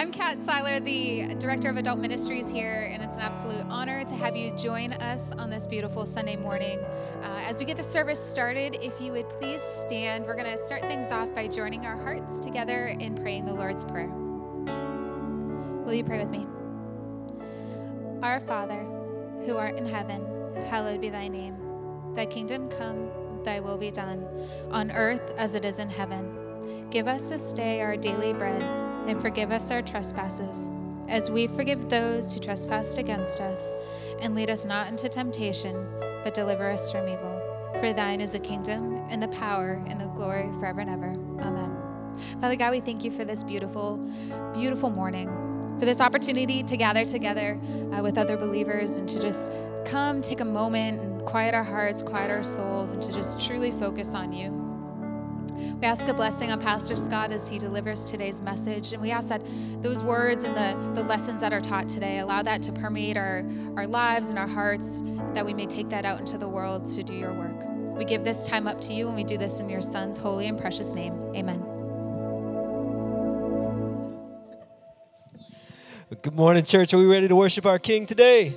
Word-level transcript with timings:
I'm 0.00 0.12
Kat 0.12 0.38
Seiler, 0.46 0.80
the 0.80 1.34
Director 1.34 1.68
of 1.68 1.76
Adult 1.76 1.98
Ministries 1.98 2.48
here, 2.48 2.88
and 2.90 3.02
it's 3.02 3.16
an 3.16 3.20
absolute 3.20 3.66
honor 3.68 4.02
to 4.02 4.14
have 4.14 4.34
you 4.34 4.50
join 4.56 4.94
us 4.94 5.30
on 5.32 5.50
this 5.50 5.66
beautiful 5.66 6.06
Sunday 6.06 6.36
morning. 6.36 6.78
Uh, 7.22 7.42
as 7.46 7.58
we 7.58 7.66
get 7.66 7.76
the 7.76 7.82
service 7.82 8.18
started, 8.18 8.78
if 8.80 8.98
you 8.98 9.12
would 9.12 9.28
please 9.28 9.60
stand, 9.60 10.24
we're 10.24 10.36
going 10.36 10.50
to 10.50 10.56
start 10.56 10.80
things 10.80 11.10
off 11.10 11.34
by 11.34 11.46
joining 11.46 11.84
our 11.84 11.98
hearts 11.98 12.40
together 12.40 12.86
in 12.86 13.14
praying 13.14 13.44
the 13.44 13.52
Lord's 13.52 13.84
Prayer. 13.84 14.08
Will 15.84 15.92
you 15.92 16.02
pray 16.02 16.24
with 16.24 16.30
me? 16.30 16.46
Our 18.22 18.40
Father, 18.40 18.80
who 19.44 19.58
art 19.58 19.76
in 19.76 19.84
heaven, 19.84 20.24
hallowed 20.70 21.02
be 21.02 21.10
thy 21.10 21.28
name. 21.28 21.58
Thy 22.14 22.24
kingdom 22.24 22.70
come, 22.70 23.10
thy 23.44 23.60
will 23.60 23.76
be 23.76 23.90
done, 23.90 24.26
on 24.70 24.92
earth 24.92 25.34
as 25.36 25.54
it 25.54 25.66
is 25.66 25.78
in 25.78 25.90
heaven. 25.90 26.88
Give 26.88 27.06
us 27.06 27.28
this 27.28 27.52
day 27.52 27.82
our 27.82 27.98
daily 27.98 28.32
bread 28.32 28.79
and 29.06 29.20
forgive 29.20 29.50
us 29.50 29.70
our 29.70 29.82
trespasses, 29.82 30.72
as 31.08 31.30
we 31.30 31.46
forgive 31.46 31.88
those 31.88 32.32
who 32.32 32.40
trespass 32.40 32.98
against 32.98 33.40
us. 33.40 33.74
And 34.20 34.34
lead 34.34 34.50
us 34.50 34.64
not 34.64 34.88
into 34.88 35.08
temptation, 35.08 35.86
but 36.22 36.34
deliver 36.34 36.70
us 36.70 36.92
from 36.92 37.08
evil. 37.08 37.40
For 37.80 37.92
thine 37.92 38.20
is 38.20 38.32
the 38.32 38.38
kingdom, 38.38 38.96
and 39.08 39.22
the 39.22 39.28
power, 39.28 39.82
and 39.86 40.00
the 40.00 40.06
glory 40.06 40.50
forever 40.58 40.80
and 40.80 40.90
ever. 40.90 41.12
Amen. 41.42 41.76
Father 42.40 42.56
God, 42.56 42.70
we 42.72 42.80
thank 42.80 43.04
you 43.04 43.10
for 43.10 43.24
this 43.24 43.42
beautiful, 43.42 43.96
beautiful 44.52 44.90
morning, 44.90 45.28
for 45.78 45.86
this 45.86 46.00
opportunity 46.00 46.62
to 46.62 46.76
gather 46.76 47.04
together 47.04 47.58
uh, 47.92 48.02
with 48.02 48.18
other 48.18 48.36
believers 48.36 48.98
and 48.98 49.08
to 49.08 49.18
just 49.20 49.50
come 49.86 50.20
take 50.20 50.40
a 50.40 50.44
moment 50.44 51.00
and 51.00 51.24
quiet 51.24 51.54
our 51.54 51.64
hearts, 51.64 52.02
quiet 52.02 52.30
our 52.30 52.42
souls, 52.42 52.92
and 52.92 53.02
to 53.02 53.12
just 53.12 53.40
truly 53.40 53.70
focus 53.70 54.14
on 54.14 54.32
you. 54.32 54.59
We 55.80 55.86
ask 55.86 56.06
a 56.08 56.14
blessing 56.14 56.50
on 56.50 56.60
Pastor 56.60 56.94
Scott 56.94 57.32
as 57.32 57.48
he 57.48 57.58
delivers 57.58 58.04
today's 58.04 58.42
message. 58.42 58.92
And 58.92 59.00
we 59.00 59.10
ask 59.10 59.28
that 59.28 59.42
those 59.80 60.04
words 60.04 60.44
and 60.44 60.54
the, 60.54 61.00
the 61.00 61.06
lessons 61.06 61.40
that 61.40 61.52
are 61.52 61.60
taught 61.60 61.88
today 61.88 62.18
allow 62.18 62.42
that 62.42 62.62
to 62.64 62.72
permeate 62.72 63.16
our, 63.16 63.44
our 63.76 63.86
lives 63.86 64.28
and 64.30 64.38
our 64.38 64.46
hearts, 64.46 65.02
that 65.34 65.44
we 65.44 65.54
may 65.54 65.66
take 65.66 65.88
that 65.88 66.04
out 66.04 66.20
into 66.20 66.36
the 66.36 66.48
world 66.48 66.84
to 66.86 67.02
do 67.02 67.14
your 67.14 67.32
work. 67.32 67.64
We 67.96 68.04
give 68.04 68.24
this 68.24 68.46
time 68.46 68.66
up 68.66 68.80
to 68.82 68.92
you, 68.92 69.08
and 69.08 69.16
we 69.16 69.24
do 69.24 69.38
this 69.38 69.60
in 69.60 69.68
your 69.68 69.82
Son's 69.82 70.18
holy 70.18 70.48
and 70.48 70.58
precious 70.58 70.92
name. 70.94 71.14
Amen. 71.34 71.60
Good 76.22 76.34
morning, 76.34 76.64
church. 76.64 76.92
Are 76.92 76.98
we 76.98 77.06
ready 77.06 77.28
to 77.28 77.36
worship 77.36 77.64
our 77.66 77.78
King 77.78 78.04
today? 78.04 78.54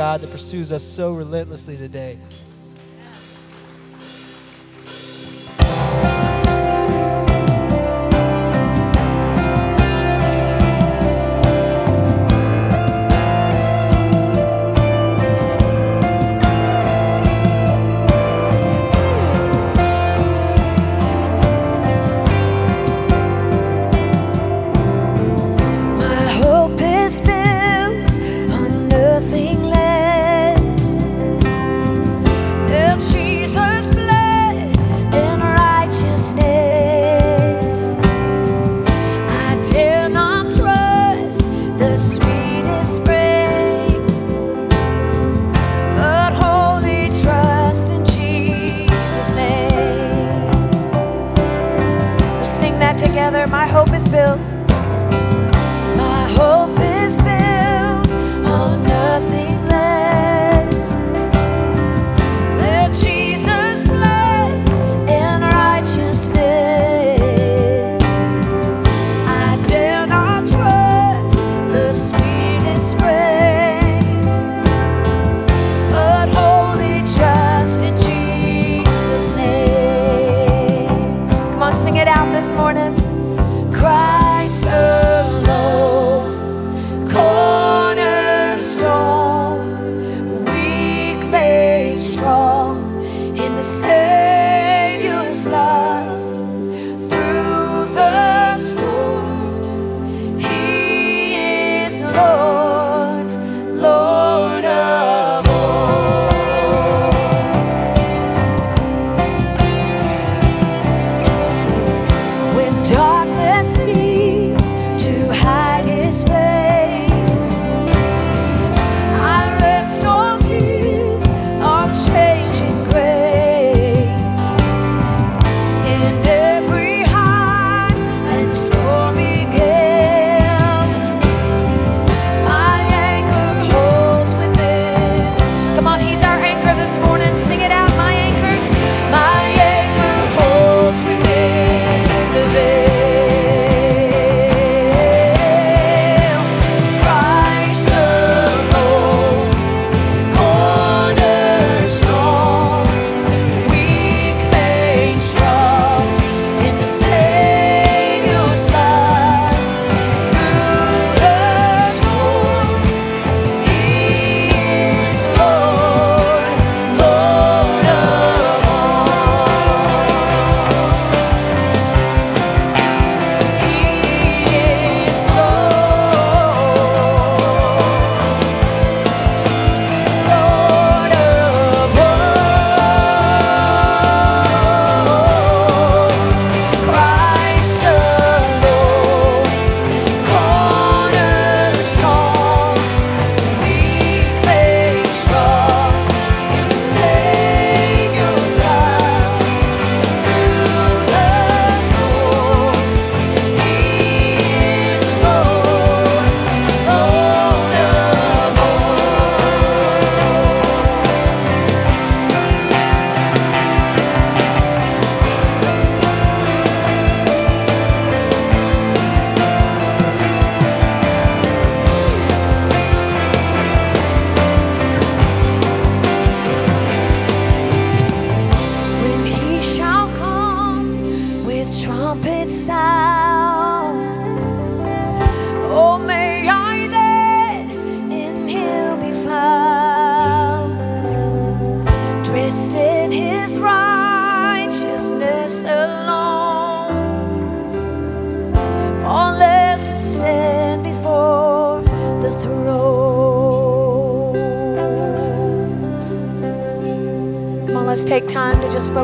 God 0.00 0.22
that 0.22 0.30
pursues 0.30 0.72
us 0.72 0.82
so 0.82 1.12
relentlessly 1.12 1.76
today? 1.76 2.16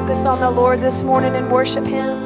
Focus 0.06 0.24
on 0.24 0.38
the 0.38 0.48
Lord 0.48 0.80
this 0.80 1.02
morning 1.02 1.34
and 1.34 1.50
worship 1.50 1.84
Him. 1.84 2.25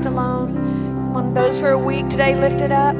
Alone. 0.00 1.12
One 1.12 1.28
of 1.28 1.34
those 1.34 1.60
who 1.60 1.66
are 1.66 1.78
weak 1.78 2.08
today, 2.08 2.34
lift 2.34 2.60
it 2.60 2.72
up. 2.72 2.96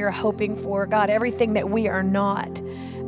We 0.00 0.04
are 0.04 0.10
hoping 0.10 0.56
for, 0.56 0.86
God, 0.86 1.10
everything 1.10 1.52
that 1.52 1.68
we 1.68 1.86
are 1.86 2.02
not, 2.02 2.62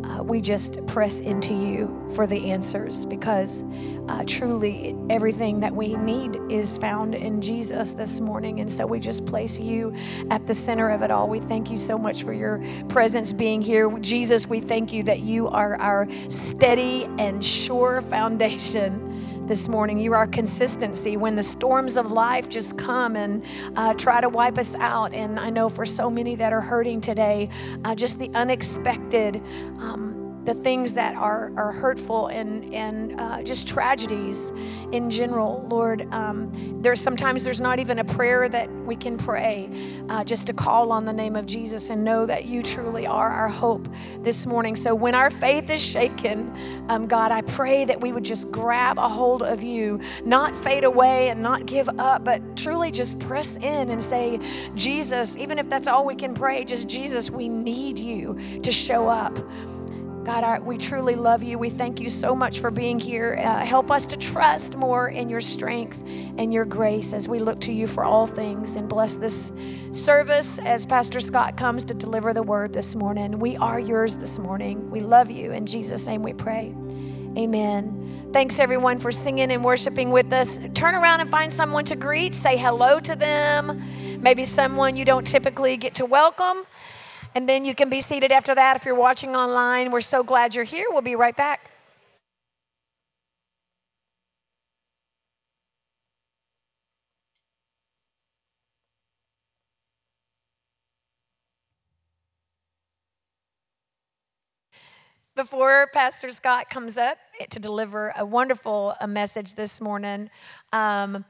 uh, 0.04 0.22
we 0.22 0.42
just 0.42 0.86
press 0.86 1.20
into 1.20 1.54
you 1.54 2.06
for 2.14 2.26
the 2.26 2.50
answers 2.50 3.06
because 3.06 3.64
uh, 4.08 4.22
truly 4.26 4.94
everything 5.08 5.58
that 5.60 5.74
we 5.74 5.96
need 5.96 6.38
is 6.50 6.76
found 6.76 7.14
in 7.14 7.40
Jesus 7.40 7.94
this 7.94 8.20
morning. 8.20 8.60
And 8.60 8.70
so 8.70 8.84
we 8.84 9.00
just 9.00 9.24
place 9.24 9.58
you 9.58 9.94
at 10.30 10.46
the 10.46 10.52
center 10.52 10.90
of 10.90 11.00
it 11.00 11.10
all. 11.10 11.28
We 11.28 11.40
thank 11.40 11.70
you 11.70 11.78
so 11.78 11.96
much 11.96 12.24
for 12.24 12.34
your 12.34 12.62
presence 12.90 13.32
being 13.32 13.62
here. 13.62 13.90
Jesus, 14.00 14.46
we 14.46 14.60
thank 14.60 14.92
you 14.92 15.02
that 15.04 15.20
you 15.20 15.48
are 15.48 15.80
our 15.80 16.06
steady 16.28 17.04
and 17.16 17.42
sure 17.42 18.02
foundation 18.02 19.11
this 19.46 19.68
morning. 19.68 19.98
You 19.98 20.14
are 20.14 20.26
consistency 20.26 21.16
when 21.16 21.36
the 21.36 21.42
storms 21.42 21.96
of 21.96 22.12
life 22.12 22.48
just 22.48 22.78
come 22.78 23.16
and 23.16 23.44
uh, 23.76 23.94
try 23.94 24.20
to 24.20 24.28
wipe 24.28 24.58
us 24.58 24.74
out. 24.76 25.12
And 25.12 25.38
I 25.38 25.50
know 25.50 25.68
for 25.68 25.84
so 25.84 26.08
many 26.10 26.34
that 26.36 26.52
are 26.52 26.60
hurting 26.60 27.00
today, 27.00 27.48
uh, 27.84 27.94
just 27.94 28.18
the 28.18 28.30
unexpected. 28.34 29.36
Um, 29.78 30.11
the 30.44 30.54
things 30.54 30.94
that 30.94 31.14
are, 31.14 31.52
are 31.56 31.72
hurtful 31.72 32.26
and, 32.28 32.74
and 32.74 33.20
uh, 33.20 33.42
just 33.42 33.68
tragedies 33.68 34.50
in 34.90 35.08
general, 35.08 35.66
Lord. 35.70 36.12
Um, 36.12 36.50
there's 36.82 37.00
sometimes 37.00 37.44
there's 37.44 37.60
not 37.60 37.78
even 37.78 38.00
a 38.00 38.04
prayer 38.04 38.48
that 38.48 38.70
we 38.84 38.96
can 38.96 39.16
pray 39.16 39.70
uh, 40.08 40.24
just 40.24 40.46
to 40.48 40.52
call 40.52 40.90
on 40.90 41.04
the 41.04 41.12
name 41.12 41.36
of 41.36 41.46
Jesus 41.46 41.90
and 41.90 42.02
know 42.02 42.26
that 42.26 42.46
you 42.46 42.62
truly 42.62 43.06
are 43.06 43.28
our 43.28 43.48
hope 43.48 43.88
this 44.20 44.46
morning. 44.46 44.74
So 44.74 44.94
when 44.94 45.14
our 45.14 45.30
faith 45.30 45.70
is 45.70 45.82
shaken, 45.82 46.86
um, 46.88 47.06
God, 47.06 47.30
I 47.30 47.42
pray 47.42 47.84
that 47.84 48.00
we 48.00 48.12
would 48.12 48.24
just 48.24 48.50
grab 48.50 48.98
a 48.98 49.08
hold 49.08 49.42
of 49.42 49.62
you, 49.62 50.00
not 50.24 50.56
fade 50.56 50.84
away 50.84 51.28
and 51.28 51.40
not 51.42 51.66
give 51.66 51.88
up, 51.98 52.24
but 52.24 52.56
truly 52.56 52.90
just 52.90 53.18
press 53.20 53.56
in 53.56 53.90
and 53.90 54.02
say, 54.02 54.40
Jesus, 54.74 55.36
even 55.36 55.58
if 55.58 55.68
that's 55.68 55.86
all 55.86 56.04
we 56.04 56.14
can 56.14 56.34
pray, 56.34 56.64
just 56.64 56.88
Jesus, 56.88 57.30
we 57.30 57.48
need 57.48 57.98
you 57.98 58.38
to 58.62 58.72
show 58.72 59.08
up. 59.08 59.38
God, 60.24 60.62
we 60.62 60.78
truly 60.78 61.16
love 61.16 61.42
you. 61.42 61.58
We 61.58 61.68
thank 61.68 62.00
you 62.00 62.08
so 62.08 62.34
much 62.34 62.60
for 62.60 62.70
being 62.70 63.00
here. 63.00 63.40
Uh, 63.42 63.64
help 63.64 63.90
us 63.90 64.06
to 64.06 64.16
trust 64.16 64.76
more 64.76 65.08
in 65.08 65.28
your 65.28 65.40
strength 65.40 66.02
and 66.06 66.54
your 66.54 66.64
grace 66.64 67.12
as 67.12 67.26
we 67.28 67.40
look 67.40 67.58
to 67.62 67.72
you 67.72 67.88
for 67.88 68.04
all 68.04 68.28
things. 68.28 68.76
And 68.76 68.88
bless 68.88 69.16
this 69.16 69.50
service 69.90 70.60
as 70.60 70.86
Pastor 70.86 71.18
Scott 71.18 71.56
comes 71.56 71.84
to 71.86 71.94
deliver 71.94 72.32
the 72.32 72.42
word 72.42 72.72
this 72.72 72.94
morning. 72.94 73.40
We 73.40 73.56
are 73.56 73.80
yours 73.80 74.16
this 74.16 74.38
morning. 74.38 74.90
We 74.90 75.00
love 75.00 75.28
you. 75.28 75.50
In 75.50 75.66
Jesus' 75.66 76.06
name 76.06 76.22
we 76.22 76.32
pray. 76.32 76.72
Amen. 77.36 78.30
Thanks 78.32 78.60
everyone 78.60 78.98
for 78.98 79.10
singing 79.10 79.50
and 79.50 79.64
worshiping 79.64 80.10
with 80.10 80.32
us. 80.32 80.58
Turn 80.74 80.94
around 80.94 81.20
and 81.20 81.30
find 81.30 81.52
someone 81.52 81.84
to 81.86 81.96
greet. 81.96 82.32
Say 82.32 82.56
hello 82.56 83.00
to 83.00 83.16
them. 83.16 84.22
Maybe 84.22 84.44
someone 84.44 84.94
you 84.94 85.04
don't 85.04 85.26
typically 85.26 85.76
get 85.76 85.96
to 85.96 86.06
welcome. 86.06 86.64
And 87.34 87.48
then 87.48 87.64
you 87.64 87.74
can 87.74 87.88
be 87.88 88.02
seated 88.02 88.30
after 88.30 88.54
that 88.54 88.76
if 88.76 88.84
you're 88.84 88.94
watching 88.94 89.34
online. 89.34 89.90
We're 89.90 90.02
so 90.02 90.22
glad 90.22 90.54
you're 90.54 90.64
here. 90.64 90.86
We'll 90.90 91.00
be 91.00 91.16
right 91.16 91.36
back. 91.36 91.70
Before 105.34 105.88
Pastor 105.94 106.28
Scott 106.28 106.68
comes 106.68 106.98
up 106.98 107.16
to 107.48 107.58
deliver 107.58 108.12
a 108.18 108.26
wonderful 108.26 108.94
message 109.08 109.54
this 109.54 109.80
morning, 109.80 110.28
um, 110.74 111.24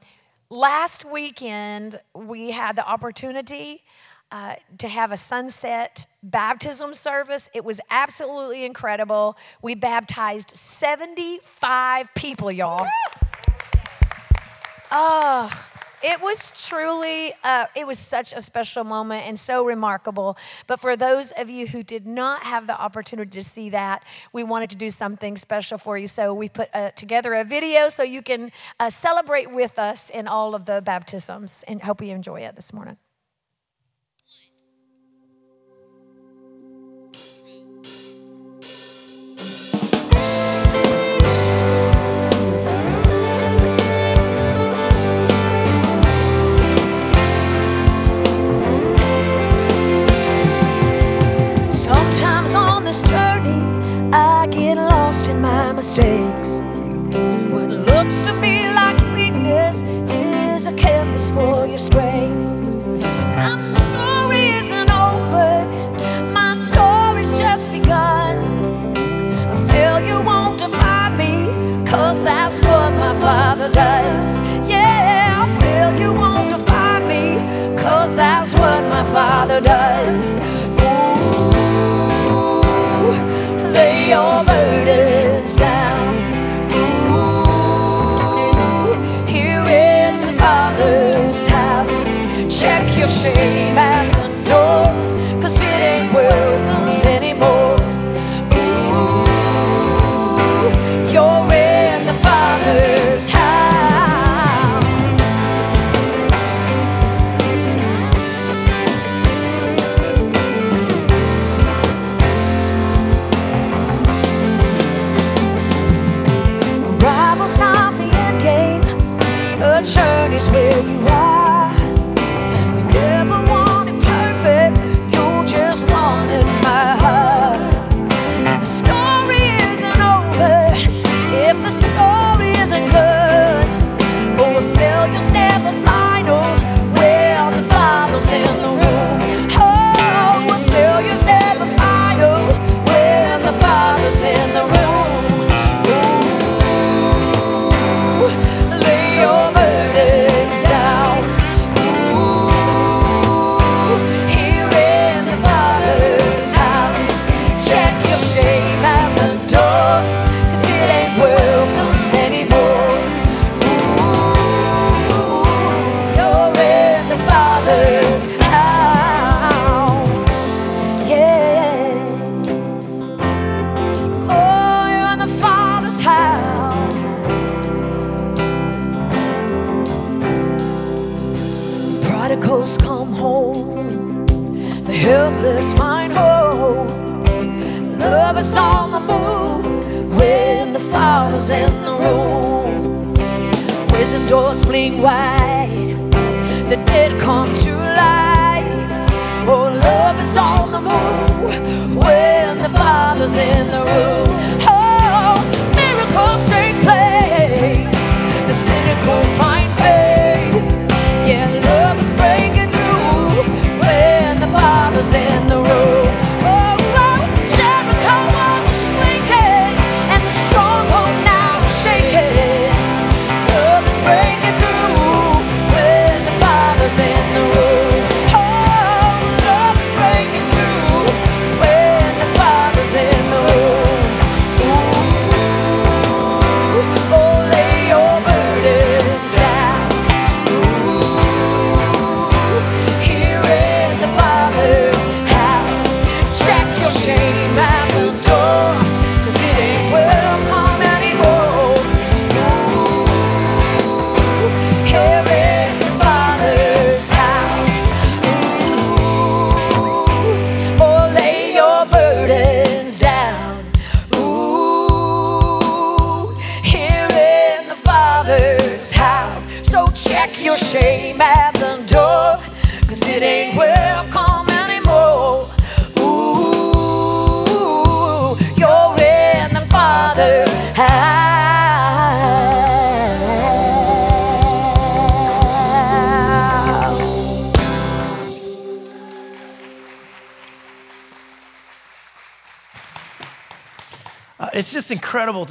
last 0.49 1.05
weekend 1.05 2.01
we 2.13 2.51
had 2.51 2.75
the 2.75 2.85
opportunity 2.85 3.81
uh, 4.33 4.55
to 4.79 4.87
have 4.87 5.11
a 5.11 5.17
sunset 5.17 6.07
baptism 6.23 6.95
service. 6.95 7.51
It 7.53 7.63
was 7.63 7.79
absolutely 7.91 8.65
incredible. 8.65 9.37
We 9.61 9.75
baptized 9.75 10.57
75 10.57 12.15
people, 12.15 12.51
y'all. 12.51 12.87
Oh, 14.91 15.67
it 16.01 16.19
was 16.19 16.51
truly, 16.67 17.33
uh, 17.43 17.67
it 17.75 17.85
was 17.85 17.99
such 17.99 18.33
a 18.33 18.41
special 18.41 18.83
moment 18.83 19.27
and 19.27 19.37
so 19.37 19.63
remarkable. 19.63 20.35
But 20.65 20.79
for 20.79 20.97
those 20.97 21.31
of 21.33 21.51
you 21.51 21.67
who 21.67 21.83
did 21.83 22.07
not 22.07 22.41
have 22.43 22.65
the 22.65 22.79
opportunity 22.79 23.29
to 23.39 23.43
see 23.43 23.69
that, 23.69 24.03
we 24.33 24.43
wanted 24.43 24.71
to 24.71 24.75
do 24.75 24.89
something 24.89 25.37
special 25.37 25.77
for 25.77 25.95
you. 25.95 26.07
So 26.07 26.33
we 26.33 26.49
put 26.49 26.69
uh, 26.73 26.89
together 26.91 27.35
a 27.35 27.43
video 27.43 27.87
so 27.89 28.01
you 28.01 28.23
can 28.23 28.51
uh, 28.79 28.89
celebrate 28.89 29.51
with 29.51 29.77
us 29.77 30.09
in 30.09 30.27
all 30.27 30.55
of 30.55 30.65
the 30.65 30.81
baptisms 30.81 31.63
and 31.67 31.83
hope 31.83 32.01
you 32.01 32.15
enjoy 32.15 32.41
it 32.41 32.55
this 32.55 32.73
morning. 32.73 32.97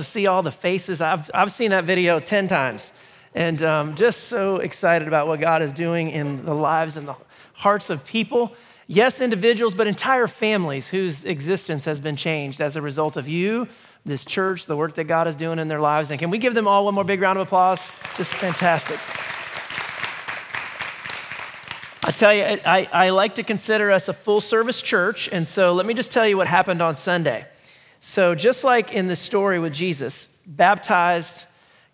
To 0.02 0.10
see 0.10 0.26
all 0.26 0.42
the 0.42 0.50
faces. 0.50 1.00
I've, 1.00 1.30
I've 1.32 1.52
seen 1.52 1.70
that 1.70 1.84
video 1.84 2.20
10 2.20 2.48
times 2.48 2.90
and 3.34 3.62
um, 3.62 3.94
just 3.94 4.24
so 4.24 4.56
excited 4.56 5.08
about 5.08 5.26
what 5.26 5.40
God 5.40 5.62
is 5.62 5.72
doing 5.72 6.10
in 6.10 6.44
the 6.44 6.54
lives 6.54 6.96
and 6.96 7.08
the 7.08 7.16
hearts 7.54 7.90
of 7.90 8.04
people. 8.04 8.54
Yes, 8.86 9.20
individuals, 9.20 9.74
but 9.74 9.86
entire 9.86 10.26
families 10.26 10.88
whose 10.88 11.24
existence 11.24 11.84
has 11.84 12.00
been 12.00 12.16
changed 12.16 12.60
as 12.60 12.76
a 12.76 12.82
result 12.82 13.16
of 13.16 13.28
you, 13.28 13.68
this 14.04 14.24
church, 14.24 14.66
the 14.66 14.76
work 14.76 14.96
that 14.96 15.04
God 15.04 15.28
is 15.28 15.36
doing 15.36 15.58
in 15.58 15.68
their 15.68 15.80
lives. 15.80 16.10
And 16.10 16.18
can 16.18 16.30
we 16.30 16.38
give 16.38 16.54
them 16.54 16.66
all 16.66 16.84
one 16.84 16.94
more 16.94 17.04
big 17.04 17.20
round 17.20 17.38
of 17.38 17.46
applause? 17.46 17.88
Just 18.16 18.32
fantastic. 18.32 18.98
I 22.04 22.10
tell 22.10 22.34
you, 22.34 22.42
I, 22.42 22.88
I 22.92 23.10
like 23.10 23.36
to 23.36 23.44
consider 23.44 23.92
us 23.92 24.08
a 24.08 24.12
full 24.12 24.40
service 24.40 24.82
church. 24.82 25.28
And 25.30 25.46
so 25.46 25.72
let 25.72 25.86
me 25.86 25.94
just 25.94 26.10
tell 26.10 26.26
you 26.26 26.36
what 26.36 26.48
happened 26.48 26.82
on 26.82 26.96
Sunday. 26.96 27.46
So, 28.04 28.34
just 28.34 28.64
like 28.64 28.92
in 28.92 29.06
the 29.06 29.14
story 29.14 29.60
with 29.60 29.72
Jesus, 29.72 30.26
baptized, 30.44 31.44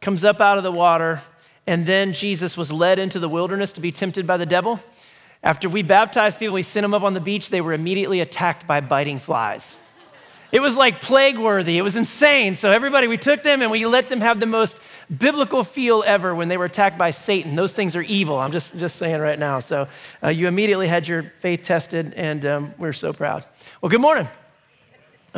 comes 0.00 0.24
up 0.24 0.40
out 0.40 0.56
of 0.56 0.64
the 0.64 0.72
water, 0.72 1.20
and 1.66 1.84
then 1.84 2.14
Jesus 2.14 2.56
was 2.56 2.72
led 2.72 2.98
into 2.98 3.18
the 3.18 3.28
wilderness 3.28 3.74
to 3.74 3.82
be 3.82 3.92
tempted 3.92 4.26
by 4.26 4.38
the 4.38 4.46
devil. 4.46 4.80
After 5.42 5.68
we 5.68 5.82
baptized 5.82 6.38
people, 6.38 6.54
we 6.54 6.62
sent 6.62 6.82
them 6.82 6.94
up 6.94 7.02
on 7.02 7.12
the 7.12 7.20
beach, 7.20 7.50
they 7.50 7.60
were 7.60 7.74
immediately 7.74 8.20
attacked 8.20 8.66
by 8.66 8.80
biting 8.80 9.18
flies. 9.18 9.76
It 10.50 10.60
was 10.60 10.76
like 10.76 11.02
plague 11.02 11.36
worthy. 11.36 11.76
It 11.76 11.82
was 11.82 11.94
insane. 11.94 12.56
So, 12.56 12.70
everybody, 12.70 13.06
we 13.06 13.18
took 13.18 13.42
them 13.42 13.60
and 13.60 13.70
we 13.70 13.84
let 13.84 14.08
them 14.08 14.22
have 14.22 14.40
the 14.40 14.46
most 14.46 14.78
biblical 15.14 15.62
feel 15.62 16.02
ever 16.06 16.34
when 16.34 16.48
they 16.48 16.56
were 16.56 16.64
attacked 16.64 16.96
by 16.96 17.10
Satan. 17.10 17.54
Those 17.54 17.74
things 17.74 17.94
are 17.94 18.02
evil. 18.02 18.38
I'm 18.38 18.50
just, 18.50 18.74
just 18.78 18.96
saying 18.96 19.20
right 19.20 19.38
now. 19.38 19.58
So, 19.58 19.88
uh, 20.24 20.28
you 20.28 20.48
immediately 20.48 20.88
had 20.88 21.06
your 21.06 21.34
faith 21.36 21.62
tested, 21.64 22.14
and 22.16 22.46
um, 22.46 22.74
we're 22.78 22.94
so 22.94 23.12
proud. 23.12 23.44
Well, 23.82 23.90
good 23.90 24.00
morning. 24.00 24.26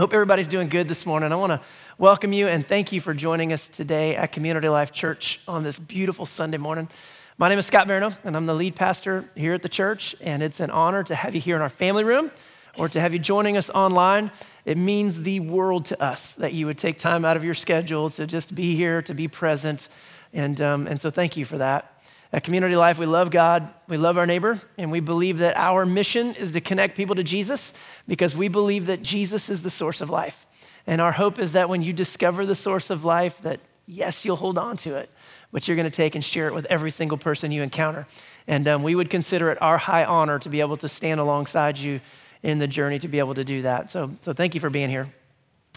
Hope 0.00 0.14
everybody's 0.14 0.48
doing 0.48 0.70
good 0.70 0.88
this 0.88 1.04
morning. 1.04 1.30
I 1.30 1.36
want 1.36 1.52
to 1.52 1.60
welcome 1.98 2.32
you 2.32 2.48
and 2.48 2.66
thank 2.66 2.90
you 2.90 3.02
for 3.02 3.12
joining 3.12 3.52
us 3.52 3.68
today 3.68 4.16
at 4.16 4.32
Community 4.32 4.66
Life 4.66 4.92
Church 4.92 5.38
on 5.46 5.62
this 5.62 5.78
beautiful 5.78 6.24
Sunday 6.24 6.56
morning. 6.56 6.88
My 7.36 7.50
name 7.50 7.58
is 7.58 7.66
Scott 7.66 7.86
Veroneau, 7.86 8.16
and 8.24 8.34
I'm 8.34 8.46
the 8.46 8.54
lead 8.54 8.74
pastor 8.74 9.28
here 9.34 9.52
at 9.52 9.60
the 9.60 9.68
church, 9.68 10.16
and 10.22 10.42
it's 10.42 10.58
an 10.58 10.70
honor 10.70 11.02
to 11.02 11.14
have 11.14 11.34
you 11.34 11.40
here 11.42 11.54
in 11.54 11.60
our 11.60 11.68
family 11.68 12.02
room 12.02 12.30
or 12.78 12.88
to 12.88 12.98
have 12.98 13.12
you 13.12 13.18
joining 13.18 13.58
us 13.58 13.68
online. 13.68 14.32
It 14.64 14.78
means 14.78 15.20
the 15.20 15.40
world 15.40 15.84
to 15.86 16.02
us 16.02 16.34
that 16.36 16.54
you 16.54 16.64
would 16.64 16.78
take 16.78 16.98
time 16.98 17.26
out 17.26 17.36
of 17.36 17.44
your 17.44 17.52
schedule 17.52 18.08
to 18.08 18.26
just 18.26 18.54
be 18.54 18.74
here, 18.74 19.02
to 19.02 19.12
be 19.12 19.28
present. 19.28 19.90
And, 20.32 20.58
um, 20.62 20.86
and 20.86 20.98
so 20.98 21.10
thank 21.10 21.36
you 21.36 21.44
for 21.44 21.58
that. 21.58 21.99
At 22.32 22.44
Community 22.44 22.76
Life, 22.76 22.98
we 22.98 23.06
love 23.06 23.30
God, 23.30 23.68
we 23.88 23.96
love 23.96 24.16
our 24.16 24.26
neighbor, 24.26 24.60
and 24.78 24.92
we 24.92 25.00
believe 25.00 25.38
that 25.38 25.56
our 25.56 25.84
mission 25.84 26.34
is 26.36 26.52
to 26.52 26.60
connect 26.60 26.96
people 26.96 27.16
to 27.16 27.24
Jesus 27.24 27.72
because 28.06 28.36
we 28.36 28.46
believe 28.46 28.86
that 28.86 29.02
Jesus 29.02 29.50
is 29.50 29.62
the 29.62 29.70
source 29.70 30.00
of 30.00 30.10
life. 30.10 30.46
And 30.86 31.00
our 31.00 31.12
hope 31.12 31.40
is 31.40 31.52
that 31.52 31.68
when 31.68 31.82
you 31.82 31.92
discover 31.92 32.46
the 32.46 32.54
source 32.54 32.88
of 32.88 33.04
life, 33.04 33.40
that 33.42 33.60
yes, 33.86 34.24
you'll 34.24 34.36
hold 34.36 34.58
on 34.58 34.76
to 34.78 34.94
it, 34.94 35.10
but 35.50 35.66
you're 35.66 35.76
going 35.76 35.90
to 35.90 35.96
take 35.96 36.14
and 36.14 36.24
share 36.24 36.46
it 36.46 36.54
with 36.54 36.66
every 36.66 36.92
single 36.92 37.18
person 37.18 37.50
you 37.50 37.62
encounter. 37.62 38.06
And 38.46 38.68
um, 38.68 38.82
we 38.84 38.94
would 38.94 39.10
consider 39.10 39.50
it 39.50 39.60
our 39.60 39.78
high 39.78 40.04
honor 40.04 40.38
to 40.38 40.48
be 40.48 40.60
able 40.60 40.76
to 40.78 40.88
stand 40.88 41.18
alongside 41.18 41.78
you 41.78 42.00
in 42.42 42.58
the 42.58 42.68
journey 42.68 42.98
to 43.00 43.08
be 43.08 43.18
able 43.18 43.34
to 43.34 43.44
do 43.44 43.62
that. 43.62 43.90
So, 43.90 44.12
so 44.20 44.32
thank 44.32 44.54
you 44.54 44.60
for 44.60 44.70
being 44.70 44.88
here. 44.88 45.12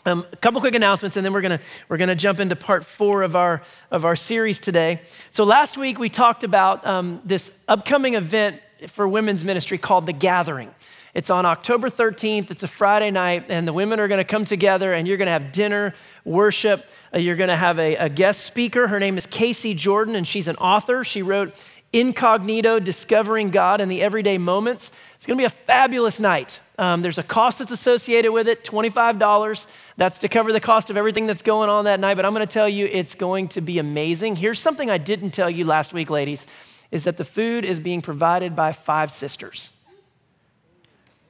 Um, 0.06 0.26
a 0.34 0.36
couple 0.36 0.60
quick 0.60 0.76
announcements, 0.76 1.16
and 1.16 1.26
then 1.26 1.32
we're 1.32 1.42
gonna 1.42 1.62
we're 1.88 1.96
gonna 1.96 2.14
jump 2.14 2.42
into 2.42 2.58
part 2.58 2.84
four 2.84 3.24
of 3.24 3.38
our 3.38 3.62
of 3.90 4.04
our 4.04 4.18
series 4.18 4.60
today. 4.60 5.02
So 5.32 5.46
last 5.46 5.78
week 5.78 5.98
we 5.98 6.10
talked 6.10 6.44
about 6.44 6.86
um, 6.86 7.22
this 7.24 7.52
upcoming 7.70 8.16
event 8.16 8.60
for 8.88 9.08
women's 9.08 9.46
ministry 9.46 9.78
called 9.78 10.06
the 10.06 10.12
Gathering. 10.12 10.76
It's 11.14 11.30
on 11.30 11.46
October 11.46 11.90
13th. 11.90 12.52
It's 12.52 12.64
a 12.64 12.68
Friday 12.68 13.12
night, 13.12 13.46
and 13.48 13.66
the 13.66 13.72
women 13.72 14.00
are 14.02 14.10
to 14.18 14.26
come 14.26 14.44
together, 14.44 14.92
and 14.92 15.08
you're 15.08 15.16
to 15.28 15.32
have 15.32 15.54
dinner, 15.54 15.94
worship. 16.26 16.86
Uh, 17.14 17.20
you're 17.20 17.38
to 17.50 17.56
have 17.56 17.80
a, 17.80 17.96
a 17.96 18.10
guest 18.10 18.42
speaker. 18.42 18.90
Her 18.90 19.00
name 19.00 19.18
is 19.18 19.26
Casey 19.26 19.74
Jordan, 19.74 20.16
and 20.16 20.28
she's 20.28 20.50
an 20.50 20.58
author. 20.58 21.06
She 21.06 21.22
wrote 21.22 21.56
Incognito 21.94 22.80
Discovering 22.80 23.52
God 23.52 23.80
in 23.80 23.88
the 23.88 24.02
Everyday 24.02 24.40
Moments. 24.40 24.92
It's 25.16 25.26
to 25.38 25.42
be 25.42 25.46
a 25.46 25.50
fabulous 25.50 26.20
night. 26.20 26.60
Um, 26.80 27.04
there's 27.04 27.20
a 27.20 27.24
cost 27.24 27.60
that's 27.60 27.72
associated 27.72 28.32
with 28.32 28.48
it 28.48 28.64
$25. 28.64 29.68
That's 29.96 30.20
to 30.20 30.28
cover 30.28 30.52
the 30.52 30.60
cost 30.60 30.90
of 30.90 30.98
everything 30.98 31.28
that's 31.28 31.42
going 31.42 31.70
on 31.70 31.86
that 31.86 32.00
night. 32.00 32.16
But 32.16 32.26
I'm 32.26 32.34
going 32.34 32.46
to 32.46 32.52
tell 32.52 32.68
you, 32.68 32.88
it's 32.92 33.16
going 33.16 33.50
to 33.50 33.62
be 33.62 33.80
amazing. 33.80 34.36
Here's 34.36 34.60
something 34.60 34.90
I 34.90 34.98
didn't 34.98 35.32
tell 35.32 35.50
you 35.50 35.66
last 35.66 35.94
week, 35.94 36.10
ladies 36.10 36.46
is 36.94 37.06
that 37.06 37.18
the 37.18 37.26
food 37.26 37.66
is 37.66 37.80
being 37.80 38.04
provided 38.04 38.56
by 38.56 38.72
five 38.72 39.12
sisters. 39.12 39.72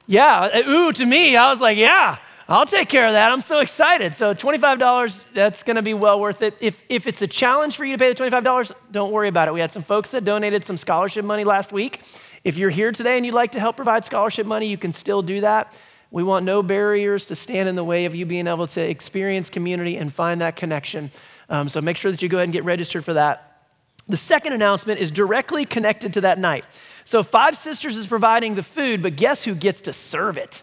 Yeah, 0.06 0.42
uh, 0.42 0.68
ooh, 0.68 0.92
to 0.92 1.06
me, 1.06 1.36
I 1.36 1.48
was 1.50 1.58
like, 1.58 1.78
yeah, 1.78 2.18
I'll 2.46 2.66
take 2.66 2.90
care 2.90 3.06
of 3.06 3.14
that. 3.14 3.32
I'm 3.32 3.40
so 3.40 3.60
excited. 3.60 4.14
So 4.14 4.34
$25, 4.34 5.24
that's 5.32 5.62
going 5.62 5.76
to 5.76 5.82
be 5.82 5.94
well 5.94 6.20
worth 6.20 6.42
it. 6.42 6.54
If, 6.60 6.82
if 6.90 7.06
it's 7.06 7.22
a 7.22 7.26
challenge 7.26 7.78
for 7.78 7.86
you 7.86 7.96
to 7.96 7.98
pay 7.98 8.12
the 8.12 8.22
$25, 8.22 8.72
don't 8.92 9.10
worry 9.10 9.28
about 9.28 9.48
it. 9.48 9.54
We 9.54 9.60
had 9.60 9.72
some 9.72 9.82
folks 9.82 10.10
that 10.10 10.26
donated 10.26 10.64
some 10.64 10.76
scholarship 10.76 11.24
money 11.24 11.44
last 11.44 11.72
week. 11.72 12.02
If 12.44 12.58
you're 12.58 12.68
here 12.68 12.92
today 12.92 13.16
and 13.16 13.24
you'd 13.24 13.34
like 13.34 13.52
to 13.52 13.60
help 13.60 13.76
provide 13.76 14.04
scholarship 14.04 14.46
money, 14.46 14.66
you 14.66 14.76
can 14.76 14.92
still 14.92 15.22
do 15.22 15.40
that. 15.40 15.72
We 16.14 16.22
want 16.22 16.44
no 16.44 16.62
barriers 16.62 17.26
to 17.26 17.34
stand 17.34 17.68
in 17.68 17.74
the 17.74 17.82
way 17.82 18.04
of 18.04 18.14
you 18.14 18.24
being 18.24 18.46
able 18.46 18.68
to 18.68 18.80
experience 18.80 19.50
community 19.50 19.96
and 19.96 20.14
find 20.14 20.40
that 20.42 20.54
connection. 20.54 21.10
Um, 21.48 21.68
so 21.68 21.80
make 21.80 21.96
sure 21.96 22.12
that 22.12 22.22
you 22.22 22.28
go 22.28 22.36
ahead 22.36 22.44
and 22.44 22.52
get 22.52 22.62
registered 22.62 23.04
for 23.04 23.14
that. 23.14 23.64
The 24.06 24.16
second 24.16 24.52
announcement 24.52 25.00
is 25.00 25.10
directly 25.10 25.64
connected 25.64 26.12
to 26.12 26.20
that 26.20 26.38
night. 26.38 26.64
So, 27.02 27.24
Five 27.24 27.56
Sisters 27.56 27.96
is 27.96 28.06
providing 28.06 28.54
the 28.54 28.62
food, 28.62 29.02
but 29.02 29.16
guess 29.16 29.42
who 29.42 29.56
gets 29.56 29.82
to 29.82 29.92
serve 29.92 30.38
it? 30.38 30.62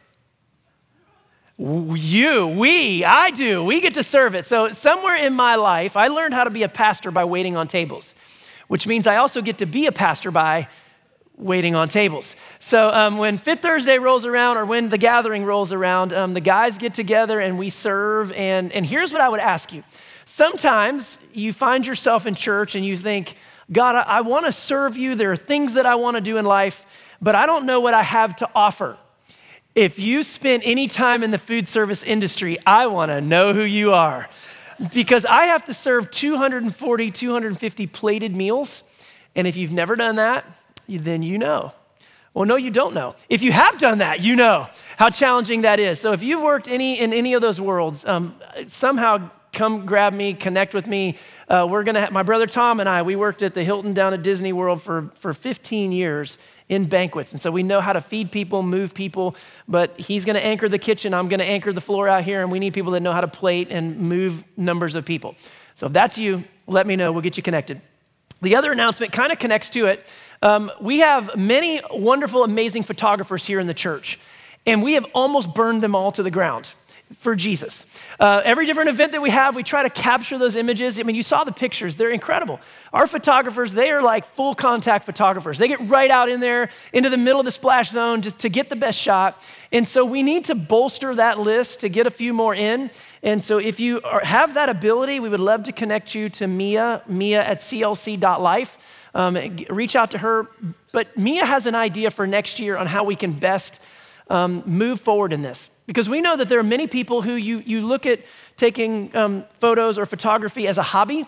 You, 1.57 2.47
we, 2.47 3.03
I 3.03 3.31
do. 3.31 3.61
We 3.61 3.81
get 3.81 3.95
to 3.95 4.03
serve 4.03 4.35
it. 4.35 4.45
So, 4.45 4.69
somewhere 4.69 5.17
in 5.17 5.33
my 5.33 5.55
life, 5.55 5.97
I 5.97 6.07
learned 6.07 6.33
how 6.33 6.45
to 6.45 6.49
be 6.49 6.63
a 6.63 6.69
pastor 6.69 7.11
by 7.11 7.25
waiting 7.25 7.57
on 7.57 7.67
tables, 7.67 8.15
which 8.69 8.87
means 8.87 9.05
I 9.05 9.17
also 9.17 9.41
get 9.41 9.57
to 9.57 9.65
be 9.65 9.85
a 9.85 9.91
pastor 9.91 10.31
by 10.31 10.69
waiting 11.37 11.75
on 11.75 11.89
tables. 11.89 12.35
So, 12.59 12.89
um, 12.89 13.17
when 13.17 13.37
Fifth 13.37 13.61
Thursday 13.61 13.97
rolls 13.97 14.25
around 14.25 14.57
or 14.57 14.65
when 14.65 14.89
the 14.89 14.97
gathering 14.97 15.45
rolls 15.45 15.71
around, 15.71 16.13
um, 16.13 16.33
the 16.33 16.41
guys 16.41 16.77
get 16.77 16.93
together 16.93 17.39
and 17.39 17.57
we 17.57 17.69
serve. 17.69 18.31
And, 18.33 18.71
and 18.71 18.85
here's 18.85 19.11
what 19.11 19.21
I 19.21 19.29
would 19.29 19.39
ask 19.39 19.73
you 19.73 19.83
sometimes 20.25 21.17
you 21.33 21.53
find 21.53 21.85
yourself 21.85 22.25
in 22.25 22.35
church 22.35 22.75
and 22.75 22.85
you 22.85 22.95
think, 22.95 23.35
God, 23.71 23.95
I, 23.95 24.01
I 24.01 24.21
want 24.21 24.45
to 24.45 24.51
serve 24.51 24.97
you. 24.97 25.15
There 25.15 25.31
are 25.31 25.37
things 25.37 25.73
that 25.73 25.85
I 25.85 25.95
want 25.95 26.17
to 26.17 26.21
do 26.21 26.37
in 26.37 26.45
life, 26.45 26.85
but 27.21 27.35
I 27.35 27.45
don't 27.45 27.65
know 27.65 27.79
what 27.79 27.93
I 27.93 28.03
have 28.03 28.35
to 28.37 28.49
offer. 28.53 28.97
If 29.73 29.99
you 29.99 30.23
spend 30.23 30.63
any 30.65 30.87
time 30.87 31.23
in 31.23 31.31
the 31.31 31.37
food 31.37 31.67
service 31.67 32.03
industry, 32.03 32.57
I 32.65 32.87
want 32.87 33.09
to 33.09 33.21
know 33.21 33.53
who 33.53 33.63
you 33.63 33.93
are 33.93 34.29
because 34.93 35.25
I 35.25 35.45
have 35.45 35.65
to 35.65 35.73
serve 35.73 36.11
240, 36.11 37.11
250 37.11 37.87
plated 37.87 38.35
meals. 38.35 38.83
And 39.35 39.47
if 39.47 39.55
you've 39.55 39.71
never 39.71 39.95
done 39.95 40.17
that, 40.17 40.45
then 40.99 41.23
you 41.23 41.37
know. 41.37 41.73
Well, 42.33 42.45
no, 42.45 42.55
you 42.55 42.71
don't 42.71 42.93
know. 42.93 43.15
If 43.27 43.43
you 43.43 43.51
have 43.51 43.77
done 43.77 43.97
that, 43.97 44.21
you 44.21 44.35
know 44.35 44.67
how 44.95 45.09
challenging 45.09 45.63
that 45.63 45.79
is. 45.79 45.99
So 45.99 46.13
if 46.13 46.23
you've 46.23 46.41
worked 46.41 46.69
any 46.69 46.99
in 46.99 47.11
any 47.11 47.33
of 47.33 47.41
those 47.41 47.59
worlds, 47.59 48.05
um, 48.05 48.35
somehow 48.67 49.29
come 49.51 49.85
grab 49.85 50.13
me, 50.13 50.33
connect 50.33 50.73
with 50.73 50.87
me. 50.87 51.17
Uh, 51.49 51.67
we're 51.69 51.83
gonna 51.83 51.99
have, 51.99 52.11
my 52.11 52.23
brother 52.23 52.47
Tom 52.47 52.79
and 52.79 52.87
I, 52.87 53.01
we 53.01 53.17
worked 53.17 53.43
at 53.43 53.53
the 53.53 53.63
Hilton 53.63 53.93
down 53.93 54.13
at 54.13 54.23
Disney 54.23 54.53
World 54.53 54.81
for, 54.81 55.11
for 55.15 55.33
15 55.33 55.91
years 55.91 56.37
in 56.69 56.85
banquets. 56.85 57.33
And 57.33 57.41
so 57.41 57.51
we 57.51 57.63
know 57.63 57.81
how 57.81 57.91
to 57.91 57.99
feed 57.99 58.31
people, 58.31 58.63
move 58.63 58.93
people, 58.93 59.35
but 59.67 59.99
he's 59.99 60.23
gonna 60.23 60.39
anchor 60.39 60.69
the 60.69 60.79
kitchen. 60.79 61.13
I'm 61.13 61.27
gonna 61.27 61.43
anchor 61.43 61.73
the 61.73 61.81
floor 61.81 62.07
out 62.07 62.23
here, 62.23 62.41
and 62.41 62.49
we 62.49 62.59
need 62.59 62.73
people 62.73 62.93
that 62.93 63.01
know 63.01 63.11
how 63.11 63.21
to 63.21 63.27
plate 63.27 63.67
and 63.69 63.97
move 63.97 64.45
numbers 64.55 64.95
of 64.95 65.03
people. 65.03 65.35
So 65.75 65.87
if 65.87 65.93
that's 65.93 66.17
you, 66.17 66.45
let 66.67 66.87
me 66.87 66.95
know. 66.95 67.11
We'll 67.11 67.21
get 67.21 67.35
you 67.35 67.43
connected. 67.43 67.81
The 68.41 68.55
other 68.55 68.71
announcement 68.71 69.11
kind 69.11 69.31
of 69.31 69.39
connects 69.39 69.69
to 69.71 69.85
it. 69.85 70.07
Um, 70.41 70.71
we 70.81 70.99
have 70.99 71.35
many 71.37 71.81
wonderful, 71.91 72.43
amazing 72.43 72.83
photographers 72.83 73.45
here 73.45 73.59
in 73.59 73.67
the 73.67 73.73
church, 73.73 74.19
and 74.65 74.81
we 74.81 74.93
have 74.93 75.05
almost 75.13 75.53
burned 75.53 75.83
them 75.83 75.95
all 75.95 76.11
to 76.13 76.23
the 76.23 76.31
ground 76.31 76.71
for 77.19 77.35
Jesus. 77.35 77.85
Uh, 78.19 78.41
every 78.43 78.65
different 78.65 78.89
event 78.89 79.11
that 79.11 79.21
we 79.21 79.29
have, 79.29 79.55
we 79.55 79.63
try 79.63 79.83
to 79.83 79.89
capture 79.89 80.37
those 80.37 80.55
images. 80.55 80.99
I 80.99 81.03
mean, 81.03 81.15
you 81.15 81.23
saw 81.23 81.43
the 81.43 81.51
pictures, 81.51 81.95
they're 81.95 82.09
incredible. 82.09 82.59
Our 82.93 83.05
photographers, 83.05 83.73
they 83.73 83.91
are 83.91 84.01
like 84.01 84.25
full 84.25 84.55
contact 84.55 85.05
photographers. 85.05 85.57
They 85.57 85.67
get 85.67 85.79
right 85.87 86.09
out 86.09 86.29
in 86.29 86.39
there 86.39 86.69
into 86.93 87.09
the 87.09 87.17
middle 87.17 87.39
of 87.39 87.45
the 87.45 87.51
splash 87.51 87.91
zone 87.91 88.21
just 88.21 88.39
to 88.39 88.49
get 88.49 88.69
the 88.69 88.75
best 88.75 88.99
shot. 88.99 89.41
And 89.71 89.87
so 89.87 90.05
we 90.05 90.23
need 90.23 90.45
to 90.45 90.55
bolster 90.55 91.13
that 91.15 91.39
list 91.39 91.81
to 91.81 91.89
get 91.89 92.07
a 92.07 92.11
few 92.11 92.33
more 92.33 92.55
in. 92.55 92.89
And 93.23 93.43
so 93.43 93.57
if 93.57 93.79
you 93.79 94.01
are, 94.01 94.23
have 94.23 94.55
that 94.55 94.69
ability, 94.69 95.19
we 95.19 95.29
would 95.29 95.39
love 95.39 95.63
to 95.63 95.71
connect 95.71 96.15
you 96.15 96.29
to 96.29 96.47
Mia, 96.47 97.03
Mia 97.07 97.43
at 97.43 97.59
clc.life. 97.59 98.77
Um, 99.13 99.37
reach 99.69 99.95
out 99.95 100.11
to 100.11 100.17
her. 100.19 100.47
But 100.91 101.17
Mia 101.17 101.45
has 101.45 101.65
an 101.65 101.75
idea 101.75 102.11
for 102.11 102.25
next 102.25 102.59
year 102.59 102.77
on 102.77 102.87
how 102.87 103.03
we 103.03 103.15
can 103.15 103.33
best 103.33 103.79
um, 104.29 104.63
move 104.65 105.01
forward 105.01 105.33
in 105.33 105.41
this. 105.41 105.69
Because 105.85 106.07
we 106.07 106.21
know 106.21 106.37
that 106.37 106.47
there 106.47 106.59
are 106.59 106.63
many 106.63 106.87
people 106.87 107.21
who 107.21 107.33
you, 107.33 107.59
you 107.59 107.81
look 107.81 108.05
at 108.05 108.21
taking 108.55 109.13
um, 109.15 109.45
photos 109.59 109.97
or 109.97 110.05
photography 110.05 110.67
as 110.67 110.77
a 110.77 110.83
hobby, 110.83 111.27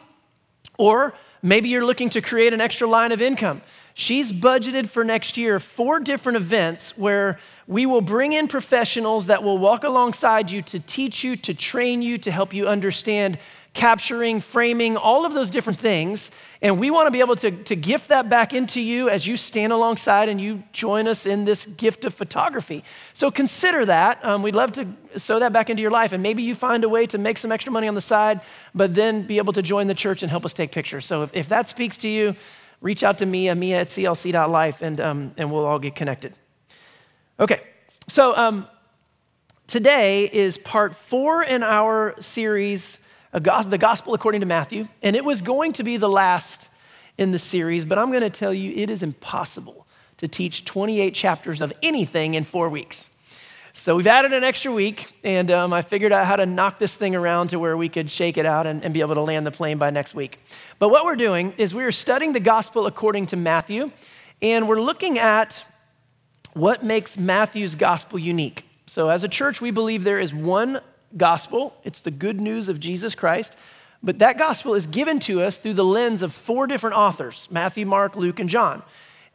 or 0.77 1.13
maybe 1.41 1.67
you're 1.67 1.85
looking 1.85 2.09
to 2.11 2.21
create 2.21 2.53
an 2.53 2.61
extra 2.61 2.87
line 2.87 3.11
of 3.11 3.21
income. 3.21 3.61
She's 3.93 4.31
budgeted 4.31 4.87
for 4.87 5.03
next 5.03 5.37
year 5.37 5.59
four 5.59 5.99
different 5.99 6.37
events 6.37 6.97
where 6.97 7.37
we 7.67 7.85
will 7.85 8.01
bring 8.01 8.33
in 8.33 8.47
professionals 8.47 9.27
that 9.27 9.43
will 9.43 9.57
walk 9.57 9.83
alongside 9.83 10.49
you 10.49 10.61
to 10.63 10.79
teach 10.79 11.23
you, 11.23 11.35
to 11.37 11.53
train 11.53 12.01
you, 12.01 12.17
to 12.19 12.31
help 12.31 12.53
you 12.53 12.67
understand 12.67 13.37
capturing, 13.73 14.39
framing, 14.39 14.95
all 14.95 15.25
of 15.25 15.33
those 15.33 15.49
different 15.49 15.79
things. 15.79 16.29
And 16.61 16.79
we 16.79 16.91
want 16.91 17.07
to 17.07 17.11
be 17.11 17.19
able 17.19 17.35
to, 17.37 17.51
to 17.51 17.75
gift 17.75 18.09
that 18.09 18.29
back 18.29 18.53
into 18.53 18.79
you 18.79 19.09
as 19.09 19.25
you 19.25 19.35
stand 19.35 19.73
alongside 19.73 20.29
and 20.29 20.39
you 20.39 20.63
join 20.71 21.07
us 21.07 21.25
in 21.25 21.43
this 21.45 21.65
gift 21.65 22.05
of 22.05 22.13
photography. 22.13 22.83
So 23.13 23.31
consider 23.31 23.85
that. 23.85 24.23
Um, 24.23 24.43
we'd 24.43 24.55
love 24.55 24.73
to 24.73 24.87
sow 25.17 25.39
that 25.39 25.51
back 25.51 25.69
into 25.69 25.81
your 25.81 25.91
life. 25.91 26.13
And 26.13 26.21
maybe 26.21 26.43
you 26.43 26.53
find 26.53 26.83
a 26.83 26.89
way 26.89 27.07
to 27.07 27.17
make 27.17 27.37
some 27.37 27.51
extra 27.51 27.71
money 27.71 27.87
on 27.87 27.95
the 27.95 28.01
side, 28.01 28.41
but 28.75 28.93
then 28.93 29.23
be 29.23 29.37
able 29.37 29.53
to 29.53 29.61
join 29.61 29.87
the 29.87 29.95
church 29.95 30.21
and 30.21 30.29
help 30.29 30.45
us 30.45 30.53
take 30.53 30.71
pictures. 30.71 31.05
So 31.05 31.23
if, 31.23 31.31
if 31.33 31.49
that 31.49 31.67
speaks 31.67 31.97
to 31.99 32.07
you, 32.07 32.35
reach 32.79 33.01
out 33.03 33.17
to 33.17 33.25
Mia, 33.25 33.55
Mia 33.55 33.79
at 33.79 33.87
clc.life, 33.87 34.81
and, 34.81 35.01
um, 35.01 35.33
and 35.37 35.51
we'll 35.51 35.65
all 35.65 35.79
get 35.79 35.95
connected. 35.95 36.33
Okay, 37.39 37.61
so 38.07 38.37
um, 38.37 38.67
today 39.65 40.29
is 40.31 40.57
part 40.59 40.93
four 40.93 41.43
in 41.43 41.63
our 41.63 42.13
series, 42.21 42.99
The 43.33 43.79
Gospel 43.79 44.13
According 44.13 44.41
to 44.41 44.47
Matthew, 44.47 44.87
and 45.01 45.15
it 45.15 45.25
was 45.25 45.41
going 45.41 45.73
to 45.73 45.83
be 45.83 45.97
the 45.97 46.07
last 46.07 46.69
in 47.17 47.31
the 47.31 47.39
series, 47.39 47.83
but 47.83 47.97
I'm 47.97 48.11
going 48.11 48.21
to 48.21 48.29
tell 48.29 48.53
you 48.53 48.71
it 48.75 48.91
is 48.91 49.01
impossible 49.01 49.87
to 50.17 50.27
teach 50.27 50.65
28 50.65 51.15
chapters 51.15 51.59
of 51.59 51.73
anything 51.81 52.35
in 52.35 52.43
four 52.43 52.69
weeks. 52.69 53.09
So 53.73 53.95
we've 53.95 54.05
added 54.05 54.33
an 54.33 54.43
extra 54.43 54.71
week, 54.71 55.11
and 55.23 55.49
um, 55.49 55.73
I 55.73 55.81
figured 55.81 56.11
out 56.11 56.27
how 56.27 56.35
to 56.35 56.45
knock 56.45 56.77
this 56.77 56.95
thing 56.95 57.15
around 57.15 57.47
to 57.47 57.57
where 57.57 57.75
we 57.75 57.89
could 57.89 58.11
shake 58.11 58.37
it 58.37 58.45
out 58.45 58.67
and, 58.67 58.83
and 58.83 58.93
be 58.93 58.99
able 58.99 59.15
to 59.15 59.21
land 59.21 59.47
the 59.47 59.51
plane 59.51 59.79
by 59.79 59.89
next 59.89 60.13
week. 60.13 60.37
But 60.77 60.89
what 60.89 61.03
we're 61.03 61.15
doing 61.15 61.55
is 61.57 61.73
we 61.73 61.83
are 61.85 61.91
studying 61.91 62.33
the 62.33 62.39
gospel 62.39 62.85
according 62.85 63.25
to 63.27 63.35
Matthew, 63.35 63.91
and 64.43 64.67
we're 64.67 64.79
looking 64.79 65.17
at 65.17 65.65
what 66.53 66.83
makes 66.83 67.17
Matthew's 67.17 67.73
gospel 67.73 68.19
unique. 68.19 68.67
So, 68.85 69.09
as 69.09 69.23
a 69.23 69.27
church, 69.27 69.59
we 69.59 69.71
believe 69.71 70.03
there 70.03 70.19
is 70.19 70.35
one 70.35 70.81
gospel 71.15 71.75
it's 71.83 72.01
the 72.01 72.11
good 72.11 72.41
news 72.41 72.69
of 72.69 72.79
Jesus 72.79 73.15
Christ. 73.15 73.55
But 74.01 74.19
that 74.19 74.37
gospel 74.37 74.75
is 74.75 74.85
given 74.85 75.19
to 75.21 75.41
us 75.41 75.57
through 75.57 75.75
the 75.75 75.85
lens 75.85 76.21
of 76.21 76.33
four 76.33 76.67
different 76.67 76.97
authors 76.97 77.47
Matthew, 77.49 77.85
Mark, 77.85 78.15
Luke, 78.15 78.39
and 78.39 78.49
John. 78.49 78.83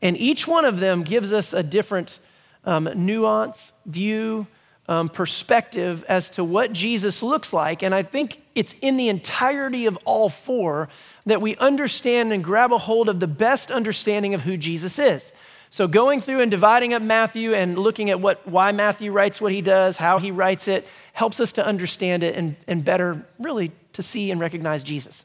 And 0.02 0.16
each 0.16 0.46
one 0.46 0.64
of 0.64 0.78
them 0.78 1.02
gives 1.02 1.32
us 1.32 1.52
a 1.52 1.62
different 1.62 2.20
um, 2.64 2.88
nuance, 2.94 3.72
view, 3.86 4.46
um, 4.88 5.08
perspective 5.08 6.04
as 6.08 6.30
to 6.30 6.44
what 6.44 6.72
Jesus 6.72 7.22
looks 7.22 7.52
like. 7.52 7.82
And 7.82 7.94
I 7.94 8.02
think 8.02 8.40
it's 8.54 8.74
in 8.80 8.96
the 8.96 9.08
entirety 9.08 9.86
of 9.86 9.98
all 10.04 10.28
four 10.28 10.88
that 11.26 11.42
we 11.42 11.56
understand 11.56 12.32
and 12.32 12.42
grab 12.42 12.72
a 12.72 12.78
hold 12.78 13.08
of 13.08 13.20
the 13.20 13.26
best 13.26 13.70
understanding 13.70 14.34
of 14.34 14.42
who 14.42 14.56
Jesus 14.56 14.98
is. 14.98 15.32
So 15.70 15.86
going 15.86 16.20
through 16.20 16.40
and 16.40 16.50
dividing 16.50 16.94
up 16.94 17.02
Matthew 17.02 17.52
and 17.52 17.78
looking 17.78 18.10
at 18.10 18.20
what, 18.20 18.46
why 18.48 18.72
Matthew 18.72 19.12
writes 19.12 19.40
what 19.40 19.52
he 19.52 19.60
does, 19.60 19.98
how 19.98 20.18
he 20.18 20.30
writes 20.30 20.66
it, 20.66 20.86
helps 21.12 21.40
us 21.40 21.52
to 21.52 21.64
understand 21.64 22.22
it 22.22 22.34
and, 22.36 22.56
and 22.66 22.84
better 22.84 23.26
really 23.38 23.72
to 23.92 24.02
see 24.02 24.30
and 24.30 24.40
recognize 24.40 24.82
Jesus. 24.82 25.24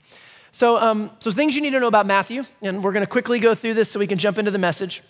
So, 0.52 0.78
um, 0.78 1.12
so 1.20 1.32
things 1.32 1.56
you 1.56 1.62
need 1.62 1.72
to 1.72 1.80
know 1.80 1.88
about 1.88 2.06
Matthew, 2.06 2.44
and 2.62 2.84
we're 2.84 2.92
going 2.92 3.06
to 3.06 3.10
quickly 3.10 3.40
go 3.40 3.56
through 3.56 3.74
this 3.74 3.90
so 3.90 4.00
we 4.00 4.08
can 4.08 4.18
jump 4.18 4.38
into 4.38 4.52
the 4.52 4.60
message. 4.60 5.02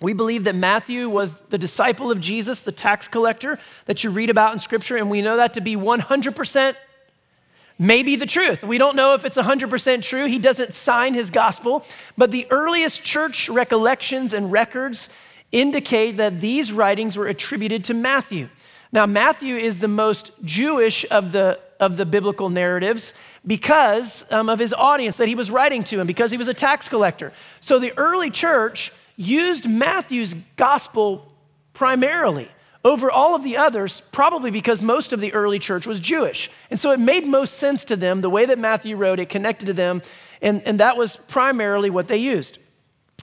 We 0.00 0.14
believe 0.14 0.44
that 0.44 0.54
Matthew 0.54 1.08
was 1.08 1.34
the 1.50 1.58
disciple 1.58 2.10
of 2.10 2.20
Jesus, 2.20 2.60
the 2.60 2.72
tax 2.72 3.06
collector 3.06 3.58
that 3.84 4.02
you 4.02 4.10
read 4.10 4.30
about 4.30 4.54
in 4.54 4.60
Scripture, 4.60 4.96
and 4.96 5.10
we 5.10 5.20
know 5.20 5.36
that 5.36 5.52
to 5.54 5.60
be 5.60 5.76
100% 5.76 6.74
maybe 7.80 8.14
the 8.14 8.26
truth. 8.26 8.62
We 8.62 8.76
don't 8.76 8.94
know 8.94 9.14
if 9.14 9.24
it's 9.24 9.38
100% 9.38 10.02
true. 10.02 10.26
He 10.26 10.38
doesn't 10.38 10.74
sign 10.74 11.14
his 11.14 11.30
gospel, 11.30 11.84
but 12.16 12.30
the 12.30 12.46
earliest 12.50 13.02
church 13.02 13.48
recollections 13.48 14.34
and 14.34 14.52
records 14.52 15.08
indicate 15.50 16.18
that 16.18 16.40
these 16.40 16.72
writings 16.72 17.16
were 17.16 17.26
attributed 17.26 17.82
to 17.84 17.94
Matthew. 17.94 18.50
Now, 18.92 19.06
Matthew 19.06 19.56
is 19.56 19.78
the 19.78 19.88
most 19.88 20.30
Jewish 20.44 21.06
of 21.10 21.32
the, 21.32 21.58
of 21.80 21.96
the 21.96 22.04
biblical 22.04 22.50
narratives 22.50 23.14
because 23.46 24.24
um, 24.30 24.50
of 24.50 24.58
his 24.58 24.74
audience 24.74 25.16
that 25.16 25.26
he 25.28 25.34
was 25.34 25.50
writing 25.50 25.82
to 25.84 26.00
and 26.00 26.06
because 26.06 26.30
he 26.30 26.36
was 26.36 26.48
a 26.48 26.54
tax 26.54 26.86
collector. 26.88 27.32
So 27.62 27.78
the 27.78 27.96
early 27.96 28.30
church 28.30 28.92
used 29.16 29.68
Matthew's 29.68 30.34
gospel 30.56 31.32
primarily 31.72 32.48
over 32.84 33.10
all 33.10 33.34
of 33.34 33.42
the 33.42 33.56
others, 33.56 34.02
probably 34.10 34.50
because 34.50 34.80
most 34.80 35.12
of 35.12 35.20
the 35.20 35.32
early 35.32 35.58
church 35.58 35.86
was 35.86 36.00
Jewish. 36.00 36.50
And 36.70 36.80
so 36.80 36.90
it 36.92 36.98
made 36.98 37.26
most 37.26 37.54
sense 37.54 37.84
to 37.86 37.96
them, 37.96 38.20
the 38.22 38.30
way 38.30 38.46
that 38.46 38.58
Matthew 38.58 38.96
wrote 38.96 39.20
it 39.20 39.28
connected 39.28 39.66
to 39.66 39.72
them, 39.72 40.02
and, 40.40 40.62
and 40.62 40.80
that 40.80 40.96
was 40.96 41.16
primarily 41.28 41.90
what 41.90 42.08
they 42.08 42.16
used. 42.16 42.58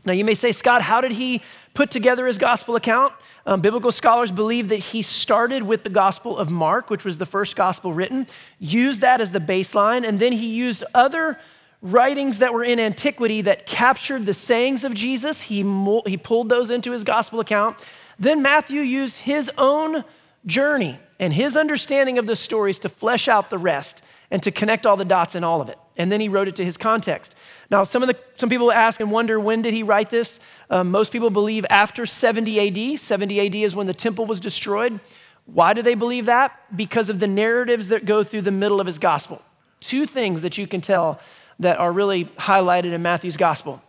Now, 0.05 0.13
you 0.13 0.23
may 0.23 0.35
say, 0.35 0.51
Scott, 0.51 0.83
how 0.83 1.01
did 1.01 1.11
he 1.13 1.41
put 1.73 1.91
together 1.91 2.27
his 2.27 2.37
gospel 2.37 2.75
account? 2.75 3.13
Um, 3.45 3.61
biblical 3.61 3.91
scholars 3.91 4.31
believe 4.31 4.69
that 4.69 4.77
he 4.77 5.01
started 5.01 5.63
with 5.63 5.83
the 5.83 5.89
Gospel 5.89 6.37
of 6.37 6.49
Mark, 6.49 6.89
which 6.89 7.03
was 7.03 7.17
the 7.17 7.25
first 7.25 7.55
gospel 7.55 7.93
written, 7.93 8.27
used 8.59 9.01
that 9.01 9.21
as 9.21 9.31
the 9.31 9.39
baseline, 9.39 10.07
and 10.07 10.19
then 10.19 10.33
he 10.33 10.47
used 10.47 10.83
other 10.93 11.39
writings 11.81 12.39
that 12.39 12.53
were 12.53 12.63
in 12.63 12.79
antiquity 12.79 13.41
that 13.41 13.65
captured 13.65 14.25
the 14.25 14.33
sayings 14.33 14.83
of 14.83 14.93
Jesus. 14.93 15.43
He, 15.43 15.63
he 16.05 16.17
pulled 16.17 16.49
those 16.49 16.69
into 16.69 16.91
his 16.91 17.03
gospel 17.03 17.39
account. 17.39 17.77
Then 18.19 18.41
Matthew 18.41 18.81
used 18.81 19.17
his 19.17 19.51
own 19.57 20.03
journey 20.45 20.99
and 21.19 21.33
his 21.33 21.57
understanding 21.57 22.17
of 22.17 22.27
the 22.27 22.35
stories 22.35 22.79
to 22.79 22.89
flesh 22.89 23.27
out 23.27 23.49
the 23.49 23.57
rest 23.57 24.01
and 24.29 24.41
to 24.43 24.51
connect 24.51 24.85
all 24.85 24.97
the 24.97 25.05
dots 25.05 25.35
in 25.35 25.43
all 25.43 25.61
of 25.61 25.69
it. 25.69 25.77
And 25.95 26.11
then 26.11 26.19
he 26.19 26.29
wrote 26.29 26.47
it 26.47 26.55
to 26.57 26.65
his 26.65 26.77
context. 26.77 27.33
Now, 27.71 27.83
some, 27.83 28.03
of 28.03 28.07
the, 28.07 28.17
some 28.37 28.49
people 28.49 28.71
ask 28.71 28.99
and 28.99 29.11
wonder 29.11 29.39
when 29.39 29.61
did 29.61 29.73
he 29.73 29.83
write 29.83 30.09
this? 30.09 30.39
Um, 30.69 30.91
most 30.91 31.11
people 31.11 31.29
believe 31.29 31.65
after 31.69 32.05
70 32.05 32.93
AD. 32.95 32.99
70 32.99 33.47
AD 33.47 33.55
is 33.55 33.75
when 33.75 33.87
the 33.87 33.93
temple 33.93 34.25
was 34.25 34.39
destroyed. 34.39 34.99
Why 35.45 35.73
do 35.73 35.81
they 35.81 35.95
believe 35.95 36.25
that? 36.25 36.59
Because 36.75 37.09
of 37.09 37.19
the 37.19 37.27
narratives 37.27 37.87
that 37.87 38.05
go 38.05 38.21
through 38.23 38.41
the 38.41 38.51
middle 38.51 38.79
of 38.79 38.85
his 38.85 38.99
gospel. 38.99 39.41
Two 39.79 40.05
things 40.05 40.41
that 40.41 40.57
you 40.57 40.67
can 40.67 40.81
tell 40.81 41.19
that 41.59 41.79
are 41.79 41.91
really 41.91 42.25
highlighted 42.25 42.91
in 42.91 43.01
Matthew's 43.01 43.37
gospel. 43.37 43.81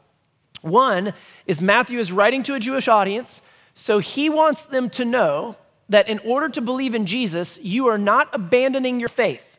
One 0.62 1.12
is 1.46 1.60
Matthew 1.60 1.98
is 1.98 2.12
writing 2.12 2.42
to 2.44 2.54
a 2.54 2.60
Jewish 2.60 2.88
audience, 2.88 3.42
so 3.80 4.00
he 4.00 4.28
wants 4.28 4.62
them 4.62 4.90
to 4.90 5.04
know 5.04 5.54
that 5.88 6.08
in 6.08 6.18
order 6.24 6.48
to 6.48 6.60
believe 6.60 6.96
in 6.96 7.06
Jesus, 7.06 7.60
you 7.62 7.86
are 7.86 7.96
not 7.96 8.28
abandoning 8.34 8.98
your 8.98 9.08
faith, 9.08 9.56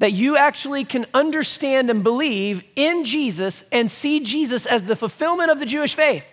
that 0.00 0.12
you 0.12 0.36
actually 0.36 0.84
can 0.84 1.06
understand 1.14 1.88
and 1.88 2.04
believe 2.04 2.62
in 2.76 3.06
Jesus 3.06 3.64
and 3.72 3.90
see 3.90 4.20
Jesus 4.20 4.66
as 4.66 4.82
the 4.82 4.94
fulfillment 4.94 5.50
of 5.50 5.58
the 5.58 5.64
Jewish 5.64 5.94
faith. 5.94 6.26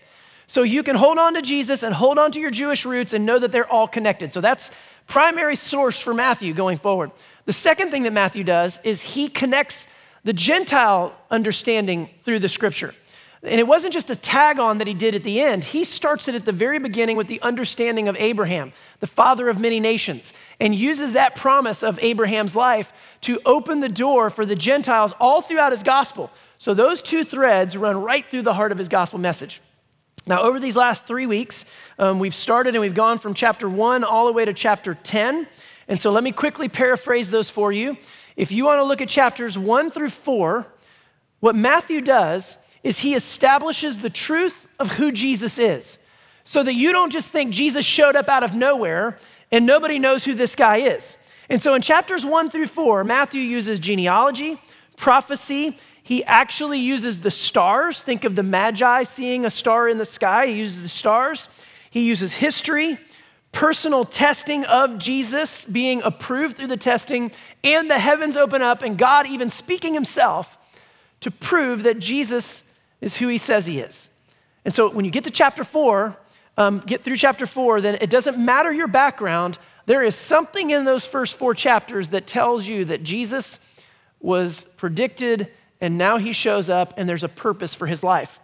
So 0.48 0.64
you 0.64 0.84
can 0.84 0.98
hold 0.98 1.18
on 1.18 1.36
to 1.36 1.42
Jesus 1.42 1.84
and 1.84 1.96
hold 1.96 2.18
on 2.18 2.34
to 2.34 2.42
your 2.42 2.52
Jewish 2.52 2.86
roots 2.86 3.14
and 3.14 3.26
know 3.26 3.40
that 3.40 3.54
they're 3.54 3.72
all 3.72 3.88
connected. 3.88 4.34
So 4.34 4.42
that's 4.42 4.70
primary 5.08 5.56
source 5.56 5.98
for 5.98 6.14
Matthew 6.14 6.54
going 6.54 6.80
forward. 6.80 7.12
The 7.46 7.54
second 7.54 7.92
thing 7.92 8.04
that 8.04 8.12
Matthew 8.12 8.44
does 8.44 8.78
is 8.84 9.02
he 9.02 9.30
connects 9.30 9.88
the 10.26 10.34
Gentile 10.34 11.16
understanding 11.32 12.10
through 12.24 12.40
the 12.40 12.50
scripture. 12.50 12.94
And 13.44 13.60
it 13.60 13.66
wasn't 13.66 13.94
just 13.94 14.12
a 14.12 14.16
tag 14.16 14.60
on 14.60 14.78
that 14.78 14.88
he 14.88 14.94
did 14.94 15.16
at 15.16 15.24
the 15.24 15.42
end. 15.42 15.64
He 15.64 15.84
starts 15.84 16.28
it 16.28 16.36
at 16.36 16.46
the 16.46 16.52
very 16.52 16.78
beginning 16.78 17.18
with 17.18 17.28
the 17.28 17.42
understanding 17.42 18.08
of 18.08 18.16
Abraham, 18.18 18.72
the 19.00 19.08
father 19.08 19.50
of 19.50 19.60
many 19.60 19.80
nations, 19.80 20.32
and 20.60 20.76
uses 20.76 21.14
that 21.14 21.36
promise 21.36 21.82
of 21.82 21.98
Abraham's 22.04 22.56
life 22.56 22.94
to 23.22 23.40
open 23.44 23.80
the 23.80 23.90
door 23.90 24.30
for 24.30 24.46
the 24.46 24.56
Gentiles 24.56 25.12
all 25.20 25.42
throughout 25.42 25.72
his 25.72 25.82
gospel. 25.82 26.30
So 26.60 26.76
those 26.76 27.02
two 27.02 27.24
threads 27.24 27.76
run 27.76 28.04
right 28.04 28.24
through 28.30 28.44
the 28.44 28.54
heart 28.54 28.72
of 28.72 28.78
his 28.78 28.88
gospel 28.88 29.18
message. 29.18 29.60
Now, 30.28 30.44
over 30.44 30.60
these 30.60 30.76
last 30.76 31.08
three 31.08 31.26
weeks, 31.26 31.66
um, 31.98 32.20
we've 32.20 32.36
started 32.36 32.76
and 32.76 32.82
we've 32.82 32.94
gone 32.94 33.18
from 33.18 33.34
chapter 33.34 33.68
one 33.68 34.04
all 34.04 34.28
the 34.28 34.34
way 34.34 34.46
to 34.46 34.54
chapter 34.54 34.94
10. 34.94 35.48
And 35.88 36.00
so 36.00 36.12
let 36.12 36.24
me 36.24 36.32
quickly 36.32 36.70
paraphrase 36.70 37.32
those 37.32 37.50
for 37.50 37.72
you. 37.72 37.98
If 38.36 38.52
you 38.52 38.66
want 38.66 38.80
to 38.80 38.84
look 38.84 39.02
at 39.02 39.10
chapters 39.10 39.58
one 39.58 39.90
through 39.90 40.10
four, 40.10 40.68
what 41.40 41.56
Matthew 41.56 42.02
does 42.02 42.58
is 42.84 43.00
he 43.00 43.16
establishes 43.16 44.00
the 44.00 44.10
truth 44.10 44.68
of 44.80 44.94
who 44.94 45.12
Jesus 45.12 45.60
is 45.60 45.98
so 46.44 46.64
that 46.64 46.74
you 46.74 46.92
don't 46.92 47.12
just 47.12 47.32
think 47.32 47.54
Jesus 47.54 47.86
showed 47.86 48.16
up 48.16 48.30
out 48.30 48.44
of 48.44 48.56
nowhere 48.56 49.18
and 49.52 49.66
nobody 49.66 50.00
knows 50.00 50.26
who 50.26 50.34
this 50.34 50.56
guy 50.56 50.78
is. 50.78 51.18
And 51.50 51.62
so 51.62 51.74
in 51.74 51.82
chapters 51.82 52.26
one 52.26 52.50
through 52.50 52.68
four, 52.68 53.04
Matthew 53.04 53.42
uses 53.42 53.80
genealogy, 53.80 54.60
prophecy. 54.98 55.78
He 56.02 56.24
actually 56.24 56.80
uses 56.80 57.20
the 57.20 57.32
stars. 57.32 58.02
Think 58.02 58.24
of 58.24 58.36
the 58.36 58.44
Magi 58.44 59.04
seeing 59.04 59.46
a 59.46 59.50
star 59.50 59.88
in 59.88 59.98
the 59.98 60.06
sky. 60.06 60.48
He 60.48 60.54
uses 60.54 60.82
the 60.82 60.90
stars. 60.90 61.48
He 61.90 62.06
uses 62.06 62.34
history 62.34 62.98
personal 63.52 64.06
testing 64.06 64.64
of 64.66 64.98
Jesus 64.98 65.66
being 65.66 66.02
approved 66.04 66.58
through 66.58 66.68
the 66.68 66.78
testing, 66.78 67.32
and 67.64 67.90
the 67.90 68.00
heavens 68.00 68.38
open 68.38 68.62
up, 68.62 68.82
and 68.82 68.98
God 68.98 69.28
even 69.28 69.50
speaking 69.50 69.94
himself 69.94 70.58
to 71.20 71.30
prove 71.30 71.84
that 71.84 72.00
Jesus 72.00 72.64
is 73.02 73.18
who 73.18 73.28
he 73.28 73.38
says 73.38 73.66
he 73.66 73.80
is. 73.80 74.08
And 74.64 74.74
so 74.74 74.90
when 74.90 75.06
you 75.06 75.12
get 75.12 75.24
to 75.26 75.32
chapter 75.32 75.64
four, 75.64 76.18
um, 76.58 76.80
get 76.80 77.04
through 77.04 77.18
chapter 77.18 77.46
four, 77.46 77.82
then 77.82 77.98
it 78.00 78.10
doesn't 78.10 78.38
matter 78.38 78.72
your 78.72 78.88
background. 78.88 79.58
There 79.88 80.04
is 80.04 80.16
something 80.16 80.70
in 80.70 80.86
those 80.86 81.08
first 81.08 81.38
four 81.38 81.54
chapters 81.54 82.10
that 82.10 82.28
tells 82.28 82.68
you 82.68 82.86
that 82.86 83.04
Jesus 83.04 83.60
was 84.20 84.66
predicted 84.78 85.52
and 85.80 85.98
now 85.98 86.18
he 86.18 86.32
shows 86.32 86.70
up 86.70 86.94
and 86.98 87.10
there's 87.10 87.24
a 87.24 87.30
purpose 87.30 87.74
for 87.74 87.88
his 87.88 88.04
life. 88.04 88.40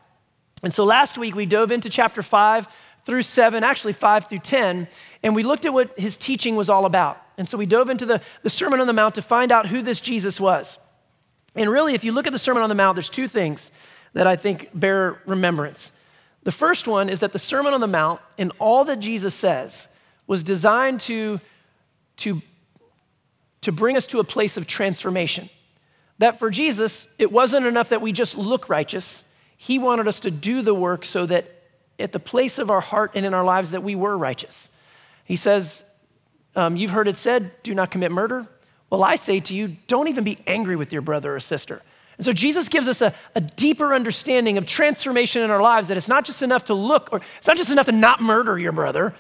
And 0.64 0.74
so 0.74 0.84
last 0.84 1.18
week 1.18 1.36
we 1.36 1.46
dove 1.46 1.72
into 1.72 1.90
chapter 1.90 2.24
five 2.24 2.68
through 3.08 3.22
7, 3.22 3.64
actually 3.64 3.94
5 3.94 4.28
through 4.28 4.40
10, 4.40 4.86
and 5.24 5.34
we 5.34 5.42
looked 5.42 5.64
at 5.64 5.74
what 5.74 5.98
his 5.98 6.18
teaching 6.18 6.58
was 6.58 6.68
all 6.68 6.86
about. 6.86 7.18
And 7.38 7.48
so 7.48 7.58
we 7.58 7.66
dove 7.66 7.90
into 7.90 8.06
the, 8.06 8.20
the 8.44 8.50
Sermon 8.50 8.82
on 8.82 8.88
the 8.88 8.92
Mount 8.92 9.16
to 9.16 9.22
find 9.22 9.50
out 9.50 9.66
who 9.68 9.82
this 9.82 10.02
Jesus 10.02 10.42
was. 10.42 10.78
And 11.56 11.70
really, 11.70 11.94
if 11.94 12.04
you 12.04 12.12
look 12.12 12.28
at 12.28 12.34
the 12.34 12.40
Sermon 12.40 12.64
on 12.64 12.68
the 12.68 12.76
Mount, 12.76 12.98
there's 12.98 13.10
two 13.10 13.30
things 13.30 13.72
that 14.18 14.26
I 14.26 14.36
think 14.36 14.72
bear 14.74 15.22
remembrance. 15.28 15.92
The 16.42 16.52
first 16.52 16.88
one 16.88 17.08
is 17.08 17.20
that 17.20 17.34
the 17.34 17.40
Sermon 17.40 17.76
on 17.76 17.82
the 17.82 17.88
Mount 17.88 18.20
and 18.40 18.52
all 18.58 18.84
that 18.86 19.00
Jesus 19.00 19.36
says 19.36 19.88
was 20.26 20.44
designed 20.44 21.02
to, 21.02 21.40
to, 22.18 22.42
to 23.62 23.72
bring 23.72 23.96
us 23.96 24.08
to 24.08 24.20
a 24.20 24.24
place 24.24 24.58
of 24.58 24.66
transformation. 24.66 25.52
That 26.18 26.40
for 26.40 26.50
Jesus, 26.50 27.08
it 27.20 27.32
wasn't 27.32 27.68
enough 27.68 27.90
that 27.90 28.02
we 28.02 28.12
just 28.12 28.36
look 28.36 28.70
righteous, 28.70 29.24
He 29.56 29.78
wanted 29.78 30.08
us 30.08 30.20
to 30.22 30.32
do 30.32 30.64
the 30.64 30.74
work 30.74 31.06
so 31.06 31.28
that 31.28 31.52
at 32.00 32.12
the 32.12 32.20
place 32.20 32.58
of 32.58 32.72
our 32.72 32.82
heart 32.82 33.12
and 33.14 33.24
in 33.24 33.36
our 33.36 33.46
lives 33.46 33.70
that 33.70 33.84
we 33.84 33.94
were 33.94 34.18
righteous. 34.18 34.68
He 35.26 35.36
says, 35.36 35.84
um, 36.56 36.76
You've 36.76 36.90
heard 36.90 37.08
it 37.08 37.18
said, 37.18 37.52
do 37.62 37.76
not 37.76 37.92
commit 37.92 38.12
murder. 38.12 38.48
Well, 38.90 39.04
I 39.04 39.16
say 39.16 39.42
to 39.42 39.56
you, 39.56 39.78
don't 39.86 40.08
even 40.08 40.24
be 40.24 40.40
angry 40.48 40.76
with 40.76 40.92
your 40.92 41.04
brother 41.04 41.36
or 41.36 41.40
sister. 41.40 41.84
And 42.18 42.26
so 42.26 42.34
Jesus 42.34 42.68
gives 42.68 42.88
us 42.88 43.02
a, 43.02 43.14
a, 43.36 43.42
deeper 43.42 43.94
understanding 43.94 44.58
of 44.58 44.66
transformation 44.66 45.44
in 45.44 45.52
our 45.52 45.62
lives 45.62 45.88
that 45.88 45.98
it's 45.98 46.08
not 46.08 46.26
just 46.26 46.42
enough 46.42 46.66
to 46.66 46.74
look, 46.74 47.10
or 47.12 47.22
it's 47.38 47.48
not 47.48 47.58
just 47.58 47.70
enough 47.70 47.86
to 47.86 47.92
not 47.92 48.22
murder 48.22 48.58
your 48.58 48.72
brother. 48.72 49.14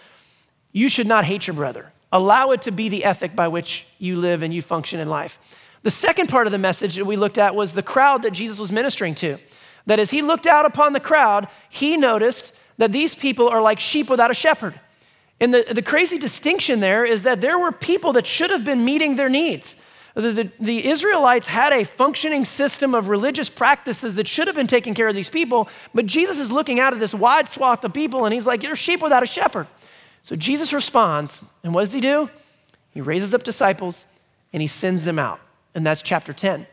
You 0.71 0.89
should 0.89 1.07
not 1.07 1.25
hate 1.25 1.45
your 1.45 1.55
brother. 1.55 1.91
Allow 2.11 2.51
it 2.51 2.63
to 2.63 2.71
be 2.71 2.89
the 2.89 3.03
ethic 3.03 3.35
by 3.35 3.49
which 3.49 3.85
you 3.99 4.17
live 4.17 4.41
and 4.41 4.53
you 4.53 4.61
function 4.61 4.99
in 4.99 5.09
life. 5.09 5.37
The 5.83 5.91
second 5.91 6.27
part 6.27 6.47
of 6.47 6.51
the 6.51 6.57
message 6.57 6.95
that 6.95 7.05
we 7.05 7.15
looked 7.15 7.37
at 7.37 7.53
was 7.53 7.73
the 7.73 7.83
crowd 7.83 8.23
that 8.23 8.31
Jesus 8.31 8.57
was 8.57 8.71
ministering 8.71 9.13
to. 9.15 9.37
That 9.85 9.99
as 9.99 10.09
he 10.09 10.21
looked 10.21 10.47
out 10.47 10.65
upon 10.65 10.93
the 10.93 10.99
crowd, 10.99 11.47
he 11.69 11.97
noticed 11.97 12.51
that 12.77 12.91
these 12.91 13.13
people 13.13 13.47
are 13.47 13.61
like 13.61 13.79
sheep 13.79 14.09
without 14.09 14.31
a 14.31 14.33
shepherd. 14.33 14.79
And 15.39 15.53
the, 15.53 15.65
the 15.71 15.81
crazy 15.81 16.17
distinction 16.17 16.79
there 16.79 17.05
is 17.05 17.23
that 17.23 17.41
there 17.41 17.59
were 17.59 17.71
people 17.71 18.13
that 18.13 18.25
should 18.25 18.49
have 18.49 18.65
been 18.65 18.83
meeting 18.83 19.15
their 19.15 19.29
needs. 19.29 19.75
The, 20.17 20.31
the, 20.31 20.51
the, 20.59 20.87
Israelites 20.87 21.45
had 21.45 21.71
a 21.71 21.83
functioning 21.83 22.43
system 22.43 22.95
of 22.95 23.07
religious 23.07 23.49
practices 23.49 24.15
that 24.15 24.27
should 24.27 24.47
have 24.47 24.55
been 24.55 24.65
taking 24.65 24.95
care 24.95 25.07
of 25.07 25.13
these 25.13 25.29
people, 25.29 25.69
but 25.93 26.07
Jesus 26.07 26.39
is 26.39 26.51
looking 26.51 26.79
out 26.79 26.91
at 26.91 26.99
this 26.99 27.13
wide 27.13 27.47
swath 27.47 27.85
of 27.85 27.93
people 27.93 28.25
and 28.25 28.33
he's 28.33 28.47
like, 28.47 28.63
You're 28.63 28.75
sheep 28.75 29.03
without 29.03 29.21
a 29.21 29.27
shepherd. 29.27 29.67
So 30.23 30.35
Jesus 30.35 30.73
responds, 30.73 31.39
and 31.63 31.71
what 31.71 31.81
does 31.81 31.93
he 31.93 32.01
do? 32.01 32.31
He 32.89 32.99
raises 32.99 33.35
up 33.35 33.43
disciples 33.43 34.07
and 34.51 34.59
he 34.59 34.67
sends 34.67 35.03
them 35.03 35.19
out. 35.19 35.39
And 35.75 35.85
that's 35.85 36.01
chapter 36.01 36.33
10, 36.33 36.65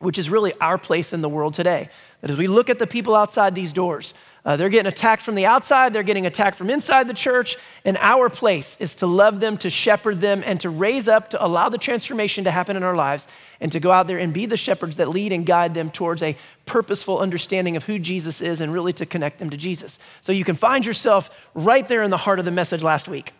which 0.00 0.18
is 0.18 0.28
really 0.28 0.52
our 0.60 0.76
place 0.76 1.14
in 1.14 1.22
the 1.22 1.30
world 1.30 1.54
today. 1.54 1.88
That 2.20 2.30
as 2.30 2.36
we 2.36 2.46
look 2.46 2.68
at 2.68 2.78
the 2.78 2.86
people 2.86 3.16
outside 3.16 3.54
these 3.54 3.72
doors, 3.72 4.12
uh, 4.46 4.56
they're 4.56 4.68
getting 4.68 4.86
attacked 4.86 5.22
from 5.22 5.34
the 5.34 5.44
outside, 5.44 5.92
they're 5.92 6.04
getting 6.04 6.24
attacked 6.24 6.56
from 6.56 6.70
inside 6.70 7.08
the 7.08 7.14
church, 7.14 7.56
and 7.84 7.96
our 8.00 8.30
place 8.30 8.76
is 8.78 8.94
to 8.94 9.06
love 9.06 9.40
them, 9.40 9.56
to 9.58 9.68
shepherd 9.68 10.20
them, 10.20 10.40
and 10.46 10.60
to 10.60 10.70
raise 10.70 11.08
up, 11.08 11.30
to 11.30 11.44
allow 11.44 11.68
the 11.68 11.76
transformation 11.76 12.44
to 12.44 12.52
happen 12.52 12.76
in 12.76 12.84
our 12.84 12.94
lives, 12.94 13.26
and 13.60 13.72
to 13.72 13.80
go 13.80 13.90
out 13.90 14.06
there 14.06 14.18
and 14.18 14.32
be 14.32 14.46
the 14.46 14.56
shepherds 14.56 14.98
that 14.98 15.08
lead 15.08 15.32
and 15.32 15.46
guide 15.46 15.74
them 15.74 15.90
towards 15.90 16.22
a 16.22 16.36
purposeful 16.64 17.18
understanding 17.18 17.76
of 17.76 17.84
who 17.84 17.98
Jesus 17.98 18.40
is 18.40 18.60
and 18.60 18.72
really 18.72 18.92
to 18.92 19.04
connect 19.04 19.40
them 19.40 19.50
to 19.50 19.56
Jesus. 19.56 19.98
So 20.20 20.30
you 20.30 20.44
can 20.44 20.54
find 20.54 20.86
yourself 20.86 21.28
right 21.54 21.86
there 21.88 22.04
in 22.04 22.10
the 22.10 22.16
heart 22.16 22.38
of 22.38 22.44
the 22.44 22.52
message 22.52 22.84
last 22.84 23.08
week, 23.08 23.34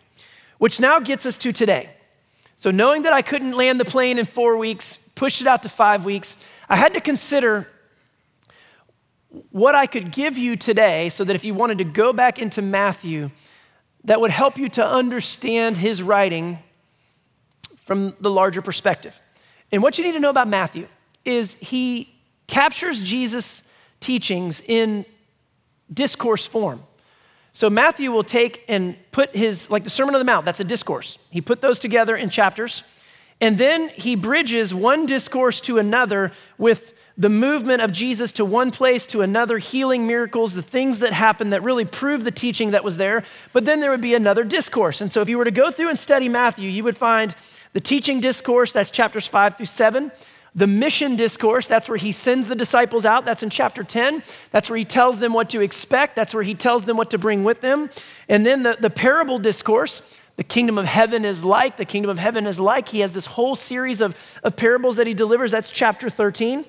which 0.57 0.77
now 0.77 0.99
gets 0.99 1.25
us 1.25 1.37
to 1.37 1.53
today. 1.53 1.89
So, 2.57 2.69
knowing 2.69 3.03
that 3.03 3.13
I 3.13 3.21
couldn't 3.21 3.53
land 3.53 3.79
the 3.79 3.85
plane 3.85 4.19
in 4.19 4.25
four 4.25 4.57
weeks, 4.57 4.97
pushed 5.15 5.39
it 5.39 5.47
out 5.47 5.63
to 5.63 5.69
five 5.69 6.03
weeks, 6.03 6.35
I 6.67 6.75
had 6.75 6.93
to 6.95 7.01
consider 7.01 7.69
what 9.51 9.75
I 9.75 9.85
could 9.85 10.11
give 10.11 10.37
you 10.37 10.55
today 10.55 11.09
so 11.09 11.23
that 11.23 11.35
if 11.35 11.43
you 11.43 11.53
wanted 11.53 11.79
to 11.79 11.83
go 11.83 12.13
back 12.13 12.39
into 12.39 12.61
Matthew, 12.61 13.31
that 14.03 14.21
would 14.21 14.31
help 14.31 14.57
you 14.57 14.69
to 14.69 14.85
understand 14.85 15.77
his 15.77 16.01
writing 16.01 16.59
from 17.77 18.15
the 18.19 18.29
larger 18.29 18.61
perspective. 18.61 19.19
And 19.71 19.83
what 19.83 19.97
you 19.97 20.03
need 20.03 20.13
to 20.13 20.19
know 20.19 20.29
about 20.29 20.47
Matthew 20.47 20.87
is 21.25 21.53
he 21.59 22.13
captures 22.47 23.03
Jesus' 23.03 23.63
teachings 23.99 24.61
in 24.65 25.05
discourse 25.93 26.45
form. 26.45 26.83
So 27.51 27.69
Matthew 27.69 28.11
will 28.11 28.23
take 28.23 28.63
and 28.67 28.95
put 29.11 29.35
his, 29.35 29.69
like 29.69 29.83
the 29.83 29.89
Sermon 29.89 30.13
on 30.15 30.19
the 30.19 30.25
Mount, 30.25 30.45
that's 30.45 30.59
a 30.59 30.63
discourse. 30.63 31.17
He 31.29 31.41
put 31.41 31.59
those 31.59 31.79
together 31.79 32.15
in 32.15 32.29
chapters. 32.29 32.83
And 33.41 33.57
then 33.57 33.89
he 33.89 34.15
bridges 34.15 34.73
one 34.73 35.05
discourse 35.05 35.59
to 35.61 35.77
another 35.77 36.31
with 36.57 36.93
the 37.17 37.29
movement 37.29 37.81
of 37.81 37.91
Jesus 37.91 38.31
to 38.33 38.45
one 38.45 38.69
place 38.69 39.07
to 39.07 39.21
another, 39.21 39.57
healing 39.57 40.05
miracles, 40.05 40.53
the 40.53 40.61
things 40.61 40.99
that 40.99 41.13
happened 41.13 41.51
that 41.51 41.63
really 41.63 41.85
prove 41.85 42.23
the 42.23 42.31
teaching 42.31 42.71
that 42.71 42.83
was 42.83 42.97
there. 42.97 43.23
But 43.53 43.65
then 43.65 43.79
there 43.79 43.89
would 43.89 44.01
be 44.01 44.13
another 44.13 44.43
discourse. 44.43 45.01
And 45.01 45.11
so 45.11 45.21
if 45.21 45.29
you 45.29 45.37
were 45.37 45.45
to 45.45 45.51
go 45.51 45.71
through 45.71 45.89
and 45.89 45.97
study 45.97 46.29
Matthew, 46.29 46.69
you 46.69 46.83
would 46.83 46.97
find 46.97 47.35
the 47.73 47.81
teaching 47.81 48.19
discourse, 48.19 48.71
that's 48.71 48.91
chapters 48.91 49.27
five 49.27 49.57
through 49.57 49.65
seven. 49.65 50.11
The 50.53 50.67
mission 50.67 51.15
discourse, 51.15 51.67
that's 51.67 51.89
where 51.89 51.97
he 51.97 52.11
sends 52.11 52.47
the 52.47 52.55
disciples 52.55 53.05
out. 53.05 53.25
That's 53.25 53.43
in 53.43 53.49
chapter 53.49 53.83
10. 53.83 54.23
That's 54.51 54.69
where 54.69 54.77
he 54.77 54.85
tells 54.85 55.19
them 55.19 55.33
what 55.33 55.49
to 55.51 55.61
expect. 55.61 56.15
That's 56.15 56.33
where 56.33 56.43
he 56.43 56.55
tells 56.55 56.85
them 56.85 56.97
what 56.97 57.11
to 57.11 57.17
bring 57.17 57.43
with 57.43 57.61
them. 57.61 57.89
And 58.29 58.45
then 58.45 58.63
the, 58.63 58.77
the 58.79 58.89
parable 58.89 59.37
discourse, 59.37 60.01
the 60.35 60.43
kingdom 60.43 60.77
of 60.77 60.85
heaven 60.85 61.25
is 61.25 61.43
like, 61.43 61.77
the 61.77 61.85
kingdom 61.85 62.09
of 62.09 62.17
heaven 62.17 62.47
is 62.47 62.59
like. 62.59 62.89
He 62.89 63.01
has 63.01 63.13
this 63.13 63.25
whole 63.25 63.55
series 63.55 64.01
of, 64.01 64.15
of 64.43 64.55
parables 64.55 64.95
that 64.95 65.05
he 65.05 65.13
delivers. 65.13 65.51
That's 65.51 65.69
chapter 65.69 66.09
13. 66.09 66.65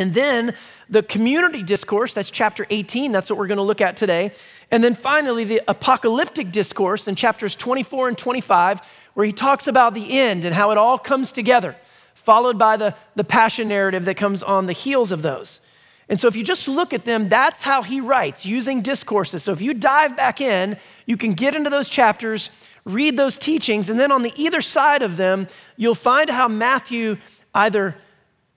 And 0.00 0.14
then 0.14 0.54
the 0.88 1.02
community 1.02 1.62
discourse, 1.62 2.14
that's 2.14 2.30
chapter 2.30 2.66
18, 2.70 3.12
that's 3.12 3.30
what 3.30 3.38
we're 3.38 3.46
going 3.46 3.58
to 3.58 3.62
look 3.62 3.80
at 3.80 3.96
today. 3.96 4.32
And 4.70 4.82
then 4.82 4.94
finally, 4.94 5.44
the 5.44 5.60
apocalyptic 5.68 6.50
discourse 6.50 7.06
in 7.06 7.14
chapters 7.14 7.54
24 7.54 8.08
and 8.08 8.18
25, 8.18 8.80
where 9.14 9.26
he 9.26 9.32
talks 9.32 9.66
about 9.66 9.94
the 9.94 10.18
end 10.18 10.44
and 10.44 10.54
how 10.54 10.70
it 10.70 10.78
all 10.78 10.98
comes 10.98 11.32
together, 11.32 11.76
followed 12.14 12.58
by 12.58 12.76
the, 12.76 12.94
the 13.14 13.24
passion 13.24 13.68
narrative 13.68 14.04
that 14.06 14.16
comes 14.16 14.42
on 14.42 14.66
the 14.66 14.72
heels 14.72 15.12
of 15.12 15.22
those. 15.22 15.60
And 16.08 16.18
so, 16.18 16.26
if 16.26 16.34
you 16.34 16.42
just 16.42 16.66
look 16.66 16.92
at 16.92 17.04
them, 17.04 17.28
that's 17.28 17.62
how 17.62 17.82
he 17.82 18.00
writes 18.00 18.44
using 18.44 18.80
discourses. 18.80 19.44
So, 19.44 19.52
if 19.52 19.60
you 19.60 19.74
dive 19.74 20.16
back 20.16 20.40
in, 20.40 20.76
you 21.06 21.16
can 21.16 21.34
get 21.34 21.54
into 21.54 21.70
those 21.70 21.88
chapters, 21.88 22.50
read 22.84 23.16
those 23.16 23.38
teachings, 23.38 23.88
and 23.88 24.00
then 24.00 24.10
on 24.10 24.22
the 24.22 24.32
either 24.36 24.60
side 24.60 25.02
of 25.02 25.16
them, 25.16 25.46
you'll 25.76 25.94
find 25.94 26.28
how 26.28 26.48
Matthew 26.48 27.18
either 27.54 27.96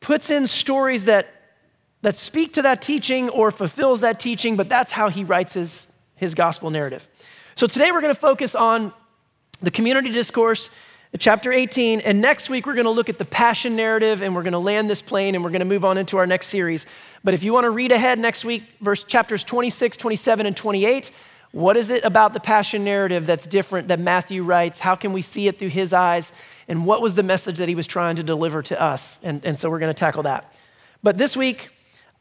puts 0.04 0.30
in 0.30 0.48
stories 0.48 1.06
that, 1.06 1.33
that 2.04 2.16
speak 2.16 2.54
to 2.54 2.62
that 2.62 2.82
teaching 2.82 3.30
or 3.30 3.50
fulfills 3.50 4.02
that 4.02 4.20
teaching, 4.20 4.56
but 4.56 4.70
that's 4.70 4.92
how 4.92 5.10
he 5.10 5.24
writes 5.24 5.54
his, 5.54 5.88
his 6.16 6.36
gospel 6.36 6.70
narrative. 6.70 7.08
So 7.56 7.66
today 7.66 7.92
we're 7.92 8.02
going 8.02 8.14
to 8.14 8.20
focus 8.20 8.54
on 8.56 8.94
the 9.62 9.72
community 9.72 10.12
discourse, 10.12 10.70
chapter 11.18 11.52
18, 11.52 12.02
and 12.02 12.22
next 12.22 12.50
week 12.50 12.66
we're 12.66 12.76
going 12.76 12.86
to 12.86 12.92
look 12.92 13.10
at 13.10 13.18
the 13.18 13.26
passion 13.26 13.76
narrative 13.76 14.22
and 14.22 14.36
we're 14.36 14.44
going 14.44 14.54
to 14.54 14.60
land 14.60 14.90
this 14.90 15.02
plane 15.02 15.36
and 15.36 15.44
we're 15.44 15.50
going 15.50 15.60
to 15.60 15.66
move 15.66 15.84
on 15.84 15.98
into 15.98 16.18
our 16.18 16.28
next 16.28 16.48
series. 16.48 16.86
But 17.24 17.34
if 17.34 17.44
you 17.44 17.54
want 17.54 17.66
to 17.66 17.72
read 17.72 17.92
ahead 17.92 18.20
next 18.20 18.46
week, 18.46 18.64
verse 18.82 19.04
chapters 19.04 19.44
26, 19.44 19.98
27, 19.98 20.46
and 20.46 20.56
28, 20.56 21.12
what 21.52 21.78
is 21.78 21.90
it 21.90 22.04
about 22.04 22.34
the 22.34 22.40
passion 22.40 22.84
narrative 22.84 23.26
that's 23.26 23.48
different 23.48 23.88
that 23.88 24.00
Matthew 24.00 24.44
writes? 24.44 24.80
How 24.80 24.96
can 24.96 25.14
we 25.14 25.22
see 25.22 25.48
it 25.48 25.60
through 25.60 25.70
his 25.70 25.94
eyes? 25.94 26.32
and 26.68 26.86
what 26.86 27.02
was 27.02 27.16
the 27.16 27.24
message 27.24 27.58
that 27.58 27.70
he 27.70 27.76
was 27.76 27.88
trying 27.88 28.16
to 28.16 28.24
deliver 28.24 28.62
to 28.64 28.82
us. 28.82 29.18
And, 29.24 29.44
and 29.46 29.58
so 29.58 29.70
we're 29.70 29.80
going 29.80 29.94
to 29.94 30.00
tackle 30.00 30.24
that. 30.24 30.54
But 31.02 31.18
this 31.18 31.36
week, 31.36 31.70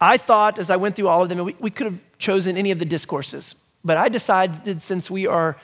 I 0.02 0.16
thought 0.16 0.58
as 0.58 0.68
I 0.68 0.74
went 0.74 0.96
through 0.96 1.06
all 1.06 1.22
of 1.22 1.28
them, 1.28 1.44
we, 1.44 1.54
we 1.60 1.70
could 1.70 1.86
have 1.86 2.00
chosen 2.18 2.56
any 2.56 2.72
of 2.72 2.80
the 2.80 2.84
discourses. 2.84 3.54
But 3.84 3.98
I 3.98 4.08
decided 4.08 4.82
since 4.82 5.08
we 5.08 5.28
are 5.28 5.56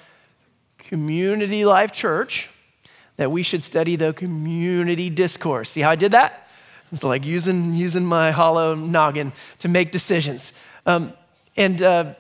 Community 0.78 1.64
Life 1.64 1.91
Church, 1.91 2.49
that 3.16 3.32
we 3.32 3.43
should 3.43 3.64
study 3.64 3.97
the 3.97 4.12
community 4.12 5.11
discourse. 5.11 5.70
See 5.70 5.80
how 5.80 5.91
I 5.91 5.97
did 5.97 6.12
that? 6.12 6.49
It's 6.93 7.03
like 7.03 7.26
using, 7.26 7.74
using 7.74 8.07
my 8.07 8.30
hollow 8.30 8.76
noggin 8.76 9.32
to 9.59 9.66
make 9.68 9.91
decisions. 9.91 10.53
Um, 10.86 11.12
and 11.57 11.82
uh, 11.82 12.14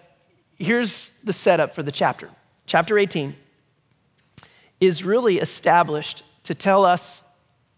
here's 0.58 1.14
the 1.22 1.32
setup 1.32 1.72
for 1.72 1.84
the 1.84 1.92
chapter. 1.92 2.30
Chapter 2.66 2.98
18 2.98 3.36
is 4.80 5.04
really 5.04 5.38
established 5.38 6.24
to 6.42 6.54
tell 6.54 6.84
us 6.84 7.22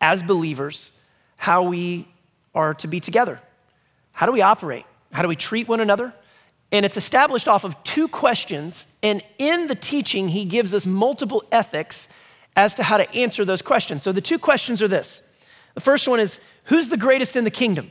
as 0.00 0.22
believers 0.22 0.92
how 1.36 1.62
we 1.62 2.08
are 2.54 2.72
to 2.72 2.88
be 2.88 3.00
together. 3.00 3.38
How 4.20 4.26
do 4.26 4.32
we 4.32 4.42
operate? 4.42 4.84
How 5.12 5.22
do 5.22 5.28
we 5.28 5.34
treat 5.34 5.66
one 5.66 5.80
another? 5.80 6.12
And 6.70 6.84
it's 6.84 6.98
established 6.98 7.48
off 7.48 7.64
of 7.64 7.82
two 7.84 8.06
questions. 8.06 8.86
And 9.02 9.22
in 9.38 9.66
the 9.66 9.74
teaching, 9.74 10.28
he 10.28 10.44
gives 10.44 10.74
us 10.74 10.84
multiple 10.84 11.42
ethics 11.50 12.06
as 12.54 12.74
to 12.74 12.82
how 12.82 12.98
to 12.98 13.10
answer 13.14 13.46
those 13.46 13.62
questions. 13.62 14.02
So 14.02 14.12
the 14.12 14.20
two 14.20 14.38
questions 14.38 14.82
are 14.82 14.88
this 14.88 15.22
the 15.72 15.80
first 15.80 16.06
one 16.06 16.20
is, 16.20 16.38
Who's 16.64 16.90
the 16.90 16.98
greatest 16.98 17.34
in 17.34 17.44
the 17.44 17.50
kingdom? 17.50 17.90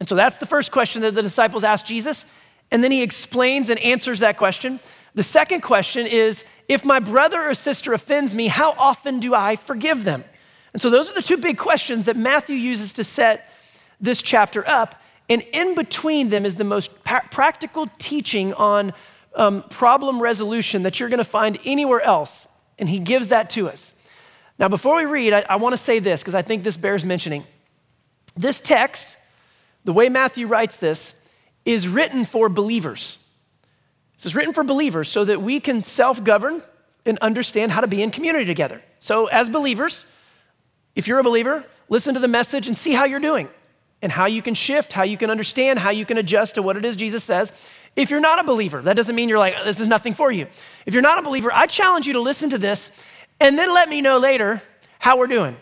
And 0.00 0.08
so 0.08 0.16
that's 0.16 0.38
the 0.38 0.46
first 0.46 0.72
question 0.72 1.02
that 1.02 1.14
the 1.14 1.22
disciples 1.22 1.62
ask 1.62 1.86
Jesus. 1.86 2.24
And 2.72 2.82
then 2.82 2.90
he 2.90 3.02
explains 3.02 3.68
and 3.68 3.78
answers 3.78 4.18
that 4.18 4.36
question. 4.36 4.80
The 5.14 5.22
second 5.22 5.60
question 5.60 6.08
is 6.08 6.44
if 6.68 6.84
my 6.84 6.98
brother 6.98 7.40
or 7.40 7.54
sister 7.54 7.92
offends 7.92 8.34
me, 8.34 8.48
how 8.48 8.72
often 8.72 9.20
do 9.20 9.32
I 9.32 9.54
forgive 9.54 10.02
them? 10.02 10.24
And 10.72 10.82
so 10.82 10.90
those 10.90 11.08
are 11.08 11.14
the 11.14 11.22
two 11.22 11.36
big 11.36 11.56
questions 11.56 12.06
that 12.06 12.16
Matthew 12.16 12.56
uses 12.56 12.92
to 12.94 13.04
set 13.04 13.48
this 14.00 14.22
chapter 14.22 14.68
up. 14.68 15.00
And 15.28 15.42
in 15.52 15.74
between 15.74 16.30
them 16.30 16.46
is 16.46 16.56
the 16.56 16.64
most 16.64 17.04
pa- 17.04 17.26
practical 17.30 17.88
teaching 17.98 18.54
on 18.54 18.92
um, 19.34 19.62
problem 19.70 20.20
resolution 20.20 20.82
that 20.82 20.98
you're 20.98 21.08
going 21.08 21.18
to 21.18 21.24
find 21.24 21.58
anywhere 21.64 22.00
else. 22.00 22.46
And 22.78 22.88
he 22.88 22.98
gives 22.98 23.28
that 23.28 23.50
to 23.50 23.68
us. 23.68 23.92
Now, 24.58 24.68
before 24.68 24.96
we 24.96 25.04
read, 25.04 25.32
I, 25.32 25.44
I 25.48 25.56
want 25.56 25.74
to 25.74 25.76
say 25.76 25.98
this 25.98 26.20
because 26.20 26.34
I 26.34 26.42
think 26.42 26.64
this 26.64 26.76
bears 26.76 27.04
mentioning. 27.04 27.44
This 28.36 28.60
text, 28.60 29.16
the 29.84 29.92
way 29.92 30.08
Matthew 30.08 30.46
writes 30.46 30.76
this, 30.76 31.14
is 31.64 31.86
written 31.88 32.24
for 32.24 32.48
believers. 32.48 33.18
Is 34.24 34.34
written 34.34 34.52
for 34.52 34.64
believers 34.64 35.08
so 35.08 35.24
that 35.24 35.42
we 35.42 35.60
can 35.60 35.82
self 35.82 36.24
govern 36.24 36.62
and 37.06 37.18
understand 37.20 37.70
how 37.70 37.80
to 37.80 37.86
be 37.86 38.02
in 38.02 38.10
community 38.10 38.44
together. 38.44 38.82
So, 38.98 39.26
as 39.26 39.48
believers, 39.48 40.04
if 40.96 41.06
you're 41.06 41.20
a 41.20 41.22
believer, 41.22 41.64
listen 41.88 42.14
to 42.14 42.20
the 42.20 42.28
message 42.28 42.66
and 42.66 42.76
see 42.76 42.92
how 42.92 43.04
you're 43.04 43.20
doing. 43.20 43.48
And 44.02 44.12
how 44.12 44.26
you 44.26 44.42
can 44.42 44.54
shift, 44.54 44.92
how 44.92 45.02
you 45.02 45.16
can 45.16 45.30
understand, 45.30 45.78
how 45.78 45.90
you 45.90 46.04
can 46.04 46.18
adjust 46.18 46.54
to 46.54 46.62
what 46.62 46.76
it 46.76 46.84
is 46.84 46.96
Jesus 46.96 47.24
says. 47.24 47.52
If 47.96 48.10
you're 48.10 48.20
not 48.20 48.38
a 48.38 48.44
believer, 48.44 48.80
that 48.82 48.94
doesn't 48.94 49.14
mean 49.14 49.28
you're 49.28 49.38
like, 49.38 49.54
this 49.64 49.80
is 49.80 49.88
nothing 49.88 50.14
for 50.14 50.30
you. 50.30 50.46
If 50.86 50.94
you're 50.94 51.02
not 51.02 51.18
a 51.18 51.22
believer, 51.22 51.50
I 51.52 51.66
challenge 51.66 52.06
you 52.06 52.12
to 52.12 52.20
listen 52.20 52.50
to 52.50 52.58
this 52.58 52.90
and 53.40 53.58
then 53.58 53.72
let 53.74 53.88
me 53.88 54.00
know 54.00 54.18
later 54.18 54.62
how 54.98 55.18
we're 55.18 55.26
doing. 55.26 55.56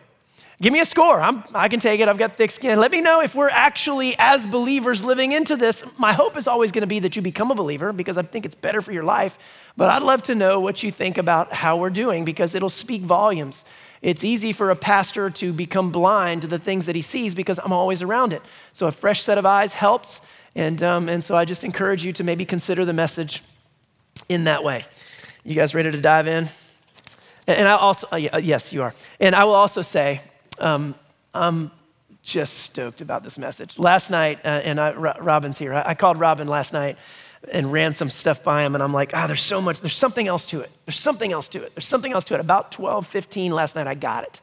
Give 0.60 0.72
me 0.72 0.80
a 0.80 0.86
score. 0.86 1.20
I'm, 1.20 1.44
I 1.54 1.68
can 1.68 1.80
take 1.80 2.00
it. 2.00 2.08
I've 2.08 2.16
got 2.16 2.36
thick 2.36 2.50
skin. 2.50 2.80
Let 2.80 2.90
me 2.90 3.02
know 3.02 3.20
if 3.20 3.34
we're 3.34 3.50
actually, 3.50 4.16
as 4.18 4.46
believers, 4.46 5.04
living 5.04 5.32
into 5.32 5.54
this. 5.54 5.84
My 5.98 6.14
hope 6.14 6.38
is 6.38 6.48
always 6.48 6.72
going 6.72 6.80
to 6.80 6.86
be 6.86 6.98
that 7.00 7.14
you 7.14 7.20
become 7.20 7.50
a 7.50 7.54
believer 7.54 7.92
because 7.92 8.16
I 8.16 8.22
think 8.22 8.46
it's 8.46 8.54
better 8.54 8.80
for 8.80 8.90
your 8.90 9.04
life. 9.04 9.38
But 9.76 9.90
I'd 9.90 10.02
love 10.02 10.22
to 10.24 10.34
know 10.34 10.58
what 10.58 10.82
you 10.82 10.90
think 10.90 11.18
about 11.18 11.52
how 11.52 11.76
we're 11.76 11.90
doing 11.90 12.24
because 12.24 12.54
it'll 12.54 12.70
speak 12.70 13.02
volumes. 13.02 13.66
It's 14.06 14.22
easy 14.22 14.52
for 14.52 14.70
a 14.70 14.76
pastor 14.76 15.30
to 15.30 15.52
become 15.52 15.90
blind 15.90 16.42
to 16.42 16.46
the 16.46 16.60
things 16.60 16.86
that 16.86 16.94
he 16.94 17.02
sees 17.02 17.34
because 17.34 17.58
I'm 17.58 17.72
always 17.72 18.02
around 18.02 18.32
it. 18.32 18.40
So 18.72 18.86
a 18.86 18.92
fresh 18.92 19.24
set 19.24 19.36
of 19.36 19.44
eyes 19.44 19.72
helps. 19.72 20.20
And, 20.54 20.80
um, 20.80 21.08
and 21.08 21.24
so 21.24 21.34
I 21.34 21.44
just 21.44 21.64
encourage 21.64 22.04
you 22.04 22.12
to 22.12 22.22
maybe 22.22 22.44
consider 22.44 22.84
the 22.84 22.92
message 22.92 23.42
in 24.28 24.44
that 24.44 24.62
way. 24.62 24.86
You 25.42 25.56
guys 25.56 25.74
ready 25.74 25.90
to 25.90 26.00
dive 26.00 26.28
in? 26.28 26.48
And 27.48 27.66
I 27.66 27.72
also, 27.72 28.06
uh, 28.12 28.38
yes, 28.40 28.72
you 28.72 28.84
are. 28.84 28.94
And 29.18 29.34
I 29.34 29.42
will 29.42 29.56
also 29.56 29.82
say, 29.82 30.20
um, 30.60 30.94
I'm 31.34 31.72
just 32.22 32.58
stoked 32.58 33.00
about 33.00 33.24
this 33.24 33.36
message. 33.36 33.76
Last 33.76 34.10
night, 34.10 34.38
uh, 34.44 34.48
and 34.48 34.78
I, 34.78 34.92
Robin's 34.92 35.58
here. 35.58 35.74
I, 35.74 35.82
I, 35.84 35.94
called 35.94 36.20
Robin 36.20 36.46
last 36.46 36.72
night 36.72 36.96
and 37.52 37.72
ran 37.72 37.94
some 37.94 38.10
stuff 38.10 38.42
by 38.42 38.64
him, 38.64 38.74
and 38.74 38.82
I'm 38.82 38.92
like, 38.92 39.12
ah, 39.14 39.24
oh, 39.24 39.26
there's 39.26 39.42
so 39.42 39.60
much, 39.60 39.80
there's 39.80 39.96
something 39.96 40.26
else 40.26 40.46
to 40.46 40.60
it. 40.60 40.70
There's 40.84 40.98
something 40.98 41.32
else 41.32 41.48
to 41.50 41.62
it. 41.62 41.74
There's 41.74 41.86
something 41.86 42.12
else 42.12 42.24
to 42.26 42.34
it. 42.34 42.40
About 42.40 42.72
12, 42.72 43.06
15 43.06 43.52
last 43.52 43.76
night, 43.76 43.86
I 43.86 43.94
got 43.94 44.24
it. 44.24 44.40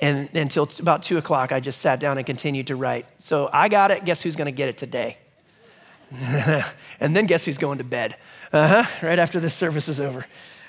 And 0.00 0.34
until 0.34 0.68
about 0.80 1.02
two 1.02 1.18
o'clock, 1.18 1.52
I 1.52 1.60
just 1.60 1.80
sat 1.80 2.00
down 2.00 2.18
and 2.18 2.26
continued 2.26 2.66
to 2.66 2.76
write. 2.76 3.06
So 3.20 3.48
I 3.52 3.68
got 3.68 3.90
it. 3.90 4.04
Guess 4.04 4.22
who's 4.22 4.36
going 4.36 4.46
to 4.46 4.52
get 4.52 4.68
it 4.68 4.76
today? 4.76 5.18
and 7.00 7.16
then 7.16 7.26
guess 7.26 7.44
who's 7.44 7.58
going 7.58 7.78
to 7.78 7.84
bed? 7.84 8.16
Uh-huh, 8.52 9.06
right 9.06 9.18
after 9.18 9.40
this 9.40 9.54
service 9.54 9.88
is 9.88 10.00
over. 10.00 10.26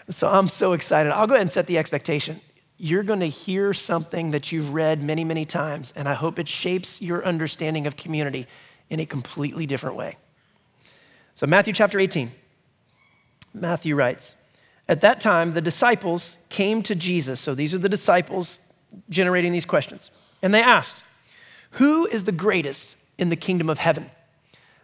So 0.10 0.28
I'm 0.28 0.48
so 0.48 0.74
excited. 0.74 1.12
I'll 1.12 1.28
go 1.28 1.34
ahead 1.34 1.42
and 1.42 1.52
set 1.52 1.66
the 1.66 1.78
expectation 1.78 2.40
you're 2.78 3.04
going 3.04 3.22
to 3.22 3.30
hear 3.30 3.74
something 3.74 4.32
that 4.32 4.52
you've 4.52 4.74
read 4.74 5.02
many, 5.02 5.24
many 5.24 5.46
times, 5.46 5.94
and 5.96 6.08
I 6.08 6.14
hope 6.14 6.40
it 6.40 6.48
shapes 6.48 7.02
your 7.02 7.26
understanding 7.26 7.88
of 7.88 7.96
community 7.96 8.48
in 8.90 9.00
a 9.00 9.06
completely 9.06 9.66
different 9.66 9.96
way. 9.96 10.18
So, 11.36 11.46
Matthew 11.46 11.74
chapter 11.74 12.00
18, 12.00 12.32
Matthew 13.54 13.94
writes, 13.94 14.36
At 14.88 15.02
that 15.02 15.20
time, 15.20 15.54
the 15.54 15.62
disciples 15.62 16.38
came 16.48 16.82
to 16.84 16.96
Jesus. 16.96 17.42
So, 17.42 17.54
these 17.54 17.74
are 17.74 17.78
the 17.78 17.90
disciples 17.90 18.58
generating 19.10 19.52
these 19.52 19.66
questions. 19.66 20.12
And 20.42 20.54
they 20.54 20.62
asked, 20.62 21.04
Who 21.72 22.08
is 22.08 22.24
the 22.24 22.32
greatest 22.32 22.96
in 23.18 23.28
the 23.28 23.36
kingdom 23.36 23.70
of 23.70 23.80
heaven? 23.80 24.10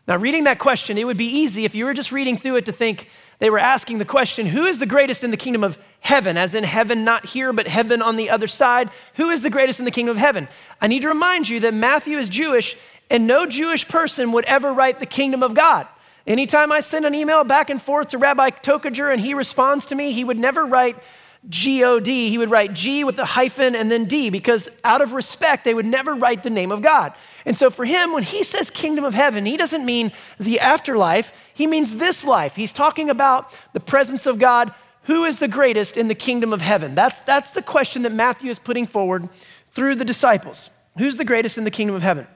Now, 0.09 0.17
reading 0.17 0.43
that 0.43 0.59
question, 0.59 0.97
it 0.97 1.05
would 1.05 1.15
be 1.15 1.27
easy 1.27 1.63
if 1.63 1.73
you 1.73 1.85
were 1.85 1.93
just 1.93 2.11
reading 2.11 2.37
through 2.37 2.57
it 2.57 2.65
to 2.65 2.73
think, 2.73 3.07
they 3.39 3.49
were 3.49 3.59
asking 3.59 3.97
the 3.99 4.05
question 4.05 4.45
who 4.45 4.65
is 4.65 4.77
the 4.77 4.85
greatest 4.85 5.23
in 5.23 5.31
the 5.31 5.37
kingdom 5.37 5.63
of 5.63 5.77
heaven? 6.01 6.37
As 6.37 6.53
in 6.53 6.65
heaven, 6.65 7.05
not 7.05 7.27
here, 7.27 7.53
but 7.53 7.67
heaven 7.67 8.01
on 8.01 8.17
the 8.17 8.29
other 8.29 8.47
side. 8.47 8.89
Who 9.15 9.29
is 9.29 9.41
the 9.41 9.49
greatest 9.49 9.79
in 9.79 9.85
the 9.85 9.91
kingdom 9.91 10.17
of 10.17 10.19
heaven? 10.19 10.49
I 10.81 10.87
need 10.87 11.03
to 11.03 11.07
remind 11.07 11.47
you 11.47 11.61
that 11.61 11.73
Matthew 11.73 12.17
is 12.17 12.27
Jewish, 12.27 12.75
and 13.09 13.25
no 13.25 13.45
Jewish 13.45 13.87
person 13.87 14.33
would 14.33 14.45
ever 14.45 14.73
write 14.73 14.99
the 14.99 15.05
kingdom 15.05 15.43
of 15.43 15.53
God. 15.53 15.87
Anytime 16.28 16.72
I 16.72 16.82
send 16.82 17.05
an 17.05 17.15
email 17.15 17.43
back 17.43 17.69
and 17.69 17.82
forth 17.82 18.09
to 18.09 18.17
Rabbi 18.17 18.51
Tokajer 18.51 19.11
and 19.11 19.22
he 19.22 19.34
responds 19.34 19.86
to 19.88 19.95
me, 19.95 20.11
he 20.11 20.24
would 20.24 20.38
never 20.38 20.65
write 20.65 21.01
G 21.49 21.84
O 21.84 21.99
D. 21.99 22.30
He 22.30 22.38
would 22.38 22.51
write 22.51 22.74
G 22.74 23.03
with 23.03 23.17
a 23.17 23.26
hyphen 23.26 23.76
and 23.76 23.91
then 23.91 24.05
D 24.05 24.30
because 24.30 24.69
out 24.84 25.01
of 25.01 25.13
respect, 25.13 25.65
they 25.65 25.74
would 25.74 25.86
never 25.86 26.13
write 26.13 26.43
the 26.43 26.51
name 26.51 26.72
of 26.72 26.84
God. 26.84 27.13
And 27.45 27.57
so 27.57 27.72
for 27.72 27.86
him, 27.86 28.13
when 28.13 28.24
he 28.24 28.43
says 28.43 28.69
kingdom 28.69 29.03
of 29.03 29.15
heaven, 29.15 29.45
he 29.45 29.57
doesn't 29.57 29.84
mean 29.84 30.11
the 30.39 30.59
afterlife, 30.59 31.34
he 31.53 31.65
means 31.65 31.95
this 31.95 32.24
life. 32.24 32.55
He's 32.55 32.74
talking 32.74 33.09
about 33.09 33.57
the 33.74 33.80
presence 33.80 34.28
of 34.28 34.38
God. 34.38 34.74
Who 35.05 35.26
is 35.26 35.39
the 35.39 35.47
greatest 35.47 35.97
in 35.97 36.07
the 36.07 36.15
kingdom 36.15 36.53
of 36.53 36.61
heaven? 36.61 36.93
That's, 36.93 37.22
that's 37.22 37.51
the 37.51 37.63
question 37.63 38.03
that 38.03 38.11
Matthew 38.11 38.51
is 38.51 38.59
putting 38.59 38.86
forward 38.86 39.30
through 39.72 39.95
the 39.95 40.05
disciples. 40.05 40.69
Who's 40.99 41.17
the 41.17 41.26
greatest 41.26 41.57
in 41.57 41.63
the 41.63 41.72
kingdom 41.72 41.95
of 41.95 42.03
heaven? 42.03 42.28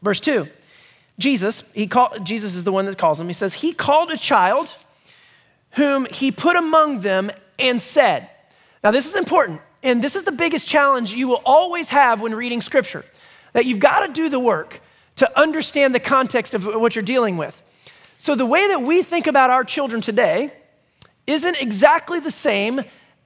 Verse 0.00 0.20
2 0.20 0.48
Jesus, 1.18 1.64
he 1.74 1.86
called, 1.86 2.24
Jesus 2.24 2.54
is 2.54 2.64
the 2.64 2.72
one 2.72 2.86
that 2.86 2.98
calls 2.98 3.20
him. 3.20 3.28
He 3.28 3.34
says, 3.34 3.54
He 3.54 3.72
called 3.72 4.10
a 4.10 4.16
child 4.16 4.74
whom 5.72 6.06
he 6.06 6.30
put 6.30 6.56
among 6.56 7.00
them 7.00 7.30
and 7.58 7.80
said. 7.80 8.28
Now, 8.82 8.90
this 8.90 9.06
is 9.06 9.14
important, 9.14 9.60
and 9.82 10.02
this 10.02 10.16
is 10.16 10.24
the 10.24 10.32
biggest 10.32 10.68
challenge 10.68 11.12
you 11.12 11.28
will 11.28 11.42
always 11.44 11.90
have 11.90 12.20
when 12.20 12.34
reading 12.34 12.60
scripture 12.60 13.04
that 13.52 13.66
you've 13.66 13.78
got 13.78 14.06
to 14.06 14.12
do 14.12 14.28
the 14.28 14.40
work 14.40 14.80
to 15.16 15.38
understand 15.38 15.94
the 15.94 16.00
context 16.00 16.54
of 16.54 16.66
what 16.66 16.96
you're 16.96 17.02
dealing 17.02 17.36
with. 17.36 17.62
So, 18.18 18.34
the 18.34 18.46
way 18.46 18.68
that 18.68 18.82
we 18.82 19.02
think 19.02 19.26
about 19.26 19.50
our 19.50 19.64
children 19.64 20.00
today 20.00 20.52
isn't 21.26 21.56
exactly 21.56 22.20
the 22.20 22.30
same 22.30 22.82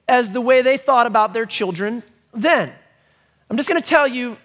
as 0.07 0.31
the 0.31 0.41
way 0.41 0.61
they 0.61 0.77
thought 0.77 1.07
about 1.07 1.33
their 1.33 1.45
children 1.45 2.03
then. 2.33 2.73
I'm 3.49 3.57
just 3.57 3.69
going 3.69 3.81
to 3.81 3.87
tell 3.87 4.07
you, 4.07 4.37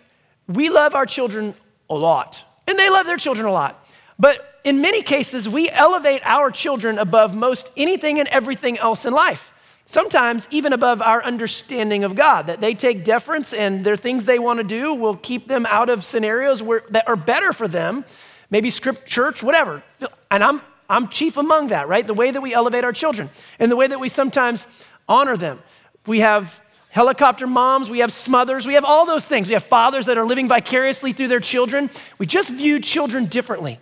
we 0.48 0.70
love 0.70 0.94
our 0.94 1.06
children 1.06 1.54
a 1.88 1.94
lot, 1.94 2.44
and 2.66 2.78
they 2.78 2.90
love 2.90 3.06
their 3.06 3.16
children 3.16 3.46
a 3.46 3.52
lot. 3.52 3.86
But 4.18 4.60
in 4.64 4.80
many 4.80 5.02
cases, 5.02 5.48
we 5.48 5.68
elevate 5.70 6.22
our 6.24 6.50
children 6.50 6.98
above 6.98 7.34
most 7.34 7.70
anything 7.76 8.18
and 8.18 8.28
everything 8.28 8.78
else 8.78 9.04
in 9.04 9.12
life 9.12 9.52
sometimes 9.92 10.48
even 10.50 10.72
above 10.72 11.02
our 11.02 11.22
understanding 11.22 12.02
of 12.02 12.14
God, 12.14 12.46
that 12.46 12.62
they 12.62 12.72
take 12.72 13.04
deference 13.04 13.52
and 13.52 13.84
there 13.84 13.92
are 13.92 13.98
things 13.98 14.24
they 14.24 14.38
want 14.38 14.56
to 14.56 14.64
do 14.64 14.94
will 14.94 15.16
keep 15.16 15.48
them 15.48 15.66
out 15.68 15.90
of 15.90 16.02
scenarios 16.02 16.62
where, 16.62 16.82
that 16.88 17.06
are 17.06 17.14
better 17.14 17.52
for 17.52 17.68
them, 17.68 18.02
maybe 18.48 18.70
script 18.70 19.06
church, 19.06 19.42
whatever. 19.42 19.82
And 20.30 20.42
I'm, 20.42 20.62
I'm 20.88 21.08
chief 21.08 21.36
among 21.36 21.68
that, 21.68 21.88
right? 21.88 22.06
The 22.06 22.14
way 22.14 22.30
that 22.30 22.40
we 22.40 22.54
elevate 22.54 22.84
our 22.84 22.92
children 22.94 23.28
and 23.58 23.70
the 23.70 23.76
way 23.76 23.86
that 23.86 24.00
we 24.00 24.08
sometimes 24.08 24.66
honor 25.06 25.36
them. 25.36 25.58
We 26.06 26.20
have 26.20 26.58
helicopter 26.92 27.46
moms, 27.46 27.88
we 27.88 28.00
have 28.00 28.12
smothers, 28.12 28.66
we 28.66 28.74
have 28.74 28.84
all 28.84 29.06
those 29.06 29.24
things. 29.24 29.48
We 29.48 29.54
have 29.54 29.64
fathers 29.64 30.04
that 30.06 30.18
are 30.18 30.26
living 30.26 30.46
vicariously 30.46 31.14
through 31.14 31.28
their 31.28 31.40
children. 31.40 31.88
We 32.18 32.26
just 32.26 32.50
view 32.50 32.80
children 32.80 33.24
differently. 33.24 33.80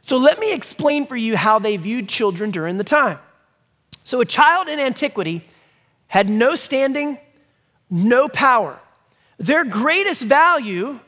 So 0.00 0.16
let 0.16 0.38
me 0.38 0.52
explain 0.52 1.06
for 1.06 1.16
you 1.16 1.36
how 1.36 1.58
they 1.58 1.76
viewed 1.76 2.08
children 2.08 2.52
during 2.52 2.78
the 2.78 2.84
time. 2.84 3.18
So 4.04 4.20
a 4.20 4.24
child 4.24 4.68
in 4.68 4.78
antiquity 4.78 5.44
had 6.06 6.30
no 6.30 6.54
standing, 6.54 7.18
no 7.90 8.28
power. 8.28 8.78
Their 9.38 9.64
greatest 9.64 10.22
value 10.22 11.00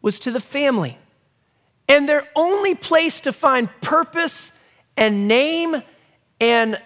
was 0.00 0.20
to 0.20 0.30
the 0.30 0.38
family. 0.38 0.96
And 1.88 2.08
their 2.08 2.28
only 2.36 2.76
place 2.76 3.20
to 3.22 3.32
find 3.32 3.68
purpose 3.80 4.52
and 4.96 5.26
name 5.26 5.82
and, 6.38 6.78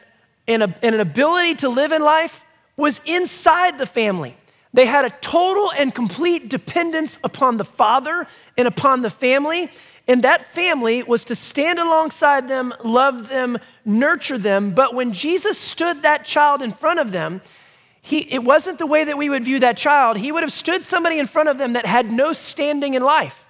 and, 0.49 0.63
a, 0.63 0.75
and 0.83 0.95
an 0.95 1.01
ability 1.03 1.57
to 1.57 1.69
live 1.69 1.93
in 1.93 2.01
life 2.01 2.43
was 2.77 3.01
inside 3.05 3.79
the 3.79 3.87
family. 3.87 4.37
They 4.75 4.87
had 4.87 5.05
a 5.05 5.11
total 5.21 5.71
and 5.73 5.95
complete 5.95 6.49
dependence 6.49 7.19
upon 7.23 7.59
the 7.59 7.65
father 7.65 8.27
and 8.57 8.67
upon 8.67 9.03
the 9.03 9.11
family. 9.11 9.71
And 10.09 10.25
that 10.25 10.53
family 10.55 11.03
was 11.03 11.25
to 11.27 11.37
stand 11.37 11.79
alongside 11.79 12.49
them, 12.49 12.75
love 12.83 13.29
them, 13.29 13.59
nurture 13.85 14.39
them. 14.39 14.71
But 14.71 14.95
when 14.95 15.13
Jesus 15.13 15.59
stood 15.59 16.03
that 16.03 16.25
child 16.25 16.63
in 16.63 16.73
front 16.73 17.01
of 17.01 17.13
them, 17.13 17.43
he, 18.01 18.19
it 18.33 18.43
wasn't 18.43 18.79
the 18.79 18.87
way 18.87 19.05
that 19.05 19.17
we 19.17 19.31
would 19.31 19.45
view 19.45 19.61
that 19.61 19.77
child. 19.77 20.17
He 20.17 20.33
would 20.33 20.43
have 20.43 20.53
stood 20.53 20.83
somebody 20.83 21.19
in 21.19 21.29
front 21.29 21.49
of 21.49 21.59
them 21.59 21.75
that 21.75 21.87
had 21.87 22.11
no 22.11 22.33
standing 22.33 22.95
in 22.95 23.03
life. 23.03 23.47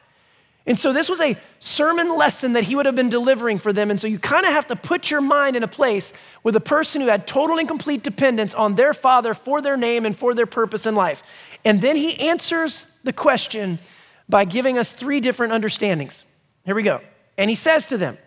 And 0.65 0.79
so 0.79 0.93
this 0.93 1.09
was 1.09 1.21
a 1.21 1.37
sermon 1.59 2.17
lesson 2.17 2.53
that 2.53 2.65
he 2.65 2.77
would 2.77 2.87
have 2.87 2.95
been 2.95 3.09
delivering 3.09 3.59
for 3.59 3.73
them. 3.73 3.91
And 3.91 4.01
so 4.01 4.07
you 4.07 4.19
kind 4.19 4.47
of 4.47 4.53
have 4.53 4.69
to 4.69 4.77
put 4.77 5.11
your 5.11 5.21
mind 5.21 5.57
in 5.57 5.63
a 5.65 5.69
place 5.69 6.13
with 6.45 6.55
a 6.55 6.61
person 6.61 7.01
who 7.01 7.09
had 7.09 7.27
total 7.27 7.59
and 7.59 7.67
complete 7.67 8.03
dependence 8.05 8.55
on 8.55 8.77
their 8.77 8.95
father 8.95 9.35
for 9.35 9.61
their 9.61 9.77
name 9.77 10.07
and 10.07 10.17
for 10.17 10.35
their 10.35 10.47
purpose 10.47 10.87
in 10.87 10.95
life. 10.95 11.23
And 11.65 11.81
then 11.81 11.97
he 11.97 12.19
answers 12.21 12.87
the 13.03 13.13
question 13.13 13.81
by 14.29 14.45
giving 14.45 14.79
us 14.79 14.93
three 14.93 15.21
different 15.21 15.53
understandings. 15.53 16.25
Here 16.65 16.77
we 16.77 16.85
go. 16.85 17.01
And 17.37 17.51
he 17.51 17.57
says 17.57 17.87
to 17.87 17.99
them, 17.99 18.19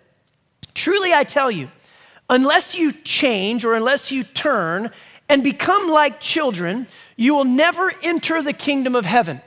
Truly 0.73 1.13
I 1.13 1.23
tell 1.23 1.49
you, 1.49 1.69
unless 2.29 2.75
you 2.75 2.91
change 2.91 3.63
or 3.63 3.75
unless 3.75 4.11
you 4.11 4.23
turn 4.23 4.91
and 5.29 5.41
become 5.41 5.89
like 5.89 6.19
children, 6.19 6.87
you 7.15 7.33
will 7.33 7.45
never 7.45 7.93
enter 8.03 8.41
the 8.41 8.53
kingdom 8.53 8.93
of 8.93 9.05
heaven. 9.05 9.41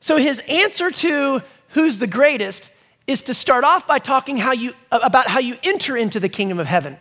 So 0.00 0.16
his 0.18 0.40
answer 0.46 0.90
to 0.90 1.42
who's 1.68 1.98
the 1.98 2.06
greatest 2.06 2.70
is 3.06 3.22
to 3.22 3.34
start 3.34 3.64
off 3.64 3.86
by 3.86 3.98
talking 3.98 4.36
how 4.36 4.52
you, 4.52 4.74
about 4.92 5.28
how 5.28 5.38
you 5.38 5.56
enter 5.62 5.96
into 5.96 6.20
the 6.20 6.28
kingdom 6.28 6.60
of 6.60 6.66
heaven. 6.66 6.98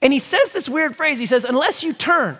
And 0.00 0.12
he 0.12 0.18
says 0.18 0.50
this 0.50 0.68
weird 0.68 0.96
phrase 0.96 1.18
he 1.18 1.26
says, 1.26 1.44
unless 1.44 1.82
you 1.82 1.92
turn 1.92 2.38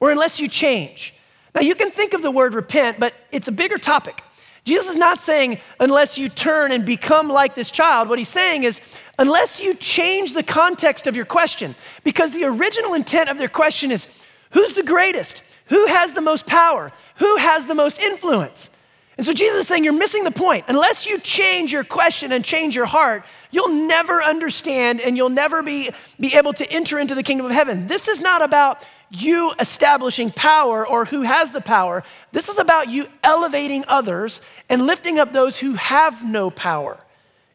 or 0.00 0.10
unless 0.10 0.40
you 0.40 0.48
change. 0.48 1.14
Now 1.54 1.60
you 1.60 1.74
can 1.74 1.90
think 1.90 2.14
of 2.14 2.22
the 2.22 2.30
word 2.30 2.54
repent, 2.54 2.98
but 2.98 3.14
it's 3.30 3.48
a 3.48 3.52
bigger 3.52 3.78
topic. 3.78 4.22
Jesus 4.64 4.88
is 4.88 4.96
not 4.98 5.20
saying, 5.20 5.58
unless 5.80 6.18
you 6.18 6.28
turn 6.28 6.72
and 6.72 6.84
become 6.84 7.28
like 7.28 7.54
this 7.54 7.70
child. 7.70 8.08
What 8.08 8.18
he's 8.18 8.28
saying 8.28 8.64
is, 8.64 8.80
unless 9.18 9.60
you 9.60 9.74
change 9.74 10.34
the 10.34 10.42
context 10.42 11.06
of 11.06 11.16
your 11.16 11.24
question, 11.24 11.74
because 12.04 12.32
the 12.32 12.44
original 12.44 12.94
intent 12.94 13.30
of 13.30 13.38
their 13.38 13.48
question 13.48 13.90
is, 13.90 14.06
who's 14.52 14.74
the 14.74 14.82
greatest? 14.82 15.42
Who 15.66 15.86
has 15.86 16.12
the 16.12 16.20
most 16.20 16.46
power? 16.46 16.92
Who 17.16 17.36
has 17.36 17.66
the 17.66 17.74
most 17.74 17.98
influence? 17.98 18.68
And 19.18 19.26
so 19.26 19.32
Jesus 19.32 19.62
is 19.62 19.68
saying, 19.68 19.82
You're 19.82 19.92
missing 19.92 20.22
the 20.22 20.30
point. 20.30 20.64
Unless 20.68 21.06
you 21.06 21.18
change 21.18 21.72
your 21.72 21.84
question 21.84 22.30
and 22.30 22.44
change 22.44 22.74
your 22.76 22.86
heart, 22.86 23.24
you'll 23.50 23.86
never 23.86 24.22
understand 24.22 25.00
and 25.00 25.16
you'll 25.16 25.28
never 25.28 25.62
be, 25.62 25.90
be 26.18 26.36
able 26.36 26.52
to 26.54 26.72
enter 26.72 26.98
into 27.00 27.16
the 27.16 27.24
kingdom 27.24 27.44
of 27.44 27.52
heaven. 27.52 27.88
This 27.88 28.06
is 28.06 28.20
not 28.20 28.42
about 28.42 28.86
you 29.10 29.52
establishing 29.58 30.30
power 30.30 30.86
or 30.86 31.04
who 31.04 31.22
has 31.22 31.50
the 31.50 31.60
power. 31.60 32.04
This 32.30 32.48
is 32.48 32.58
about 32.58 32.88
you 32.88 33.08
elevating 33.24 33.84
others 33.88 34.40
and 34.68 34.86
lifting 34.86 35.18
up 35.18 35.32
those 35.32 35.58
who 35.58 35.74
have 35.74 36.24
no 36.24 36.50
power. 36.50 36.98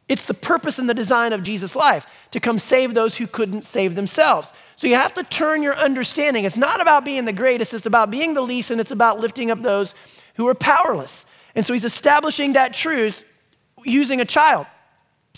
It's 0.09 0.26
the 0.26 0.34
purpose 0.34 0.80
and 0.80 0.89
the 0.89 0.93
design 0.93 1.32
of 1.32 1.43
Jesus' 1.43 1.78
life 1.78 2.05
to 2.32 2.41
come 2.41 2.59
save 2.59 2.93
those 2.93 3.16
who 3.16 3.26
couldn't 3.26 3.61
save 3.61 3.95
themselves. 3.95 4.51
So 4.76 4.88
you 4.88 4.95
have 4.95 5.14
to 5.14 5.24
turn 5.24 5.64
your 5.64 5.78
understanding. 5.78 6.43
It's 6.43 6.57
not 6.57 6.82
about 6.82 7.05
being 7.05 7.24
the 7.24 7.32
greatest, 7.32 7.74
it's 7.74 7.86
about 7.86 8.11
being 8.11 8.34
the 8.34 8.41
least, 8.41 8.70
and 8.70 8.82
it's 8.82 8.91
about 8.91 9.22
lifting 9.22 9.49
up 9.49 9.61
those 9.61 9.95
who 10.36 10.47
are 10.47 10.55
powerless. 10.55 11.26
And 11.56 11.66
so 11.66 11.74
he's 11.74 11.86
establishing 11.86 12.54
that 12.54 12.74
truth 12.74 13.24
using 13.84 14.22
a 14.22 14.26
child. 14.26 14.66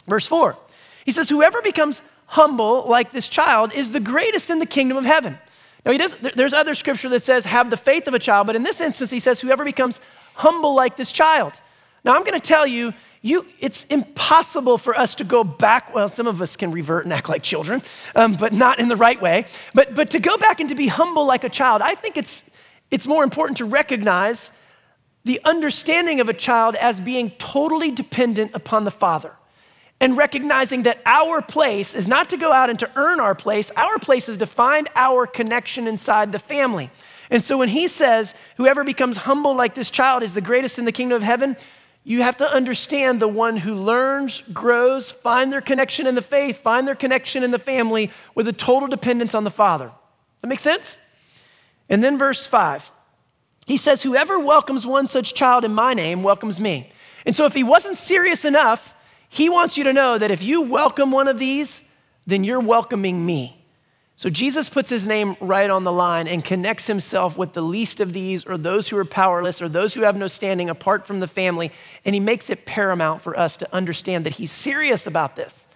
Verse 0.08 0.28
4, 0.28 0.58
he 1.04 1.12
says, 1.12 1.30
Whoever 1.30 1.62
becomes 1.62 2.02
humble 2.28 2.86
like 2.88 3.12
this 3.12 3.30
child 3.30 3.74
is 3.74 3.92
the 3.92 4.00
greatest 4.00 4.50
in 4.50 4.60
the 4.60 4.66
kingdom 4.66 4.98
of 4.98 5.06
heaven. 5.06 5.38
Now, 5.86 5.92
he 5.92 5.98
does, 5.98 6.16
there's 6.36 6.54
other 6.54 6.74
scripture 6.74 7.10
that 7.10 7.24
says, 7.24 7.46
Have 7.46 7.70
the 7.70 7.78
faith 7.78 8.08
of 8.08 8.14
a 8.14 8.20
child, 8.20 8.48
but 8.48 8.56
in 8.56 8.64
this 8.64 8.82
instance, 8.82 9.12
he 9.12 9.20
says, 9.20 9.42
Whoever 9.42 9.64
becomes 9.64 10.00
humble 10.34 10.76
like 10.76 10.98
this 10.98 11.12
child. 11.12 11.54
Now, 12.04 12.16
I'm 12.16 12.24
going 12.24 12.40
to 12.40 12.46
tell 12.46 12.68
you, 12.68 12.94
you, 13.22 13.48
it's 13.60 13.86
impossible 13.86 14.78
for 14.78 14.96
us 14.98 15.16
to 15.16 15.24
go 15.24 15.44
back. 15.44 15.96
Well, 15.96 16.08
some 16.10 16.28
of 16.28 16.42
us 16.44 16.56
can 16.56 16.72
revert 16.72 17.06
and 17.06 17.14
act 17.14 17.28
like 17.28 17.42
children, 17.42 17.82
um, 18.16 18.36
but 18.36 18.54
not 18.54 18.80
in 18.80 18.88
the 18.88 18.96
right 18.96 19.20
way. 19.20 19.46
But, 19.74 19.96
but 19.96 20.12
to 20.12 20.20
go 20.20 20.38
back 20.38 20.60
and 20.60 20.70
to 20.70 20.76
be 20.76 20.88
humble 20.88 21.26
like 21.26 21.44
a 21.44 21.50
child, 21.50 21.82
I 21.82 21.96
think 21.96 22.18
it's, 22.18 22.44
it's 22.92 23.08
more 23.08 23.24
important 23.24 23.58
to 23.58 23.66
recognize 23.66 24.52
the 25.26 25.42
understanding 25.44 26.20
of 26.20 26.30
a 26.30 26.34
child 26.34 26.76
as 26.76 27.02
being 27.02 27.32
totally 27.32 27.92
dependent 27.92 28.52
upon 28.54 28.86
the 28.86 28.92
Father 28.92 29.34
and 30.00 30.16
recognizing 30.16 30.84
that 30.84 31.00
our 31.06 31.42
place 31.42 31.96
is 31.96 32.08
not 32.08 32.30
to 32.30 32.38
go 32.38 32.52
out 32.52 32.70
and 32.70 32.80
to 32.80 32.92
earn 32.96 33.20
our 33.20 33.34
place. 33.34 33.72
Our 33.76 33.98
place 33.98 34.30
is 34.30 34.38
to 34.38 34.46
find 34.46 34.88
our 34.96 35.26
connection 35.26 35.88
inside 35.88 36.32
the 36.32 36.40
family. 36.40 36.92
And 37.30 37.44
so 37.44 37.58
when 37.58 37.70
he 37.70 37.88
says, 37.88 38.34
Whoever 38.58 38.84
becomes 38.84 39.18
humble 39.18 39.56
like 39.56 39.74
this 39.74 39.90
child 39.90 40.22
is 40.22 40.34
the 40.34 40.42
greatest 40.42 40.78
in 40.78 40.86
the 40.86 40.92
kingdom 40.92 41.16
of 41.16 41.24
heaven, 41.24 41.58
you 42.04 42.22
have 42.22 42.38
to 42.38 42.48
understand 42.48 43.20
the 43.20 43.28
one 43.28 43.58
who 43.58 43.74
learns, 43.74 44.42
grows, 44.54 45.10
find 45.10 45.52
their 45.52 45.62
connection 45.62 46.06
in 46.06 46.14
the 46.14 46.22
faith, 46.22 46.58
find 46.58 46.88
their 46.88 46.94
connection 46.96 47.42
in 47.42 47.50
the 47.50 47.58
family 47.58 48.12
with 48.36 48.48
a 48.48 48.54
total 48.54 48.88
dependence 48.88 49.34
on 49.34 49.44
the 49.44 49.50
Father. 49.50 49.92
That 50.42 50.48
makes 50.48 50.62
sense? 50.62 50.98
And 51.90 52.04
then 52.04 52.20
verse 52.20 52.46
5. 52.46 52.92
He 53.66 53.78
says, 53.78 54.04
Whoever 54.04 54.40
welcomes 54.40 54.86
one 54.86 55.08
such 55.08 55.34
child 55.34 55.66
in 55.66 55.74
my 55.74 55.94
name 55.94 56.24
welcomes 56.24 56.60
me. 56.60 56.92
And 57.26 57.36
so 57.36 57.46
if 57.46 57.54
he 57.54 57.64
wasn't 57.64 57.98
serious 57.98 58.46
enough, 58.46 58.96
he 59.28 59.50
wants 59.50 59.78
you 59.78 59.84
to 59.86 59.94
know 59.94 60.18
that 60.18 60.32
if 60.32 60.44
you 60.44 60.62
welcome 60.62 61.12
one 61.12 61.28
of 61.28 61.40
these, 61.40 61.82
then 62.28 62.44
you're 62.44 62.60
welcoming 62.60 63.26
me. 63.26 63.62
So 64.18 64.30
Jesus 64.30 64.70
puts 64.70 64.90
his 64.90 65.06
name 65.06 65.36
right 65.42 65.70
on 65.70 65.84
the 65.84 65.92
line 65.92 66.28
and 66.28 66.44
connects 66.44 66.88
himself 66.88 67.38
with 67.38 67.52
the 67.52 67.62
least 67.62 68.00
of 68.00 68.14
these, 68.14 68.46
or 68.46 68.58
those 68.58 68.88
who 68.88 68.98
are 68.98 69.04
powerless, 69.04 69.62
or 69.62 69.68
those 69.68 69.94
who 69.94 70.04
have 70.04 70.16
no 70.16 70.28
standing 70.28 70.70
apart 70.70 71.06
from 71.06 71.20
the 71.20 71.28
family. 71.28 71.72
And 72.06 72.14
he 72.14 72.22
makes 72.22 72.50
it 72.50 72.66
paramount 72.66 73.22
for 73.22 73.38
us 73.38 73.58
to 73.58 73.76
understand 73.76 74.26
that 74.26 74.34
he's 74.34 74.52
serious 74.52 75.06
about 75.06 75.36
this. 75.36 75.68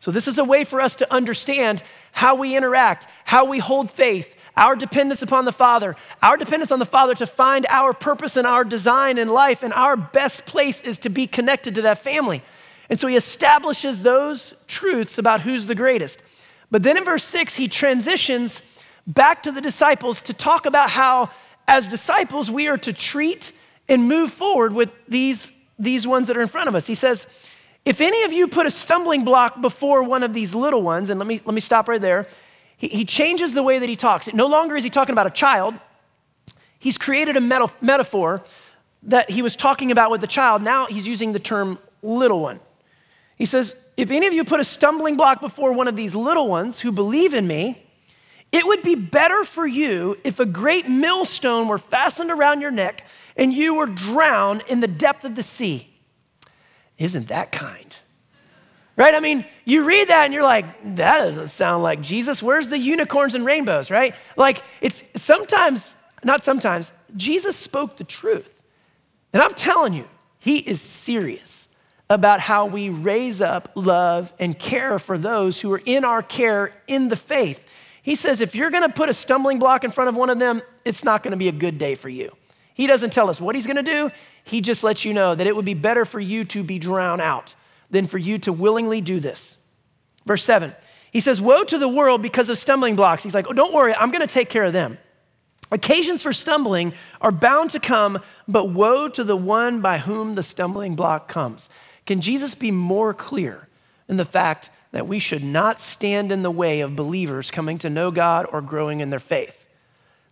So, 0.00 0.12
this 0.12 0.28
is 0.28 0.38
a 0.38 0.44
way 0.44 0.62
for 0.62 0.80
us 0.80 0.94
to 0.96 1.12
understand 1.12 1.82
how 2.12 2.36
we 2.36 2.56
interact, 2.56 3.08
how 3.24 3.44
we 3.44 3.58
hold 3.58 3.90
faith, 3.90 4.36
our 4.58 4.74
dependence 4.74 5.22
upon 5.22 5.44
the 5.44 5.52
Father, 5.52 5.94
our 6.20 6.36
dependence 6.36 6.72
on 6.72 6.80
the 6.80 6.84
Father 6.84 7.14
to 7.14 7.26
find 7.26 7.64
our 7.70 7.94
purpose 7.94 8.36
and 8.36 8.46
our 8.46 8.64
design 8.64 9.16
in 9.16 9.28
life. 9.28 9.62
And 9.62 9.72
our 9.72 9.96
best 9.96 10.46
place 10.46 10.80
is 10.80 10.98
to 11.00 11.08
be 11.08 11.26
connected 11.28 11.76
to 11.76 11.82
that 11.82 12.00
family. 12.02 12.42
And 12.90 12.98
so 12.98 13.06
he 13.06 13.14
establishes 13.14 14.02
those 14.02 14.54
truths 14.66 15.16
about 15.16 15.40
who's 15.40 15.66
the 15.66 15.76
greatest. 15.76 16.20
But 16.70 16.82
then 16.82 16.96
in 16.96 17.04
verse 17.04 17.24
six, 17.24 17.54
he 17.54 17.68
transitions 17.68 18.62
back 19.06 19.44
to 19.44 19.52
the 19.52 19.60
disciples 19.60 20.20
to 20.22 20.34
talk 20.34 20.66
about 20.66 20.90
how, 20.90 21.30
as 21.68 21.86
disciples, 21.86 22.50
we 22.50 22.66
are 22.66 22.78
to 22.78 22.92
treat 22.92 23.52
and 23.88 24.08
move 24.08 24.32
forward 24.32 24.72
with 24.72 24.90
these, 25.06 25.52
these 25.78 26.06
ones 26.06 26.26
that 26.26 26.36
are 26.36 26.42
in 26.42 26.48
front 26.48 26.68
of 26.68 26.74
us. 26.74 26.86
He 26.86 26.96
says, 26.96 27.26
If 27.84 28.00
any 28.00 28.24
of 28.24 28.32
you 28.32 28.48
put 28.48 28.66
a 28.66 28.70
stumbling 28.72 29.24
block 29.24 29.60
before 29.60 30.02
one 30.02 30.24
of 30.24 30.34
these 30.34 30.52
little 30.52 30.82
ones, 30.82 31.10
and 31.10 31.20
let 31.20 31.26
me, 31.26 31.40
let 31.44 31.54
me 31.54 31.60
stop 31.60 31.88
right 31.88 32.00
there, 32.00 32.26
he, 32.78 32.88
he 32.88 33.04
changes 33.04 33.52
the 33.52 33.62
way 33.62 33.78
that 33.78 33.88
he 33.88 33.96
talks. 33.96 34.32
No 34.32 34.46
longer 34.46 34.76
is 34.76 34.84
he 34.84 34.90
talking 34.90 35.12
about 35.12 35.26
a 35.26 35.30
child, 35.30 35.78
he's 36.78 36.96
created 36.96 37.36
a 37.36 37.40
meta- 37.40 37.70
metaphor 37.82 38.42
that 39.02 39.30
he 39.30 39.42
was 39.42 39.54
talking 39.54 39.90
about 39.90 40.10
with 40.10 40.22
the 40.22 40.26
child. 40.26 40.62
Now 40.62 40.86
he's 40.86 41.06
using 41.06 41.32
the 41.32 41.38
term 41.38 41.78
little 42.02 42.40
one. 42.40 42.60
He 43.36 43.44
says, 43.44 43.74
if 43.96 44.10
any 44.10 44.26
of 44.26 44.32
you 44.32 44.44
put 44.44 44.60
a 44.60 44.64
stumbling 44.64 45.16
block 45.16 45.40
before 45.40 45.72
one 45.72 45.88
of 45.88 45.96
these 45.96 46.14
little 46.14 46.48
ones 46.48 46.80
who 46.80 46.90
believe 46.92 47.34
in 47.34 47.46
me, 47.46 47.84
it 48.50 48.66
would 48.66 48.82
be 48.82 48.94
better 48.94 49.44
for 49.44 49.66
you 49.66 50.16
if 50.24 50.40
a 50.40 50.46
great 50.46 50.88
millstone 50.88 51.68
were 51.68 51.78
fastened 51.78 52.30
around 52.30 52.60
your 52.60 52.70
neck 52.70 53.04
and 53.36 53.52
you 53.52 53.74
were 53.74 53.86
drowned 53.86 54.62
in 54.68 54.80
the 54.80 54.88
depth 54.88 55.24
of 55.24 55.34
the 55.34 55.42
sea. 55.42 55.88
Isn't 56.96 57.28
that 57.28 57.52
kind? 57.52 57.87
Right? 58.98 59.14
I 59.14 59.20
mean, 59.20 59.46
you 59.64 59.84
read 59.84 60.08
that 60.08 60.24
and 60.24 60.34
you're 60.34 60.42
like, 60.42 60.66
that 60.96 61.18
doesn't 61.18 61.48
sound 61.48 61.84
like 61.84 62.00
Jesus. 62.00 62.42
Where's 62.42 62.66
the 62.66 62.76
unicorns 62.76 63.36
and 63.36 63.46
rainbows, 63.46 63.92
right? 63.92 64.12
Like, 64.36 64.64
it's 64.80 65.04
sometimes, 65.14 65.94
not 66.24 66.42
sometimes, 66.42 66.90
Jesus 67.16 67.54
spoke 67.54 67.96
the 67.96 68.02
truth. 68.02 68.50
And 69.32 69.40
I'm 69.40 69.54
telling 69.54 69.94
you, 69.94 70.08
he 70.40 70.58
is 70.58 70.82
serious 70.82 71.68
about 72.10 72.40
how 72.40 72.66
we 72.66 72.88
raise 72.88 73.40
up, 73.40 73.70
love, 73.76 74.32
and 74.40 74.58
care 74.58 74.98
for 74.98 75.16
those 75.16 75.60
who 75.60 75.72
are 75.72 75.82
in 75.84 76.04
our 76.04 76.20
care 76.22 76.72
in 76.88 77.08
the 77.08 77.16
faith. 77.16 77.64
He 78.02 78.16
says, 78.16 78.40
if 78.40 78.56
you're 78.56 78.70
gonna 78.70 78.88
put 78.88 79.08
a 79.08 79.14
stumbling 79.14 79.60
block 79.60 79.84
in 79.84 79.92
front 79.92 80.08
of 80.08 80.16
one 80.16 80.28
of 80.28 80.40
them, 80.40 80.60
it's 80.84 81.04
not 81.04 81.22
gonna 81.22 81.36
be 81.36 81.46
a 81.46 81.52
good 81.52 81.78
day 81.78 81.94
for 81.94 82.08
you. 82.08 82.36
He 82.74 82.88
doesn't 82.88 83.12
tell 83.12 83.30
us 83.30 83.40
what 83.40 83.54
he's 83.54 83.66
gonna 83.66 83.84
do, 83.84 84.10
he 84.42 84.60
just 84.60 84.82
lets 84.82 85.04
you 85.04 85.14
know 85.14 85.36
that 85.36 85.46
it 85.46 85.54
would 85.54 85.64
be 85.64 85.74
better 85.74 86.04
for 86.04 86.18
you 86.18 86.44
to 86.46 86.64
be 86.64 86.80
drowned 86.80 87.20
out 87.20 87.54
than 87.90 88.06
for 88.06 88.18
you 88.18 88.38
to 88.40 88.52
willingly 88.52 89.00
do 89.00 89.20
this. 89.20 89.56
Verse 90.26 90.44
seven, 90.44 90.74
he 91.10 91.20
says, 91.20 91.40
Woe 91.40 91.64
to 91.64 91.78
the 91.78 91.88
world 91.88 92.22
because 92.22 92.50
of 92.50 92.58
stumbling 92.58 92.96
blocks. 92.96 93.22
He's 93.22 93.34
like, 93.34 93.48
Oh, 93.48 93.52
don't 93.52 93.72
worry, 93.72 93.94
I'm 93.94 94.10
gonna 94.10 94.26
take 94.26 94.48
care 94.48 94.64
of 94.64 94.72
them. 94.72 94.98
Occasions 95.70 96.22
for 96.22 96.32
stumbling 96.32 96.94
are 97.20 97.32
bound 97.32 97.70
to 97.70 97.80
come, 97.80 98.20
but 98.46 98.66
woe 98.66 99.08
to 99.08 99.24
the 99.24 99.36
one 99.36 99.80
by 99.80 99.98
whom 99.98 100.34
the 100.34 100.42
stumbling 100.42 100.94
block 100.94 101.28
comes. 101.28 101.68
Can 102.06 102.20
Jesus 102.22 102.54
be 102.54 102.70
more 102.70 103.12
clear 103.12 103.68
in 104.08 104.16
the 104.16 104.24
fact 104.24 104.70
that 104.92 105.06
we 105.06 105.18
should 105.18 105.44
not 105.44 105.78
stand 105.78 106.32
in 106.32 106.42
the 106.42 106.50
way 106.50 106.80
of 106.80 106.96
believers 106.96 107.50
coming 107.50 107.76
to 107.78 107.90
know 107.90 108.10
God 108.10 108.46
or 108.50 108.62
growing 108.62 109.00
in 109.00 109.10
their 109.10 109.18
faith? 109.18 109.68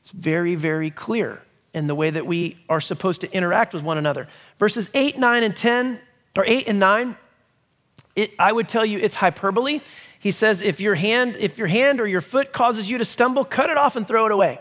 It's 0.00 0.10
very, 0.10 0.54
very 0.54 0.90
clear 0.90 1.42
in 1.74 1.86
the 1.86 1.94
way 1.94 2.08
that 2.08 2.26
we 2.26 2.56
are 2.70 2.80
supposed 2.80 3.20
to 3.20 3.30
interact 3.34 3.74
with 3.74 3.82
one 3.82 3.98
another. 3.98 4.28
Verses 4.58 4.88
8, 4.94 5.18
9, 5.18 5.42
and 5.42 5.54
10, 5.54 6.00
or 6.38 6.44
8 6.46 6.68
and 6.68 6.80
9, 6.80 7.16
it, 8.16 8.32
I 8.38 8.50
would 8.50 8.68
tell 8.68 8.84
you 8.84 8.98
it's 8.98 9.14
hyperbole. 9.14 9.80
He 10.18 10.30
says, 10.30 10.62
if 10.62 10.80
your 10.80 10.96
hand, 10.96 11.36
if 11.38 11.58
your 11.58 11.68
hand 11.68 12.00
or 12.00 12.06
your 12.08 12.20
foot 12.20 12.52
causes 12.52 12.90
you 12.90 12.98
to 12.98 13.04
stumble, 13.04 13.44
cut 13.44 13.70
it 13.70 13.76
off 13.76 13.94
and 13.94 14.08
throw 14.08 14.26
it 14.26 14.32
away. 14.32 14.58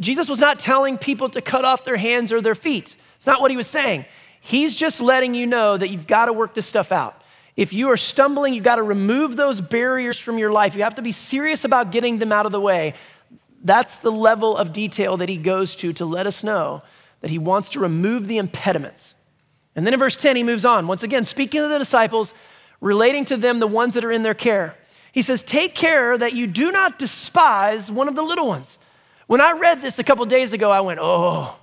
Jesus 0.00 0.28
was 0.28 0.38
not 0.38 0.58
telling 0.58 0.98
people 0.98 1.28
to 1.30 1.40
cut 1.40 1.64
off 1.64 1.84
their 1.84 1.96
hands 1.96 2.32
or 2.32 2.40
their 2.40 2.54
feet. 2.54 2.96
It's 3.16 3.26
not 3.26 3.40
what 3.40 3.50
he 3.50 3.56
was 3.56 3.66
saying. 3.66 4.06
He's 4.40 4.74
just 4.74 5.00
letting 5.00 5.34
you 5.34 5.46
know 5.46 5.76
that 5.76 5.90
you've 5.90 6.06
got 6.06 6.26
to 6.26 6.32
work 6.32 6.54
this 6.54 6.66
stuff 6.66 6.90
out. 6.92 7.22
If 7.56 7.72
you 7.72 7.90
are 7.90 7.96
stumbling, 7.96 8.54
you've 8.54 8.64
got 8.64 8.76
to 8.76 8.82
remove 8.82 9.36
those 9.36 9.60
barriers 9.60 10.18
from 10.18 10.38
your 10.38 10.52
life. 10.52 10.74
You 10.74 10.82
have 10.82 10.94
to 10.94 11.02
be 11.02 11.12
serious 11.12 11.64
about 11.64 11.90
getting 11.90 12.18
them 12.18 12.30
out 12.30 12.46
of 12.46 12.52
the 12.52 12.60
way. 12.60 12.94
That's 13.64 13.96
the 13.96 14.12
level 14.12 14.56
of 14.56 14.72
detail 14.72 15.16
that 15.16 15.28
he 15.28 15.36
goes 15.36 15.74
to 15.76 15.92
to 15.94 16.04
let 16.04 16.26
us 16.26 16.44
know 16.44 16.82
that 17.20 17.30
he 17.30 17.38
wants 17.38 17.70
to 17.70 17.80
remove 17.80 18.28
the 18.28 18.38
impediments. 18.38 19.14
And 19.74 19.84
then 19.84 19.92
in 19.92 20.00
verse 20.00 20.16
10, 20.16 20.36
he 20.36 20.42
moves 20.44 20.64
on. 20.64 20.86
Once 20.86 21.02
again, 21.02 21.24
speaking 21.24 21.60
to 21.62 21.68
the 21.68 21.78
disciples, 21.78 22.32
relating 22.80 23.24
to 23.26 23.36
them 23.36 23.58
the 23.58 23.66
ones 23.66 23.94
that 23.94 24.04
are 24.04 24.12
in 24.12 24.22
their 24.22 24.34
care. 24.34 24.76
He 25.12 25.22
says, 25.22 25.42
Take 25.42 25.74
care 25.74 26.16
that 26.16 26.34
you 26.34 26.46
do 26.46 26.70
not 26.70 26.98
despise 26.98 27.90
one 27.90 28.08
of 28.08 28.14
the 28.14 28.22
little 28.22 28.48
ones. 28.48 28.78
When 29.26 29.40
I 29.40 29.52
read 29.52 29.82
this 29.82 29.98
a 29.98 30.04
couple 30.04 30.24
days 30.26 30.52
ago, 30.52 30.70
I 30.70 30.80
went, 30.80 31.00
Oh, 31.02 31.58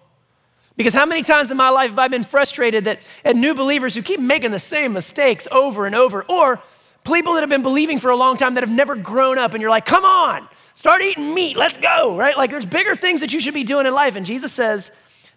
because 0.77 0.93
how 0.93 1.05
many 1.05 1.23
times 1.23 1.51
in 1.51 1.57
my 1.57 1.69
life 1.69 1.91
have 1.91 1.99
I 1.99 2.07
been 2.07 2.23
frustrated 2.23 2.85
that 2.85 2.99
at 3.23 3.35
new 3.35 3.53
believers 3.53 3.95
who 3.95 4.01
keep 4.01 4.19
making 4.19 4.51
the 4.51 4.59
same 4.59 4.93
mistakes 4.93 5.47
over 5.51 5.85
and 5.85 5.95
over, 5.95 6.23
or 6.23 6.61
people 7.05 7.33
that 7.33 7.41
have 7.41 7.49
been 7.49 7.63
believing 7.63 7.99
for 7.99 8.09
a 8.09 8.15
long 8.15 8.35
time 8.35 8.55
that 8.55 8.63
have 8.63 8.75
never 8.75 8.95
grown 8.95 9.37
up, 9.37 9.53
and 9.53 9.61
you're 9.61 9.69
like, 9.69 9.85
come 9.85 10.03
on, 10.03 10.47
start 10.73 11.01
eating 11.01 11.33
meat, 11.33 11.55
let's 11.55 11.77
go, 11.77 12.17
right? 12.17 12.37
Like 12.37 12.51
there's 12.51 12.65
bigger 12.65 12.95
things 12.95 13.21
that 13.21 13.31
you 13.31 13.39
should 13.39 13.53
be 13.53 13.63
doing 13.63 13.85
in 13.85 13.93
life. 13.93 14.15
And 14.15 14.25
Jesus 14.25 14.51
says, 14.51 14.91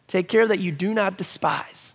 take 0.08 0.28
care 0.28 0.46
that 0.46 0.58
you 0.58 0.72
do 0.72 0.92
not 0.92 1.16
despise. 1.16 1.94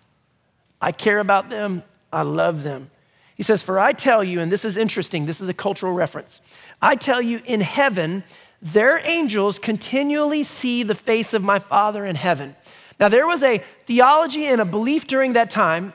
I 0.80 0.92
care 0.92 1.20
about 1.20 1.50
them, 1.50 1.84
I 2.12 2.22
love 2.22 2.64
them. 2.64 2.90
He 3.36 3.44
says, 3.44 3.64
For 3.64 3.80
I 3.80 3.94
tell 3.94 4.24
you, 4.24 4.40
and 4.40 4.52
this 4.52 4.66
is 4.66 4.78
interesting, 4.78 5.26
this 5.26 5.42
is 5.42 5.50
a 5.50 5.54
cultural 5.54 5.94
reference. 5.94 6.42
I 6.82 6.96
tell 6.96 7.22
you, 7.22 7.42
in 7.46 7.62
heaven, 7.62 8.24
their 8.62 9.00
angels 9.06 9.60
continually 9.60 10.44
see 10.44 10.84
the 10.84 10.96
face 10.96 11.34
of 11.34 11.44
my 11.44 11.60
Father 11.60 12.06
in 12.06 12.16
heaven. 12.16 12.56
Now, 13.00 13.10
there 13.10 13.28
was 13.28 13.44
a 13.44 13.64
theology 13.86 14.46
and 14.46 14.62
a 14.62 14.66
belief 14.66 15.08
during 15.08 15.34
that 15.34 15.50
time 15.50 15.94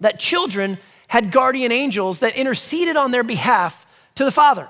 that 0.00 0.18
children 0.18 0.78
had 1.08 1.30
guardian 1.30 1.70
angels 1.70 2.18
that 2.20 2.34
interceded 2.34 2.96
on 2.96 3.10
their 3.10 3.22
behalf 3.22 3.86
to 4.16 4.24
the 4.24 4.32
Father. 4.32 4.68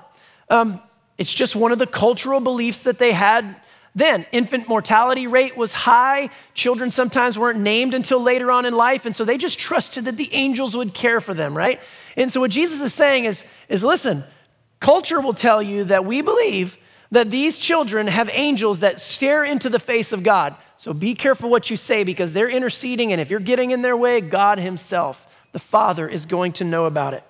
Um, 0.49 0.81
it's 1.17 1.33
just 1.33 1.55
one 1.55 1.71
of 1.71 1.79
the 1.79 1.87
cultural 1.87 2.39
beliefs 2.39 2.83
that 2.83 2.99
they 2.99 3.13
had 3.13 3.55
then. 3.95 4.25
Infant 4.33 4.67
mortality 4.67 5.25
rate 5.25 5.55
was 5.55 5.73
high. 5.73 6.29
Children 6.53 6.91
sometimes 6.91 7.39
weren't 7.39 7.59
named 7.59 7.93
until 7.93 8.21
later 8.21 8.51
on 8.51 8.65
in 8.65 8.75
life, 8.75 9.05
and 9.05 9.15
so 9.15 9.23
they 9.23 9.37
just 9.37 9.57
trusted 9.57 10.05
that 10.05 10.17
the 10.17 10.31
angels 10.33 10.75
would 10.75 10.93
care 10.93 11.21
for 11.21 11.33
them, 11.33 11.55
right? 11.55 11.79
And 12.17 12.31
so 12.31 12.41
what 12.41 12.51
Jesus 12.51 12.81
is 12.81 12.93
saying 12.93 13.25
is, 13.25 13.45
is 13.69 13.83
listen, 13.83 14.25
culture 14.79 15.21
will 15.21 15.33
tell 15.33 15.63
you 15.63 15.85
that 15.85 16.05
we 16.05 16.21
believe 16.21 16.77
that 17.11 17.31
these 17.31 17.57
children 17.57 18.07
have 18.07 18.29
angels 18.33 18.79
that 18.79 18.99
stare 18.99 19.45
into 19.45 19.69
the 19.69 19.79
face 19.79 20.11
of 20.11 20.23
God. 20.23 20.55
So 20.77 20.93
be 20.93 21.15
careful 21.15 21.49
what 21.49 21.69
you 21.69 21.77
say 21.77 22.03
because 22.03 22.33
they're 22.33 22.49
interceding, 22.49 23.13
and 23.13 23.21
if 23.21 23.29
you're 23.29 23.39
getting 23.39 23.71
in 23.71 23.81
their 23.81 23.95
way, 23.95 24.19
God 24.19 24.59
Himself, 24.59 25.25
the 25.53 25.59
Father, 25.59 26.07
is 26.07 26.25
going 26.25 26.51
to 26.53 26.65
know 26.65 26.85
about 26.85 27.13
it. 27.13 27.23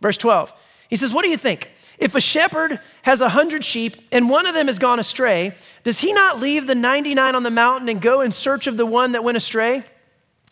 Verse 0.00 0.16
12, 0.16 0.52
he 0.88 0.96
says, 0.96 1.12
What 1.12 1.22
do 1.22 1.28
you 1.28 1.36
think? 1.36 1.70
If 2.02 2.16
a 2.16 2.20
shepherd 2.20 2.80
has 3.02 3.20
a 3.20 3.28
hundred 3.28 3.62
sheep 3.62 3.96
and 4.10 4.28
one 4.28 4.46
of 4.46 4.54
them 4.54 4.66
has 4.66 4.80
gone 4.80 4.98
astray, 4.98 5.54
does 5.84 6.00
he 6.00 6.12
not 6.12 6.40
leave 6.40 6.66
the 6.66 6.74
99 6.74 7.36
on 7.36 7.44
the 7.44 7.50
mountain 7.50 7.88
and 7.88 8.02
go 8.02 8.22
in 8.22 8.32
search 8.32 8.66
of 8.66 8.76
the 8.76 8.84
one 8.84 9.12
that 9.12 9.22
went 9.22 9.36
astray? 9.36 9.84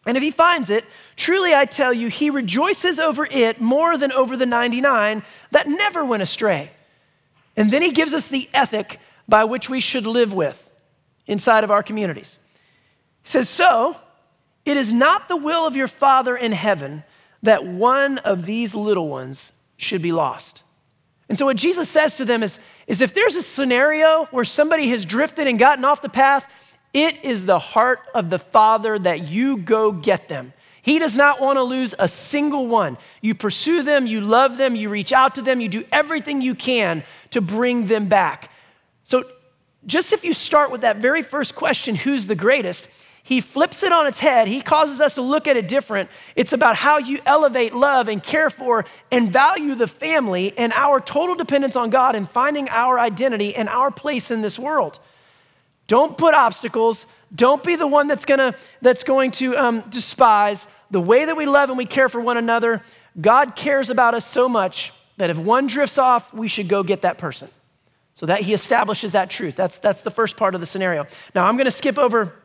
And 0.06 0.16
if 0.16 0.22
he 0.22 0.30
finds 0.30 0.70
it, 0.70 0.84
truly 1.16 1.52
I 1.52 1.64
tell 1.64 1.92
you, 1.92 2.06
he 2.06 2.30
rejoices 2.30 3.00
over 3.00 3.26
it 3.26 3.60
more 3.60 3.98
than 3.98 4.12
over 4.12 4.36
the 4.36 4.46
99 4.46 5.24
that 5.50 5.66
never 5.66 6.04
went 6.04 6.22
astray. 6.22 6.70
And 7.56 7.72
then 7.72 7.82
he 7.82 7.90
gives 7.90 8.14
us 8.14 8.28
the 8.28 8.48
ethic 8.54 9.00
by 9.28 9.42
which 9.42 9.68
we 9.68 9.80
should 9.80 10.06
live 10.06 10.32
with 10.32 10.70
inside 11.26 11.64
of 11.64 11.72
our 11.72 11.82
communities. 11.82 12.38
He 13.24 13.30
says, 13.30 13.48
So, 13.48 13.96
it 14.64 14.76
is 14.76 14.92
not 14.92 15.26
the 15.26 15.36
will 15.36 15.66
of 15.66 15.74
your 15.74 15.88
Father 15.88 16.36
in 16.36 16.52
heaven 16.52 17.02
that 17.42 17.66
one 17.66 18.18
of 18.18 18.46
these 18.46 18.72
little 18.76 19.08
ones 19.08 19.50
should 19.76 20.00
be 20.00 20.12
lost. 20.12 20.62
And 21.30 21.38
so, 21.38 21.46
what 21.46 21.56
Jesus 21.56 21.88
says 21.88 22.16
to 22.16 22.24
them 22.24 22.42
is, 22.42 22.58
is 22.88 23.00
if 23.00 23.14
there's 23.14 23.36
a 23.36 23.42
scenario 23.42 24.24
where 24.32 24.44
somebody 24.44 24.88
has 24.88 25.06
drifted 25.06 25.46
and 25.46 25.60
gotten 25.60 25.84
off 25.84 26.02
the 26.02 26.08
path, 26.08 26.44
it 26.92 27.24
is 27.24 27.46
the 27.46 27.60
heart 27.60 28.00
of 28.16 28.30
the 28.30 28.38
Father 28.40 28.98
that 28.98 29.28
you 29.28 29.56
go 29.56 29.92
get 29.92 30.26
them. 30.26 30.52
He 30.82 30.98
does 30.98 31.16
not 31.16 31.40
want 31.40 31.56
to 31.56 31.62
lose 31.62 31.94
a 32.00 32.08
single 32.08 32.66
one. 32.66 32.98
You 33.20 33.36
pursue 33.36 33.84
them, 33.84 34.08
you 34.08 34.20
love 34.20 34.56
them, 34.56 34.74
you 34.74 34.88
reach 34.88 35.12
out 35.12 35.36
to 35.36 35.42
them, 35.42 35.60
you 35.60 35.68
do 35.68 35.84
everything 35.92 36.40
you 36.40 36.56
can 36.56 37.04
to 37.30 37.40
bring 37.40 37.86
them 37.86 38.08
back. 38.08 38.50
So, 39.04 39.22
just 39.86 40.12
if 40.12 40.24
you 40.24 40.34
start 40.34 40.72
with 40.72 40.80
that 40.80 40.96
very 40.96 41.22
first 41.22 41.54
question, 41.54 41.94
who's 41.94 42.26
the 42.26 42.34
greatest? 42.34 42.88
He 43.22 43.40
flips 43.40 43.82
it 43.82 43.92
on 43.92 44.06
its 44.06 44.18
head. 44.18 44.48
He 44.48 44.60
causes 44.60 45.00
us 45.00 45.14
to 45.14 45.22
look 45.22 45.46
at 45.46 45.56
it 45.56 45.68
different. 45.68 46.10
It's 46.36 46.52
about 46.52 46.76
how 46.76 46.98
you 46.98 47.20
elevate, 47.26 47.74
love, 47.74 48.08
and 48.08 48.22
care 48.22 48.50
for 48.50 48.84
and 49.10 49.32
value 49.32 49.74
the 49.74 49.86
family 49.86 50.56
and 50.56 50.72
our 50.72 51.00
total 51.00 51.34
dependence 51.34 51.76
on 51.76 51.90
God 51.90 52.16
and 52.16 52.28
finding 52.28 52.68
our 52.70 52.98
identity 52.98 53.54
and 53.54 53.68
our 53.68 53.90
place 53.90 54.30
in 54.30 54.42
this 54.42 54.58
world. 54.58 54.98
Don't 55.86 56.16
put 56.16 56.34
obstacles. 56.34 57.06
Don't 57.34 57.62
be 57.62 57.76
the 57.76 57.86
one 57.86 58.08
that's, 58.08 58.24
gonna, 58.24 58.54
that's 58.80 59.04
going 59.04 59.32
to 59.32 59.56
um, 59.56 59.84
despise 59.90 60.66
the 60.90 61.00
way 61.00 61.24
that 61.24 61.36
we 61.36 61.46
love 61.46 61.68
and 61.68 61.78
we 61.78 61.86
care 61.86 62.08
for 62.08 62.20
one 62.20 62.36
another. 62.36 62.82
God 63.20 63.54
cares 63.54 63.90
about 63.90 64.14
us 64.14 64.24
so 64.24 64.48
much 64.48 64.92
that 65.18 65.30
if 65.30 65.38
one 65.38 65.66
drifts 65.66 65.98
off, 65.98 66.32
we 66.32 66.48
should 66.48 66.68
go 66.68 66.82
get 66.82 67.02
that 67.02 67.18
person. 67.18 67.48
So 68.14 68.26
that 68.26 68.40
he 68.40 68.54
establishes 68.54 69.12
that 69.12 69.30
truth. 69.30 69.56
That's, 69.56 69.78
that's 69.78 70.02
the 70.02 70.10
first 70.10 70.36
part 70.36 70.54
of 70.54 70.60
the 70.60 70.66
scenario. 70.66 71.06
Now, 71.34 71.46
I'm 71.46 71.56
going 71.56 71.66
to 71.66 71.70
skip 71.70 71.98
over 71.98 72.39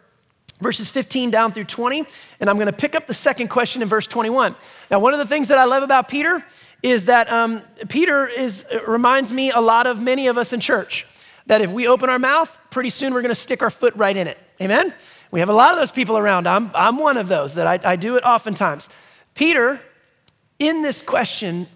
verses 0.60 0.90
15 0.90 1.32
down 1.32 1.52
through 1.52 1.66
20, 1.66 2.06
and 2.40 2.50
I'm 2.50 2.56
going 2.56 2.68
to 2.68 2.74
pick 2.74 2.96
up 2.96 3.08
the 3.08 3.14
second 3.14 3.50
question 3.50 3.82
in 3.82 3.88
verse 3.88 4.08
21. 4.08 4.56
Now, 4.90 5.00
one 5.00 5.14
of 5.14 5.20
the 5.20 5.28
things 5.28 5.50
that 5.50 5.58
I 5.58 5.66
love 5.66 5.84
about 5.84 6.08
Peter 6.08 6.46
is 6.82 7.06
that 7.06 7.32
um, 7.32 7.62
Peter 7.90 8.28
is, 8.28 8.66
reminds 8.88 9.34
me 9.34 9.52
a 9.52 9.60
lot 9.60 9.88
of 9.88 10.02
many 10.02 10.28
of 10.28 10.38
us 10.38 10.54
in 10.54 10.60
church 10.60 11.06
that 11.48 11.62
if 11.62 11.72
we 11.72 11.88
open 11.88 12.10
our 12.10 12.20
mouth, 12.20 12.60
pretty 12.70 12.90
soon 12.90 13.14
we're 13.14 13.22
going 13.22 13.34
to 13.34 13.40
stick 13.40 13.62
our 13.62 13.70
foot 13.70 13.96
right 13.96 14.16
in 14.16 14.28
it. 14.28 14.38
Amen? 14.62 14.94
We 15.32 15.40
have 15.40 15.50
a 15.50 15.54
lot 15.54 15.74
of 15.74 15.78
those 15.78 15.92
people 15.92 16.18
around. 16.18 16.48
I'm, 16.48 16.72
I'm 16.74 16.98
one 16.98 17.18
of 17.18 17.28
those 17.28 17.56
that 17.56 17.68
I, 17.68 17.92
I 17.92 17.96
do 17.96 18.16
it 18.16 18.24
oftentimes. 18.24 18.90
Peter, 19.34 19.82
in 20.60 20.82
this 20.82 21.02
question, 21.02 21.68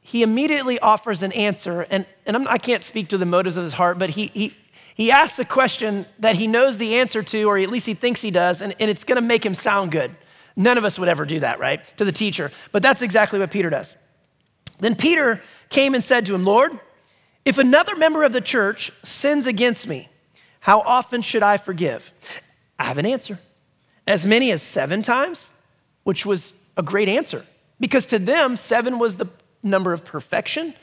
he 0.00 0.22
immediately 0.22 0.78
offers 0.80 1.22
an 1.22 1.32
answer, 1.32 1.86
and, 1.88 2.06
and 2.26 2.36
I'm, 2.36 2.48
I 2.48 2.58
can 2.58 2.74
not 2.74 2.82
speak 2.82 3.08
to 3.10 3.18
the 3.18 3.24
motives 3.24 3.56
of 3.56 3.64
his 3.64 3.74
heart, 3.74 3.98
but 3.98 4.10
he, 4.10 4.26
he, 4.28 4.56
he 5.02 5.10
asks 5.10 5.36
a 5.40 5.44
question 5.44 6.06
that 6.20 6.36
he 6.36 6.46
knows 6.46 6.78
the 6.78 6.94
answer 6.94 7.24
to, 7.24 7.42
or 7.42 7.58
at 7.58 7.68
least 7.70 7.86
he 7.86 7.94
thinks 7.94 8.22
he 8.22 8.30
does, 8.30 8.62
and, 8.62 8.72
and 8.78 8.88
it's 8.88 9.02
going 9.02 9.20
to 9.20 9.26
make 9.26 9.44
him 9.44 9.52
sound 9.52 9.90
good. 9.90 10.14
None 10.54 10.78
of 10.78 10.84
us 10.84 10.96
would 10.96 11.08
ever 11.08 11.24
do 11.24 11.40
that, 11.40 11.58
right? 11.58 11.84
To 11.96 12.04
the 12.04 12.12
teacher. 12.12 12.52
But 12.70 12.84
that's 12.84 13.02
exactly 13.02 13.40
what 13.40 13.50
Peter 13.50 13.68
does. 13.68 13.96
Then 14.78 14.94
Peter 14.94 15.42
came 15.70 15.96
and 15.96 16.04
said 16.04 16.26
to 16.26 16.36
him, 16.36 16.44
Lord, 16.44 16.78
if 17.44 17.58
another 17.58 17.96
member 17.96 18.22
of 18.22 18.32
the 18.32 18.40
church 18.40 18.92
sins 19.02 19.48
against 19.48 19.88
me, 19.88 20.08
how 20.60 20.82
often 20.82 21.20
should 21.20 21.42
I 21.42 21.56
forgive? 21.56 22.12
I 22.78 22.84
have 22.84 22.98
an 22.98 23.06
answer. 23.06 23.40
As 24.06 24.24
many 24.24 24.52
as 24.52 24.62
seven 24.62 25.02
times, 25.02 25.50
which 26.04 26.24
was 26.24 26.52
a 26.76 26.82
great 26.84 27.08
answer 27.08 27.44
because 27.80 28.06
to 28.06 28.20
them, 28.20 28.56
seven 28.56 29.00
was 29.00 29.16
the 29.16 29.26
number 29.64 29.92
of 29.92 30.04
perfection. 30.04 30.74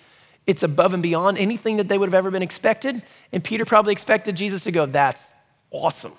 It's 0.49 0.63
above 0.63 0.95
and 0.95 1.03
beyond 1.03 1.37
anything 1.37 1.77
that 1.77 1.89
they 1.89 1.97
would 1.99 2.09
have 2.09 2.15
ever 2.15 2.31
been 2.31 2.41
expected. 2.41 3.03
And 3.31 3.43
Peter 3.43 3.65
probably 3.65 3.91
expected 3.91 4.35
Jesus 4.35 4.63
to 4.63 4.71
go, 4.71 4.87
That's 4.87 5.31
awesome. 5.69 6.13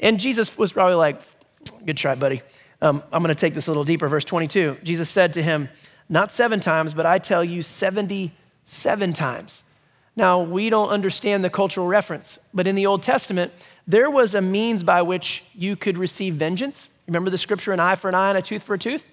And 0.00 0.20
Jesus 0.20 0.56
was 0.56 0.70
probably 0.70 0.94
like, 0.94 1.20
Good 1.84 1.96
try, 1.96 2.14
buddy. 2.14 2.42
Um, 2.80 3.02
I'm 3.12 3.20
going 3.20 3.34
to 3.34 3.40
take 3.40 3.54
this 3.54 3.66
a 3.66 3.70
little 3.70 3.82
deeper. 3.82 4.06
Verse 4.06 4.24
22 4.24 4.78
Jesus 4.84 5.10
said 5.10 5.32
to 5.32 5.42
him, 5.42 5.68
Not 6.08 6.30
seven 6.30 6.60
times, 6.60 6.94
but 6.94 7.04
I 7.04 7.18
tell 7.18 7.42
you, 7.42 7.60
77 7.60 9.12
times. 9.14 9.64
Now, 10.14 10.40
we 10.40 10.70
don't 10.70 10.90
understand 10.90 11.42
the 11.42 11.50
cultural 11.50 11.88
reference, 11.88 12.38
but 12.54 12.68
in 12.68 12.76
the 12.76 12.86
Old 12.86 13.02
Testament, 13.02 13.52
there 13.84 14.10
was 14.10 14.36
a 14.36 14.40
means 14.40 14.84
by 14.84 15.02
which 15.02 15.42
you 15.56 15.74
could 15.74 15.98
receive 15.98 16.36
vengeance. 16.36 16.88
Remember 17.08 17.30
the 17.30 17.38
scripture, 17.38 17.72
an 17.72 17.80
eye 17.80 17.96
for 17.96 18.08
an 18.08 18.14
eye 18.14 18.28
and 18.28 18.38
a 18.38 18.42
tooth 18.42 18.62
for 18.62 18.74
a 18.74 18.78
tooth? 18.78 19.04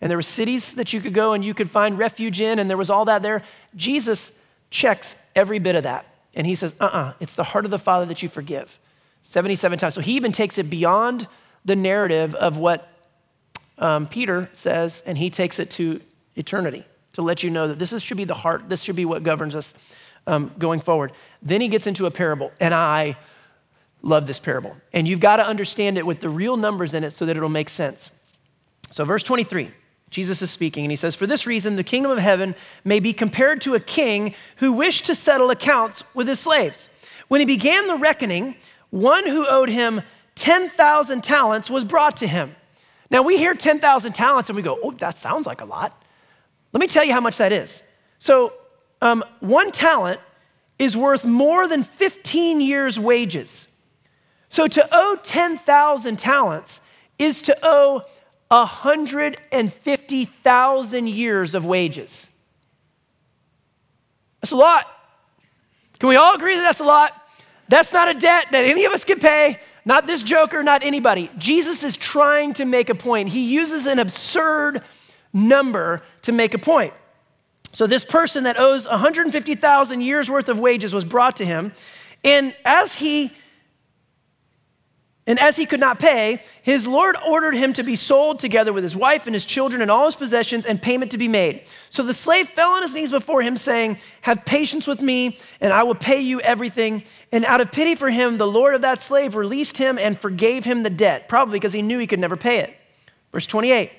And 0.00 0.10
there 0.10 0.18
were 0.18 0.22
cities 0.22 0.74
that 0.74 0.92
you 0.92 1.00
could 1.00 1.14
go 1.14 1.32
and 1.32 1.44
you 1.44 1.54
could 1.54 1.70
find 1.70 1.98
refuge 1.98 2.40
in, 2.40 2.58
and 2.58 2.70
there 2.70 2.76
was 2.76 2.90
all 2.90 3.04
that 3.04 3.22
there. 3.22 3.42
Jesus 3.76 4.32
checks 4.70 5.14
every 5.36 5.58
bit 5.58 5.74
of 5.74 5.82
that. 5.82 6.06
And 6.34 6.46
he 6.46 6.54
says, 6.54 6.74
uh 6.80 6.84
uh-uh, 6.84 6.98
uh 6.98 7.12
it's 7.20 7.34
the 7.34 7.44
heart 7.44 7.64
of 7.64 7.70
the 7.70 7.78
Father 7.78 8.06
that 8.06 8.22
you 8.22 8.28
forgive. 8.28 8.78
77 9.22 9.78
times. 9.78 9.94
So 9.94 10.00
he 10.00 10.14
even 10.14 10.32
takes 10.32 10.58
it 10.58 10.70
beyond 10.70 11.28
the 11.64 11.76
narrative 11.76 12.34
of 12.34 12.56
what 12.56 12.88
um, 13.78 14.06
Peter 14.06 14.48
says, 14.52 15.02
and 15.04 15.18
he 15.18 15.30
takes 15.30 15.58
it 15.58 15.70
to 15.72 16.00
eternity 16.36 16.84
to 17.12 17.22
let 17.22 17.42
you 17.42 17.50
know 17.50 17.68
that 17.68 17.78
this 17.78 17.92
is, 17.92 18.02
should 18.02 18.16
be 18.16 18.24
the 18.24 18.34
heart, 18.34 18.68
this 18.68 18.82
should 18.82 18.96
be 18.96 19.04
what 19.04 19.22
governs 19.22 19.54
us 19.54 19.74
um, 20.26 20.52
going 20.58 20.80
forward. 20.80 21.12
Then 21.42 21.60
he 21.60 21.68
gets 21.68 21.86
into 21.86 22.06
a 22.06 22.10
parable, 22.10 22.52
and 22.60 22.72
I 22.72 23.16
love 24.02 24.26
this 24.26 24.38
parable. 24.38 24.76
And 24.92 25.08
you've 25.08 25.20
got 25.20 25.36
to 25.36 25.46
understand 25.46 25.98
it 25.98 26.06
with 26.06 26.20
the 26.20 26.28
real 26.28 26.56
numbers 26.56 26.94
in 26.94 27.04
it 27.04 27.10
so 27.10 27.26
that 27.26 27.36
it'll 27.36 27.48
make 27.48 27.68
sense. 27.68 28.10
So, 28.90 29.04
verse 29.04 29.22
23 29.22 29.70
Jesus 30.10 30.42
is 30.42 30.50
speaking, 30.50 30.84
and 30.84 30.90
he 30.90 30.96
says, 30.96 31.14
For 31.14 31.26
this 31.26 31.46
reason, 31.46 31.76
the 31.76 31.84
kingdom 31.84 32.10
of 32.10 32.18
heaven 32.18 32.56
may 32.84 32.98
be 32.98 33.12
compared 33.12 33.60
to 33.62 33.74
a 33.74 33.80
king 33.80 34.34
who 34.56 34.72
wished 34.72 35.06
to 35.06 35.14
settle 35.14 35.50
accounts 35.50 36.02
with 36.14 36.26
his 36.26 36.40
slaves. 36.40 36.88
When 37.28 37.40
he 37.40 37.46
began 37.46 37.86
the 37.86 37.96
reckoning, 37.96 38.56
one 38.90 39.26
who 39.26 39.46
owed 39.46 39.68
him 39.68 40.02
10,000 40.34 41.22
talents 41.22 41.70
was 41.70 41.84
brought 41.84 42.16
to 42.18 42.26
him. 42.26 42.56
Now, 43.08 43.22
we 43.22 43.38
hear 43.38 43.54
10,000 43.54 44.12
talents 44.12 44.48
and 44.48 44.56
we 44.56 44.62
go, 44.62 44.78
Oh, 44.82 44.92
that 44.92 45.16
sounds 45.16 45.46
like 45.46 45.60
a 45.60 45.64
lot. 45.64 46.04
Let 46.72 46.80
me 46.80 46.86
tell 46.86 47.04
you 47.04 47.12
how 47.12 47.20
much 47.20 47.38
that 47.38 47.52
is. 47.52 47.82
So, 48.18 48.52
um, 49.02 49.24
one 49.40 49.70
talent 49.70 50.20
is 50.78 50.96
worth 50.96 51.24
more 51.24 51.68
than 51.68 51.84
15 51.84 52.60
years' 52.60 52.98
wages. 52.98 53.66
So, 54.48 54.66
to 54.66 54.88
owe 54.90 55.18
10,000 55.22 56.18
talents 56.18 56.80
is 57.18 57.42
to 57.42 57.56
owe 57.62 58.02
150,000 58.50 61.08
years 61.08 61.54
of 61.54 61.64
wages. 61.64 62.26
That's 64.40 64.50
a 64.50 64.56
lot. 64.56 64.88
Can 66.00 66.08
we 66.08 66.16
all 66.16 66.34
agree 66.34 66.56
that 66.56 66.62
that's 66.62 66.80
a 66.80 66.84
lot? 66.84 67.14
That's 67.68 67.92
not 67.92 68.08
a 68.08 68.14
debt 68.14 68.46
that 68.50 68.64
any 68.64 68.86
of 68.86 68.92
us 68.92 69.04
can 69.04 69.20
pay, 69.20 69.60
not 69.84 70.08
this 70.08 70.24
joker, 70.24 70.64
not 70.64 70.82
anybody. 70.82 71.30
Jesus 71.38 71.84
is 71.84 71.96
trying 71.96 72.54
to 72.54 72.64
make 72.64 72.88
a 72.88 72.94
point. 72.96 73.28
He 73.28 73.52
uses 73.52 73.86
an 73.86 74.00
absurd 74.00 74.82
number 75.32 76.02
to 76.22 76.32
make 76.32 76.54
a 76.54 76.58
point. 76.58 76.92
So, 77.72 77.86
this 77.86 78.04
person 78.04 78.42
that 78.44 78.58
owes 78.58 78.88
150,000 78.88 80.00
years 80.00 80.28
worth 80.28 80.48
of 80.48 80.58
wages 80.58 80.92
was 80.92 81.04
brought 81.04 81.36
to 81.36 81.46
him. 81.46 81.72
And 82.24 82.52
as 82.64 82.96
he 82.96 83.30
And 85.30 85.38
as 85.38 85.54
he 85.54 85.64
could 85.64 85.78
not 85.78 86.00
pay, 86.00 86.42
his 86.60 86.88
Lord 86.88 87.16
ordered 87.24 87.54
him 87.54 87.72
to 87.74 87.84
be 87.84 87.94
sold 87.94 88.40
together 88.40 88.72
with 88.72 88.82
his 88.82 88.96
wife 88.96 89.26
and 89.26 89.34
his 89.34 89.44
children 89.44 89.80
and 89.80 89.88
all 89.88 90.06
his 90.06 90.16
possessions 90.16 90.66
and 90.66 90.82
payment 90.82 91.12
to 91.12 91.18
be 91.18 91.28
made. 91.28 91.62
So 91.88 92.02
the 92.02 92.12
slave 92.12 92.48
fell 92.48 92.72
on 92.72 92.82
his 92.82 92.96
knees 92.96 93.12
before 93.12 93.40
him, 93.40 93.56
saying, 93.56 93.98
Have 94.22 94.44
patience 94.44 94.88
with 94.88 95.00
me, 95.00 95.38
and 95.60 95.72
I 95.72 95.84
will 95.84 95.94
pay 95.94 96.20
you 96.20 96.40
everything. 96.40 97.04
And 97.30 97.44
out 97.44 97.60
of 97.60 97.70
pity 97.70 97.94
for 97.94 98.10
him, 98.10 98.38
the 98.38 98.46
Lord 98.48 98.74
of 98.74 98.80
that 98.80 99.00
slave 99.00 99.36
released 99.36 99.78
him 99.78 100.00
and 100.00 100.18
forgave 100.18 100.64
him 100.64 100.82
the 100.82 100.90
debt, 100.90 101.28
probably 101.28 101.60
because 101.60 101.74
he 101.74 101.80
knew 101.80 102.00
he 102.00 102.08
could 102.08 102.18
never 102.18 102.36
pay 102.36 102.58
it. 102.58 102.74
Verse 103.30 103.46
28. 103.46 103.92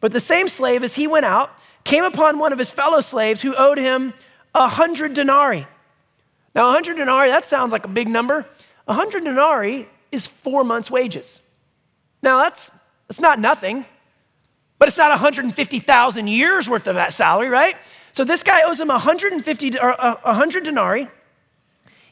But 0.00 0.10
the 0.10 0.18
same 0.18 0.48
slave, 0.48 0.82
as 0.82 0.96
he 0.96 1.06
went 1.06 1.26
out, 1.26 1.56
came 1.84 2.02
upon 2.02 2.40
one 2.40 2.52
of 2.52 2.58
his 2.58 2.72
fellow 2.72 3.00
slaves 3.00 3.40
who 3.40 3.54
owed 3.54 3.78
him 3.78 4.14
a 4.52 4.66
hundred 4.66 5.14
denarii. 5.14 5.64
Now, 6.56 6.70
a 6.70 6.72
hundred 6.72 6.96
denarii, 6.96 7.30
that 7.30 7.44
sounds 7.44 7.70
like 7.70 7.84
a 7.84 7.88
big 7.88 8.08
number. 8.08 8.46
A 8.88 8.94
hundred 8.94 9.22
denarii 9.22 9.86
is 10.12 10.26
four 10.26 10.62
months' 10.62 10.90
wages. 10.90 11.40
Now, 12.22 12.38
that's, 12.38 12.70
that's 13.08 13.20
not 13.20 13.40
nothing, 13.40 13.84
but 14.78 14.88
it's 14.88 14.98
not 14.98 15.10
150,000 15.10 16.26
years 16.28 16.68
worth 16.68 16.86
of 16.86 16.94
that 16.94 17.12
salary, 17.12 17.48
right? 17.48 17.76
So 18.12 18.24
this 18.24 18.42
guy 18.42 18.62
owes 18.62 18.78
him 18.78 18.88
150 18.88 19.78
or 19.78 19.92
100 19.92 20.64
denarii. 20.64 21.08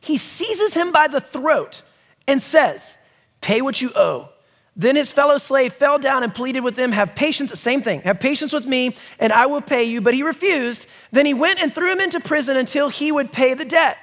He 0.00 0.16
seizes 0.16 0.74
him 0.74 0.92
by 0.92 1.08
the 1.08 1.20
throat 1.20 1.82
and 2.26 2.42
says, 2.42 2.96
Pay 3.40 3.60
what 3.60 3.80
you 3.80 3.90
owe. 3.94 4.30
Then 4.76 4.96
his 4.96 5.12
fellow 5.12 5.36
slave 5.36 5.74
fell 5.74 5.98
down 5.98 6.22
and 6.22 6.34
pleaded 6.34 6.60
with 6.60 6.78
him, 6.78 6.92
Have 6.92 7.14
patience, 7.14 7.58
same 7.60 7.82
thing, 7.82 8.00
have 8.02 8.18
patience 8.18 8.52
with 8.52 8.66
me, 8.66 8.94
and 9.18 9.32
I 9.32 9.46
will 9.46 9.60
pay 9.60 9.84
you. 9.84 10.00
But 10.00 10.14
he 10.14 10.22
refused. 10.22 10.86
Then 11.12 11.26
he 11.26 11.34
went 11.34 11.60
and 11.60 11.72
threw 11.72 11.92
him 11.92 12.00
into 12.00 12.20
prison 12.20 12.56
until 12.56 12.88
he 12.88 13.12
would 13.12 13.30
pay 13.32 13.54
the 13.54 13.64
debt. 13.64 13.98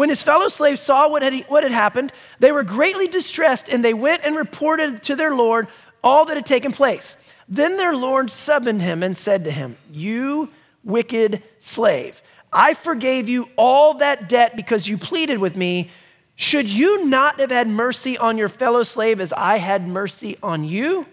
When 0.00 0.08
his 0.08 0.22
fellow 0.22 0.48
slaves 0.48 0.80
saw 0.80 1.10
what 1.10 1.22
had, 1.22 1.44
what 1.48 1.62
had 1.62 1.72
happened, 1.72 2.10
they 2.38 2.52
were 2.52 2.62
greatly 2.62 3.06
distressed, 3.06 3.68
and 3.68 3.84
they 3.84 3.92
went 3.92 4.24
and 4.24 4.34
reported 4.34 5.02
to 5.02 5.14
their 5.14 5.34
Lord 5.34 5.68
all 6.02 6.24
that 6.24 6.38
had 6.38 6.46
taken 6.46 6.72
place. 6.72 7.18
Then 7.46 7.76
their 7.76 7.94
Lord 7.94 8.30
summoned 8.30 8.80
him 8.80 9.02
and 9.02 9.14
said 9.14 9.44
to 9.44 9.50
him, 9.50 9.76
You 9.92 10.48
wicked 10.82 11.42
slave, 11.58 12.22
I 12.50 12.72
forgave 12.72 13.28
you 13.28 13.50
all 13.56 13.92
that 13.98 14.26
debt 14.26 14.56
because 14.56 14.88
you 14.88 14.96
pleaded 14.96 15.36
with 15.36 15.54
me. 15.54 15.90
Should 16.34 16.68
you 16.68 17.04
not 17.04 17.38
have 17.38 17.50
had 17.50 17.68
mercy 17.68 18.16
on 18.16 18.38
your 18.38 18.48
fellow 18.48 18.84
slave 18.84 19.20
as 19.20 19.34
I 19.34 19.58
had 19.58 19.86
mercy 19.86 20.38
on 20.42 20.64
you? 20.64 21.04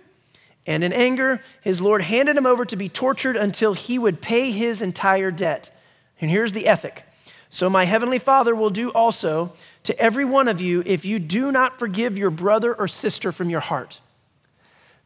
And 0.65 0.81
in 0.81 0.93
anger, 0.93 1.41
his 1.59 1.81
Lord 1.81 2.03
handed 2.03 2.37
him 2.37 2.45
over 2.45 2.63
to 2.63 2.77
be 2.77 2.87
tortured 2.87 3.35
until 3.35 3.73
he 3.73 3.99
would 3.99 4.21
pay 4.21 4.51
his 4.51 4.81
entire 4.81 5.29
debt. 5.29 5.71
And 6.21 6.31
here's 6.31 6.53
the 6.53 6.67
ethic 6.67 7.03
so 7.49 7.69
my 7.69 7.85
heavenly 7.85 8.19
Father 8.19 8.55
will 8.55 8.69
do 8.69 8.91
also 8.91 9.53
to 9.83 9.97
every 9.99 10.25
one 10.25 10.47
of 10.47 10.59
you 10.59 10.83
if 10.85 11.05
you 11.05 11.19
do 11.19 11.51
not 11.51 11.79
forgive 11.79 12.17
your 12.17 12.29
brother 12.29 12.73
or 12.73 12.87
sister 12.87 13.31
from 13.31 13.49
your 13.49 13.61
heart. 13.61 14.01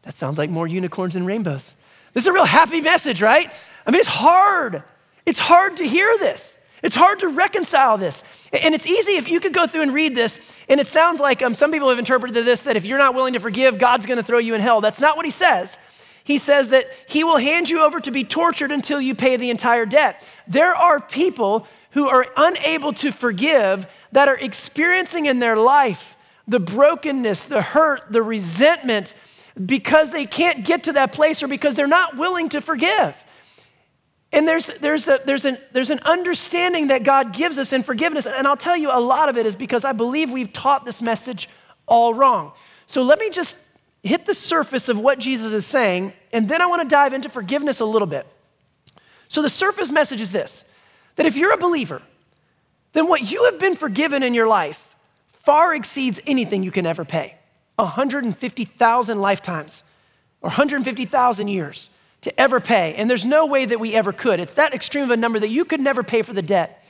That 0.03 0.15
sounds 0.15 0.37
like 0.37 0.49
more 0.49 0.67
unicorns 0.67 1.15
and 1.15 1.27
rainbows. 1.27 1.73
This 2.13 2.23
is 2.23 2.27
a 2.27 2.33
real 2.33 2.45
happy 2.45 2.81
message, 2.81 3.21
right? 3.21 3.51
I 3.85 3.91
mean, 3.91 3.99
it's 3.99 4.07
hard. 4.07 4.83
It's 5.25 5.39
hard 5.39 5.77
to 5.77 5.87
hear 5.87 6.17
this. 6.17 6.57
It's 6.83 6.95
hard 6.95 7.19
to 7.19 7.27
reconcile 7.27 7.97
this. 7.97 8.23
And 8.51 8.73
it's 8.73 8.87
easy 8.87 9.13
if 9.13 9.29
you 9.29 9.39
could 9.39 9.53
go 9.53 9.67
through 9.67 9.83
and 9.83 9.93
read 9.93 10.15
this, 10.15 10.39
and 10.67 10.79
it 10.79 10.87
sounds 10.87 11.19
like 11.19 11.43
um, 11.43 11.53
some 11.53 11.71
people 11.71 11.89
have 11.89 11.99
interpreted 11.99 12.43
this 12.43 12.63
that 12.63 12.75
if 12.75 12.85
you're 12.85 12.97
not 12.97 13.13
willing 13.13 13.33
to 13.33 13.39
forgive, 13.39 13.77
God's 13.77 14.05
going 14.05 14.17
to 14.17 14.23
throw 14.23 14.39
you 14.39 14.55
in 14.55 14.61
hell. 14.61 14.81
That's 14.81 14.99
not 14.99 15.15
what 15.15 15.25
he 15.25 15.31
says. 15.31 15.77
He 16.23 16.37
says 16.37 16.69
that 16.69 16.87
he 17.07 17.23
will 17.23 17.37
hand 17.37 17.69
you 17.69 17.81
over 17.81 17.99
to 17.99 18.11
be 18.11 18.23
tortured 18.23 18.71
until 18.71 18.99
you 18.99 19.15
pay 19.15 19.37
the 19.37 19.49
entire 19.49 19.85
debt. 19.85 20.25
There 20.47 20.75
are 20.75 20.99
people 20.99 21.67
who 21.91 22.07
are 22.07 22.27
unable 22.37 22.93
to 22.93 23.11
forgive, 23.11 23.85
that 24.11 24.27
are 24.27 24.37
experiencing 24.37 25.25
in 25.25 25.39
their 25.39 25.55
life 25.57 26.15
the 26.47 26.59
brokenness, 26.59 27.45
the 27.45 27.61
hurt, 27.61 28.11
the 28.11 28.21
resentment, 28.21 29.13
because 29.65 30.09
they 30.09 30.25
can't 30.25 30.65
get 30.65 30.83
to 30.83 30.93
that 30.93 31.13
place 31.13 31.43
or 31.43 31.47
because 31.47 31.75
they're 31.75 31.87
not 31.87 32.17
willing 32.17 32.49
to 32.49 32.61
forgive. 32.61 33.23
And 34.33 34.47
there's, 34.47 34.67
there's, 34.79 35.07
a, 35.07 35.19
there's, 35.25 35.45
an, 35.45 35.57
there's 35.73 35.89
an 35.89 35.99
understanding 36.03 36.87
that 36.87 37.03
God 37.03 37.33
gives 37.33 37.57
us 37.57 37.73
in 37.73 37.83
forgiveness. 37.83 38.25
And 38.25 38.47
I'll 38.47 38.57
tell 38.57 38.77
you, 38.77 38.89
a 38.89 38.99
lot 38.99 39.27
of 39.27 39.37
it 39.37 39.45
is 39.45 39.55
because 39.55 39.83
I 39.83 39.91
believe 39.91 40.31
we've 40.31 40.53
taught 40.53 40.85
this 40.85 41.01
message 41.01 41.49
all 41.85 42.13
wrong. 42.13 42.53
So 42.87 43.03
let 43.03 43.19
me 43.19 43.29
just 43.29 43.55
hit 44.03 44.25
the 44.25 44.33
surface 44.33 44.89
of 44.89 44.97
what 44.97 45.19
Jesus 45.19 45.51
is 45.51 45.65
saying, 45.65 46.13
and 46.33 46.49
then 46.49 46.61
I 46.61 46.65
want 46.65 46.81
to 46.81 46.87
dive 46.87 47.13
into 47.13 47.29
forgiveness 47.29 47.79
a 47.81 47.85
little 47.85 48.07
bit. 48.07 48.25
So 49.27 49.41
the 49.41 49.49
surface 49.49 49.91
message 49.91 50.21
is 50.21 50.31
this 50.31 50.63
that 51.21 51.27
if 51.27 51.37
you're 51.37 51.53
a 51.53 51.57
believer, 51.57 52.01
then 52.93 53.07
what 53.07 53.29
you 53.29 53.43
have 53.43 53.59
been 53.59 53.75
forgiven 53.75 54.23
in 54.23 54.33
your 54.33 54.47
life 54.47 54.95
far 55.43 55.75
exceeds 55.75 56.19
anything 56.25 56.63
you 56.63 56.71
can 56.71 56.87
ever 56.87 57.05
pay 57.05 57.35
150,000 57.75 59.21
lifetimes 59.21 59.83
or 60.41 60.47
150,000 60.47 61.47
years 61.47 61.91
to 62.21 62.41
ever 62.41 62.59
pay. 62.59 62.95
And 62.95 63.07
there's 63.07 63.23
no 63.23 63.45
way 63.45 63.65
that 63.65 63.79
we 63.79 63.93
ever 63.93 64.11
could. 64.11 64.39
It's 64.39 64.55
that 64.55 64.73
extreme 64.73 65.03
of 65.03 65.11
a 65.11 65.17
number 65.17 65.39
that 65.39 65.49
you 65.49 65.63
could 65.63 65.79
never 65.79 66.01
pay 66.01 66.23
for 66.23 66.33
the 66.33 66.41
debt. 66.41 66.83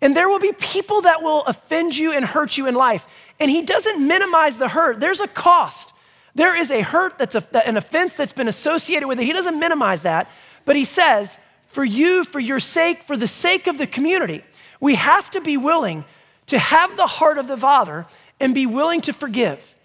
And 0.00 0.16
there 0.16 0.28
will 0.28 0.40
be 0.40 0.52
people 0.58 1.02
that 1.02 1.22
will 1.22 1.44
offend 1.44 1.96
you 1.96 2.10
and 2.10 2.24
hurt 2.24 2.58
you 2.58 2.66
in 2.66 2.74
life. 2.74 3.06
And 3.38 3.52
he 3.52 3.62
doesn't 3.62 4.04
minimize 4.04 4.58
the 4.58 4.66
hurt, 4.66 4.98
there's 4.98 5.20
a 5.20 5.28
cost. 5.28 5.92
There 6.34 6.60
is 6.60 6.72
a 6.72 6.80
hurt 6.80 7.18
that's 7.18 7.36
a, 7.36 7.68
an 7.68 7.76
offense 7.76 8.16
that's 8.16 8.32
been 8.32 8.48
associated 8.48 9.06
with 9.06 9.20
it. 9.20 9.26
He 9.26 9.32
doesn't 9.32 9.60
minimize 9.60 10.02
that, 10.02 10.28
but 10.64 10.74
he 10.74 10.84
says, 10.84 11.38
for 11.70 11.84
you, 11.84 12.24
for 12.24 12.40
your 12.40 12.60
sake, 12.60 13.04
for 13.04 13.16
the 13.16 13.28
sake 13.28 13.66
of 13.66 13.78
the 13.78 13.86
community, 13.86 14.44
we 14.80 14.96
have 14.96 15.30
to 15.30 15.40
be 15.40 15.56
willing 15.56 16.04
to 16.46 16.58
have 16.58 16.96
the 16.96 17.06
heart 17.06 17.38
of 17.38 17.46
the 17.46 17.56
Father 17.56 18.06
and 18.40 18.54
be 18.54 18.66
willing 18.66 19.00
to 19.02 19.12
forgive. 19.12 19.76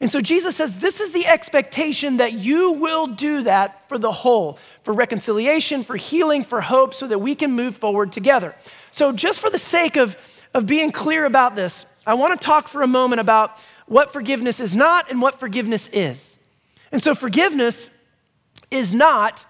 And 0.00 0.10
so 0.10 0.20
Jesus 0.20 0.56
says, 0.56 0.78
This 0.78 1.00
is 1.00 1.12
the 1.12 1.26
expectation 1.26 2.18
that 2.18 2.34
you 2.34 2.72
will 2.72 3.06
do 3.06 3.42
that 3.44 3.88
for 3.88 3.98
the 3.98 4.12
whole, 4.12 4.58
for 4.82 4.94
reconciliation, 4.94 5.84
for 5.84 5.96
healing, 5.96 6.44
for 6.44 6.60
hope, 6.60 6.94
so 6.94 7.06
that 7.06 7.18
we 7.18 7.34
can 7.34 7.52
move 7.52 7.76
forward 7.76 8.12
together. 8.12 8.54
So, 8.90 9.12
just 9.12 9.40
for 9.40 9.50
the 9.50 9.58
sake 9.58 9.96
of, 9.96 10.16
of 10.54 10.66
being 10.66 10.90
clear 10.90 11.26
about 11.26 11.54
this, 11.54 11.84
I 12.06 12.14
want 12.14 12.38
to 12.38 12.44
talk 12.44 12.68
for 12.68 12.82
a 12.82 12.86
moment 12.86 13.20
about 13.20 13.58
what 13.86 14.12
forgiveness 14.12 14.58
is 14.58 14.74
not 14.74 15.10
and 15.10 15.20
what 15.20 15.38
forgiveness 15.38 15.88
is. 15.92 16.38
And 16.92 17.02
so, 17.02 17.14
forgiveness 17.14 17.90
is 18.70 18.94
not 18.94 19.44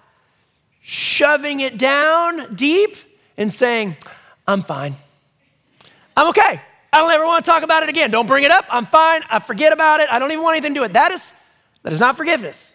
shoving 0.81 1.61
it 1.61 1.79
down 1.79 2.55
deep 2.55 2.97
and 3.37 3.53
saying, 3.53 3.97
I'm 4.47 4.63
fine. 4.63 4.95
I'm 6.17 6.29
okay. 6.29 6.61
I 6.93 6.99
don't 6.99 7.11
ever 7.11 7.25
want 7.25 7.45
to 7.45 7.51
talk 7.51 7.63
about 7.63 7.83
it 7.83 7.89
again. 7.89 8.11
Don't 8.11 8.27
bring 8.27 8.45
it 8.45 8.51
up. 8.51 8.67
I'm 8.69 8.87
fine. 8.87 9.23
I 9.31 9.39
forget 9.39 9.73
about 9.73 10.01
it. 10.01 10.09
I 10.11 10.19
don't 10.19 10.33
even 10.33 10.43
want 10.43 10.57
anything 10.57 10.75
to 10.75 10.81
do 10.81 10.85
it. 10.85 10.95
That 10.95 11.13
is, 11.13 11.33
that 11.83 11.93
is 11.93 12.01
not 12.01 12.17
forgiveness. 12.17 12.73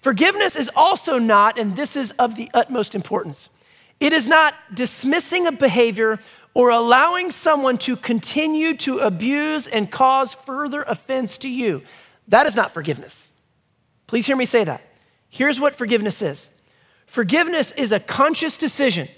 Forgiveness 0.00 0.56
is 0.56 0.70
also 0.74 1.18
not, 1.18 1.58
and 1.58 1.76
this 1.76 1.96
is 1.96 2.10
of 2.12 2.36
the 2.36 2.50
utmost 2.54 2.94
importance, 2.94 3.48
it 3.98 4.12
is 4.12 4.26
not 4.26 4.54
dismissing 4.74 5.46
a 5.46 5.52
behavior 5.52 6.18
or 6.54 6.70
allowing 6.70 7.30
someone 7.30 7.78
to 7.78 7.96
continue 7.96 8.76
to 8.78 8.98
abuse 8.98 9.66
and 9.66 9.90
cause 9.90 10.34
further 10.34 10.82
offense 10.82 11.38
to 11.38 11.48
you. 11.48 11.82
That 12.28 12.46
is 12.46 12.56
not 12.56 12.72
forgiveness. 12.72 13.30
Please 14.06 14.26
hear 14.26 14.36
me 14.36 14.46
say 14.46 14.64
that. 14.64 14.82
Here's 15.28 15.60
what 15.60 15.76
forgiveness 15.76 16.22
is 16.22 16.50
Forgiveness 17.10 17.72
is 17.72 17.90
a 17.90 17.98
conscious 17.98 18.56
decision 18.56 19.08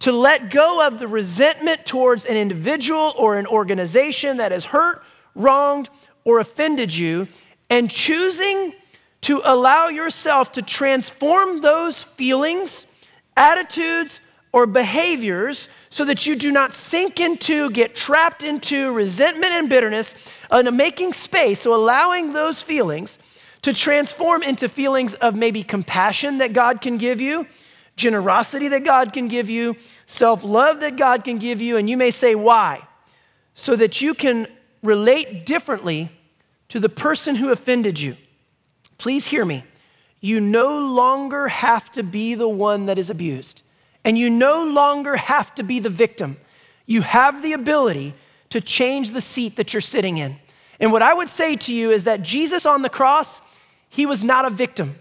to 0.00 0.12
let 0.12 0.50
go 0.50 0.86
of 0.86 0.98
the 0.98 1.08
resentment 1.08 1.86
towards 1.86 2.26
an 2.26 2.36
individual 2.36 3.14
or 3.16 3.38
an 3.38 3.46
organization 3.46 4.36
that 4.36 4.52
has 4.52 4.66
hurt, 4.66 5.02
wronged, 5.34 5.88
or 6.24 6.40
offended 6.40 6.94
you, 6.94 7.26
and 7.70 7.90
choosing 7.90 8.74
to 9.22 9.40
allow 9.44 9.88
yourself 9.88 10.52
to 10.52 10.60
transform 10.60 11.62
those 11.62 12.02
feelings, 12.02 12.84
attitudes, 13.34 14.20
or 14.52 14.66
behaviors 14.66 15.70
so 15.88 16.04
that 16.04 16.26
you 16.26 16.34
do 16.34 16.50
not 16.50 16.74
sink 16.74 17.18
into, 17.18 17.70
get 17.70 17.94
trapped 17.94 18.42
into 18.42 18.92
resentment 18.92 19.54
and 19.54 19.70
bitterness, 19.70 20.14
and 20.50 20.76
making 20.76 21.14
space, 21.14 21.60
so 21.60 21.74
allowing 21.74 22.34
those 22.34 22.60
feelings 22.60 23.18
to 23.62 23.72
transform 23.72 24.42
into 24.42 24.68
feelings 24.68 25.14
of 25.14 25.34
maybe 25.34 25.62
compassion 25.62 26.38
that 26.38 26.52
God 26.52 26.80
can 26.80 26.98
give 26.98 27.20
you, 27.20 27.46
generosity 27.96 28.68
that 28.68 28.84
God 28.84 29.12
can 29.12 29.28
give 29.28 29.48
you, 29.48 29.76
self 30.06 30.44
love 30.44 30.80
that 30.80 30.96
God 30.96 31.24
can 31.24 31.38
give 31.38 31.60
you. 31.60 31.76
And 31.76 31.88
you 31.88 31.96
may 31.96 32.10
say, 32.10 32.34
why? 32.34 32.86
So 33.54 33.76
that 33.76 34.00
you 34.00 34.14
can 34.14 34.48
relate 34.82 35.46
differently 35.46 36.10
to 36.68 36.80
the 36.80 36.88
person 36.88 37.36
who 37.36 37.50
offended 37.50 38.00
you. 38.00 38.16
Please 38.98 39.26
hear 39.26 39.44
me. 39.44 39.64
You 40.20 40.40
no 40.40 40.78
longer 40.78 41.48
have 41.48 41.90
to 41.92 42.02
be 42.02 42.34
the 42.34 42.48
one 42.48 42.86
that 42.86 42.98
is 42.98 43.10
abused, 43.10 43.62
and 44.04 44.16
you 44.16 44.30
no 44.30 44.64
longer 44.64 45.16
have 45.16 45.54
to 45.56 45.62
be 45.62 45.80
the 45.80 45.90
victim. 45.90 46.36
You 46.86 47.02
have 47.02 47.42
the 47.42 47.52
ability 47.52 48.14
to 48.50 48.60
change 48.60 49.10
the 49.10 49.20
seat 49.20 49.56
that 49.56 49.72
you're 49.72 49.80
sitting 49.80 50.18
in. 50.18 50.36
And 50.78 50.92
what 50.92 51.02
I 51.02 51.14
would 51.14 51.28
say 51.28 51.56
to 51.56 51.74
you 51.74 51.90
is 51.90 52.04
that 52.04 52.22
Jesus 52.22 52.66
on 52.66 52.82
the 52.82 52.88
cross, 52.88 53.40
he 53.92 54.06
was 54.06 54.24
not 54.24 54.46
a 54.46 54.50
victim. 54.50 54.96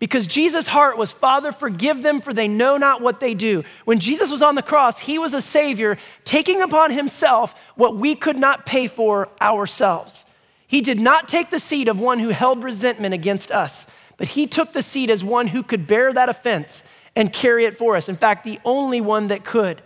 Because 0.00 0.26
Jesus' 0.26 0.66
heart 0.66 0.98
was, 0.98 1.12
Father, 1.12 1.52
forgive 1.52 2.02
them, 2.02 2.20
for 2.20 2.34
they 2.34 2.48
know 2.48 2.76
not 2.76 3.00
what 3.00 3.20
they 3.20 3.32
do. 3.32 3.62
When 3.84 4.00
Jesus 4.00 4.28
was 4.28 4.42
on 4.42 4.56
the 4.56 4.62
cross, 4.62 4.98
he 4.98 5.20
was 5.20 5.34
a 5.34 5.40
Savior 5.40 5.96
taking 6.24 6.60
upon 6.60 6.90
himself 6.90 7.54
what 7.76 7.96
we 7.96 8.16
could 8.16 8.36
not 8.36 8.66
pay 8.66 8.88
for 8.88 9.28
ourselves. 9.40 10.24
He 10.66 10.80
did 10.80 10.98
not 10.98 11.28
take 11.28 11.50
the 11.50 11.60
seat 11.60 11.86
of 11.86 12.00
one 12.00 12.18
who 12.18 12.30
held 12.30 12.64
resentment 12.64 13.14
against 13.14 13.52
us, 13.52 13.86
but 14.16 14.28
he 14.28 14.48
took 14.48 14.72
the 14.72 14.82
seat 14.82 15.10
as 15.10 15.22
one 15.22 15.46
who 15.46 15.62
could 15.62 15.86
bear 15.86 16.12
that 16.12 16.28
offense 16.28 16.82
and 17.14 17.32
carry 17.32 17.66
it 17.66 17.78
for 17.78 17.94
us. 17.94 18.08
In 18.08 18.16
fact, 18.16 18.42
the 18.42 18.58
only 18.64 19.00
one 19.00 19.28
that 19.28 19.44
could. 19.44 19.80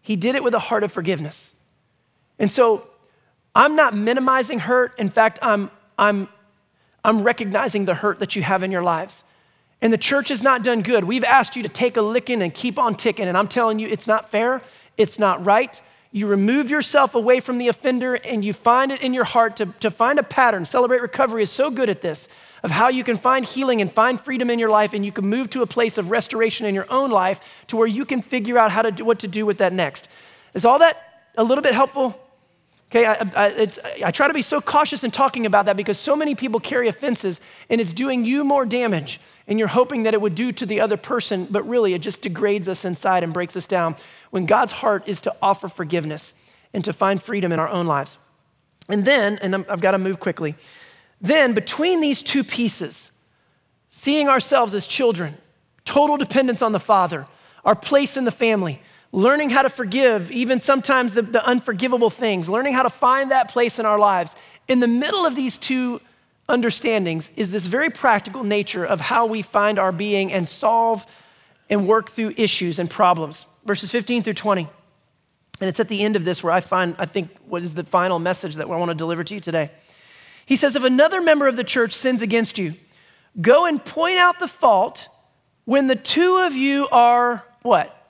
He 0.00 0.16
did 0.16 0.36
it 0.36 0.42
with 0.42 0.54
a 0.54 0.58
heart 0.58 0.84
of 0.84 0.90
forgiveness. 0.90 1.52
And 2.38 2.50
so 2.50 2.88
I'm 3.54 3.76
not 3.76 3.94
minimizing 3.94 4.58
hurt. 4.58 4.98
In 4.98 5.10
fact, 5.10 5.38
I'm, 5.42 5.70
I'm, 5.98 6.28
I'm 7.04 7.22
recognizing 7.22 7.84
the 7.84 7.94
hurt 7.94 8.18
that 8.20 8.34
you 8.34 8.42
have 8.42 8.62
in 8.62 8.72
your 8.72 8.82
lives. 8.82 9.24
And 9.82 9.92
the 9.92 9.98
church 9.98 10.30
has 10.30 10.42
not 10.42 10.64
done 10.64 10.80
good. 10.80 11.04
We've 11.04 11.24
asked 11.24 11.56
you 11.56 11.62
to 11.62 11.68
take 11.68 11.96
a 11.96 12.02
licking 12.02 12.40
and 12.40 12.54
keep 12.54 12.78
on 12.78 12.94
ticking. 12.94 13.28
And 13.28 13.36
I'm 13.36 13.48
telling 13.48 13.78
you, 13.78 13.86
it's 13.88 14.06
not 14.06 14.30
fair. 14.30 14.62
It's 14.96 15.18
not 15.18 15.44
right. 15.44 15.80
You 16.10 16.26
remove 16.28 16.70
yourself 16.70 17.14
away 17.14 17.40
from 17.40 17.58
the 17.58 17.68
offender 17.68 18.14
and 18.14 18.44
you 18.44 18.52
find 18.52 18.92
it 18.92 19.02
in 19.02 19.12
your 19.12 19.24
heart 19.24 19.56
to, 19.56 19.66
to 19.80 19.90
find 19.90 20.18
a 20.18 20.22
pattern. 20.22 20.64
Celebrate 20.64 21.02
Recovery 21.02 21.42
is 21.42 21.50
so 21.50 21.70
good 21.70 21.90
at 21.90 22.00
this 22.00 22.28
of 22.62 22.70
how 22.70 22.88
you 22.88 23.04
can 23.04 23.16
find 23.16 23.44
healing 23.44 23.82
and 23.82 23.92
find 23.92 24.18
freedom 24.18 24.48
in 24.48 24.58
your 24.58 24.70
life 24.70 24.94
and 24.94 25.04
you 25.04 25.12
can 25.12 25.26
move 25.26 25.50
to 25.50 25.60
a 25.60 25.66
place 25.66 25.98
of 25.98 26.10
restoration 26.10 26.66
in 26.66 26.74
your 26.74 26.86
own 26.88 27.10
life 27.10 27.40
to 27.66 27.76
where 27.76 27.86
you 27.86 28.04
can 28.04 28.22
figure 28.22 28.56
out 28.56 28.70
how 28.70 28.80
to 28.80 28.90
do 28.90 29.04
what 29.04 29.18
to 29.18 29.28
do 29.28 29.44
with 29.44 29.58
that 29.58 29.72
next. 29.72 30.08
Is 30.54 30.64
all 30.64 30.78
that 30.78 31.26
a 31.36 31.44
little 31.44 31.62
bit 31.62 31.74
helpful? 31.74 32.18
Okay, 32.94 33.06
I, 33.06 33.14
I, 33.34 33.68
I, 34.04 34.10
try 34.12 34.28
to 34.28 34.34
be 34.34 34.40
so 34.40 34.60
cautious 34.60 35.02
in 35.02 35.10
talking 35.10 35.46
about 35.46 35.66
that 35.66 35.76
because 35.76 35.98
so 35.98 36.14
many 36.14 36.36
people 36.36 36.60
carry 36.60 36.86
offenses 36.86 37.40
and 37.68 37.80
it's 37.80 37.92
doing 37.92 38.24
you 38.24 38.44
more 38.44 38.64
damage 38.64 39.20
and 39.48 39.58
you're 39.58 39.66
hoping 39.66 40.04
that 40.04 40.14
it 40.14 40.20
would 40.20 40.36
do 40.36 40.52
to 40.52 40.64
the 40.64 40.80
other 40.80 40.96
person, 40.96 41.48
but 41.50 41.68
really 41.68 41.94
it 41.94 42.02
just 42.02 42.20
degrades 42.20 42.68
us 42.68 42.84
inside 42.84 43.24
and 43.24 43.32
breaks 43.32 43.56
us 43.56 43.66
down 43.66 43.96
when 44.30 44.46
God's 44.46 44.70
heart 44.70 45.08
is 45.08 45.20
to 45.22 45.34
offer 45.42 45.66
forgiveness 45.66 46.34
and 46.72 46.84
to 46.84 46.92
find 46.92 47.20
freedom 47.20 47.50
in 47.50 47.58
our 47.58 47.68
own 47.68 47.86
lives. 47.86 48.16
And 48.88 49.04
then, 49.04 49.40
and 49.42 49.56
I've 49.68 49.80
got 49.80 49.90
to 49.90 49.98
move 49.98 50.20
quickly, 50.20 50.54
then 51.20 51.52
between 51.52 52.00
these 52.00 52.22
two 52.22 52.44
pieces, 52.44 53.10
seeing 53.90 54.28
ourselves 54.28 54.72
as 54.72 54.86
children, 54.86 55.36
total 55.84 56.16
dependence 56.16 56.62
on 56.62 56.70
the 56.70 56.78
Father, 56.78 57.26
our 57.64 57.74
place 57.74 58.16
in 58.16 58.24
the 58.24 58.30
family, 58.30 58.80
learning 59.14 59.50
how 59.50 59.62
to 59.62 59.70
forgive, 59.70 60.30
even 60.30 60.60
sometimes 60.60 61.14
the, 61.14 61.22
the, 61.22 61.44
unforgivable 61.46 62.10
things, 62.10 62.48
learning 62.48 62.72
how 62.72 62.82
to 62.82 62.90
find 62.90 63.30
that 63.30 63.50
place 63.50 63.78
in 63.78 63.86
our 63.86 63.98
lives. 63.98 64.34
In 64.68 64.80
the 64.80 64.88
middle 64.88 65.24
of 65.24 65.36
these 65.36 65.56
two 65.56 66.00
understandings 66.48 67.30
is 67.36 67.50
this 67.50 67.66
very 67.66 67.90
practical 67.90 68.44
nature 68.44 68.84
of 68.84 69.00
how 69.00 69.24
we 69.26 69.40
find 69.40 69.78
our 69.78 69.92
being 69.92 70.32
and 70.32 70.46
solve 70.46 71.06
and 71.70 71.86
work 71.86 72.10
through 72.10 72.34
issues 72.36 72.78
and 72.78 72.90
problems 72.90 73.46
verses 73.64 73.90
15 73.90 74.22
through 74.22 74.34
20. 74.34 74.68
And 75.60 75.68
it's 75.68 75.80
at 75.80 75.88
the 75.88 76.02
end 76.02 76.16
of 76.16 76.24
this 76.24 76.42
where 76.42 76.52
I 76.52 76.60
find, 76.60 76.96
I 76.98 77.06
think, 77.06 77.30
what 77.46 77.62
is 77.62 77.74
the 77.74 77.84
final 77.84 78.18
message 78.18 78.56
that 78.56 78.64
I 78.64 78.76
want 78.76 78.90
to 78.90 78.94
deliver 78.94 79.24
to 79.24 79.34
you 79.34 79.40
today. 79.40 79.70
He 80.46 80.56
says, 80.56 80.76
If 80.76 80.84
another 80.84 81.20
member 81.20 81.46
of 81.46 81.56
the 81.56 81.64
church 81.64 81.94
sins 81.94 82.22
against 82.22 82.58
you, 82.58 82.74
go 83.40 83.64
and 83.64 83.82
point 83.82 84.18
out 84.18 84.38
the 84.38 84.48
fault 84.48 85.08
when 85.64 85.86
the 85.86 85.96
two 85.96 86.38
of 86.38 86.54
you 86.54 86.88
are 86.88 87.44
what? 87.62 88.03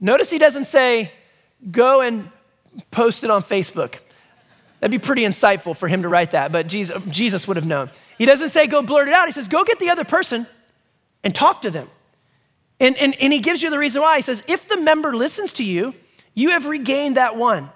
Notice 0.00 0.30
he 0.30 0.38
doesn't 0.38 0.66
say, 0.66 1.12
Go 1.70 2.02
and 2.02 2.30
post 2.90 3.24
it 3.24 3.30
on 3.30 3.42
Facebook. 3.42 3.98
That'd 4.80 4.90
be 4.90 5.04
pretty 5.04 5.22
insightful 5.22 5.74
for 5.74 5.88
him 5.88 6.02
to 6.02 6.08
write 6.08 6.32
that, 6.32 6.52
but 6.52 6.66
Jesus, 6.66 7.48
would 7.48 7.56
have 7.56 7.66
known. 7.66 7.90
He 8.18 8.26
doesn't 8.26 8.50
say, 8.50 8.66
Go 8.66 8.82
blurt 8.82 9.08
it 9.08 9.14
out. 9.14 9.26
He 9.26 9.32
says, 9.32 9.48
Go 9.48 9.64
get 9.64 9.78
the 9.78 9.88
other 9.88 10.04
person 10.04 10.46
and 11.24 11.34
talk 11.34 11.62
to 11.62 11.70
them. 11.70 11.88
And, 12.78 12.96
and, 12.98 13.14
and 13.20 13.32
he 13.32 13.40
gives 13.40 13.62
you 13.62 13.70
the 13.70 13.78
reason 13.78 14.02
why. 14.02 14.16
He 14.16 14.22
says, 14.22 14.42
if 14.46 14.68
the 14.68 14.76
member 14.76 15.16
listens 15.16 15.52
to 15.54 15.64
you, 15.64 15.94
you 16.34 16.50
have 16.50 16.66
regained 16.66 17.16
that 17.16 17.36
one. 17.36 17.70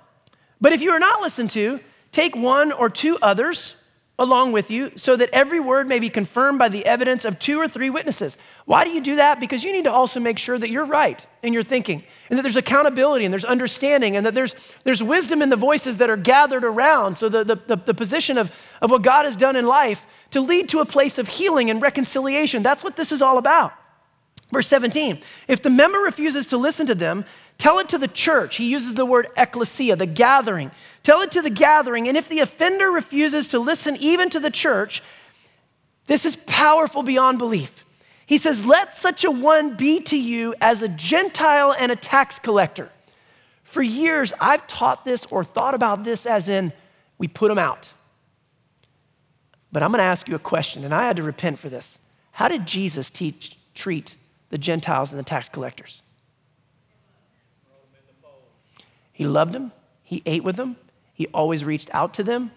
But 0.60 0.72
if 0.72 0.82
you 0.82 0.90
are 0.90 0.98
not 0.98 1.22
listened 1.22 1.50
to, 1.50 1.80
take 2.12 2.36
one 2.36 2.70
or 2.70 2.90
two 2.90 3.16
others 3.22 3.74
along 4.20 4.52
with 4.52 4.70
you 4.70 4.92
so 4.96 5.16
that 5.16 5.30
every 5.32 5.58
word 5.58 5.88
may 5.88 5.98
be 5.98 6.10
confirmed 6.10 6.58
by 6.58 6.68
the 6.68 6.84
evidence 6.84 7.24
of 7.24 7.38
two 7.38 7.58
or 7.58 7.66
three 7.66 7.88
witnesses. 7.88 8.36
Why 8.66 8.84
do 8.84 8.90
you 8.90 9.00
do 9.00 9.16
that? 9.16 9.40
Because 9.40 9.64
you 9.64 9.72
need 9.72 9.84
to 9.84 9.92
also 9.92 10.20
make 10.20 10.38
sure 10.38 10.58
that 10.58 10.68
you're 10.68 10.84
right 10.84 11.26
in 11.42 11.54
your 11.54 11.62
thinking 11.62 12.04
and 12.28 12.38
that 12.38 12.42
there's 12.42 12.54
accountability 12.54 13.24
and 13.24 13.32
there's 13.32 13.46
understanding 13.46 14.16
and 14.16 14.26
that 14.26 14.34
there's, 14.34 14.54
there's 14.84 15.02
wisdom 15.02 15.40
in 15.40 15.48
the 15.48 15.56
voices 15.56 15.96
that 15.96 16.10
are 16.10 16.18
gathered 16.18 16.64
around. 16.64 17.16
So, 17.16 17.30
the, 17.30 17.44
the, 17.44 17.76
the 17.76 17.94
position 17.94 18.36
of, 18.36 18.54
of 18.82 18.90
what 18.90 19.00
God 19.00 19.24
has 19.24 19.36
done 19.36 19.56
in 19.56 19.66
life 19.66 20.06
to 20.32 20.42
lead 20.42 20.68
to 20.68 20.80
a 20.80 20.84
place 20.84 21.18
of 21.18 21.26
healing 21.26 21.70
and 21.70 21.80
reconciliation. 21.80 22.62
That's 22.62 22.84
what 22.84 22.96
this 22.96 23.12
is 23.12 23.22
all 23.22 23.38
about. 23.38 23.72
Verse 24.52 24.66
17, 24.66 25.20
if 25.46 25.62
the 25.62 25.70
member 25.70 25.98
refuses 25.98 26.48
to 26.48 26.56
listen 26.56 26.86
to 26.86 26.94
them, 26.94 27.24
tell 27.60 27.78
it 27.78 27.88
to 27.90 27.98
the 27.98 28.08
church. 28.08 28.56
He 28.56 28.70
uses 28.70 28.94
the 28.94 29.06
word 29.06 29.28
ecclesia, 29.36 29.96
the 29.96 30.06
gathering. 30.06 30.70
Tell 31.02 31.20
it 31.20 31.30
to 31.32 31.42
the 31.42 31.50
gathering. 31.50 32.08
And 32.08 32.16
if 32.16 32.28
the 32.28 32.40
offender 32.40 32.90
refuses 32.90 33.48
to 33.48 33.58
listen 33.58 33.96
even 33.96 34.30
to 34.30 34.40
the 34.40 34.50
church, 34.50 35.02
this 36.06 36.24
is 36.24 36.36
powerful 36.46 37.02
beyond 37.02 37.38
belief. 37.38 37.84
He 38.26 38.38
says, 38.38 38.64
Let 38.64 38.96
such 38.96 39.24
a 39.24 39.30
one 39.30 39.76
be 39.76 40.00
to 40.00 40.18
you 40.18 40.54
as 40.60 40.82
a 40.82 40.88
Gentile 40.88 41.74
and 41.78 41.92
a 41.92 41.96
tax 41.96 42.38
collector. 42.38 42.90
For 43.62 43.82
years, 43.82 44.32
I've 44.40 44.66
taught 44.66 45.04
this 45.04 45.26
or 45.26 45.44
thought 45.44 45.74
about 45.74 46.02
this 46.02 46.26
as 46.26 46.48
in, 46.48 46.72
we 47.18 47.28
put 47.28 47.48
them 47.48 47.58
out. 47.58 47.92
But 49.70 49.82
I'm 49.82 49.92
going 49.92 50.00
to 50.00 50.04
ask 50.04 50.28
you 50.28 50.34
a 50.34 50.40
question, 50.40 50.84
and 50.84 50.92
I 50.92 51.04
had 51.04 51.16
to 51.16 51.22
repent 51.22 51.60
for 51.60 51.68
this. 51.68 51.98
How 52.32 52.48
did 52.48 52.66
Jesus 52.66 53.10
teach, 53.10 53.56
treat 53.74 54.16
the 54.50 54.58
Gentiles 54.58 55.10
and 55.10 55.18
the 55.18 55.24
tax 55.24 55.48
collectors. 55.48 56.02
He 59.20 59.26
loved 59.26 59.52
them, 59.52 59.70
he 60.02 60.22
ate 60.24 60.44
with 60.44 60.56
them, 60.56 60.76
he 61.12 61.26
always 61.34 61.62
reached 61.62 61.90
out 61.92 62.14
to 62.14 62.22
them. 62.22 62.52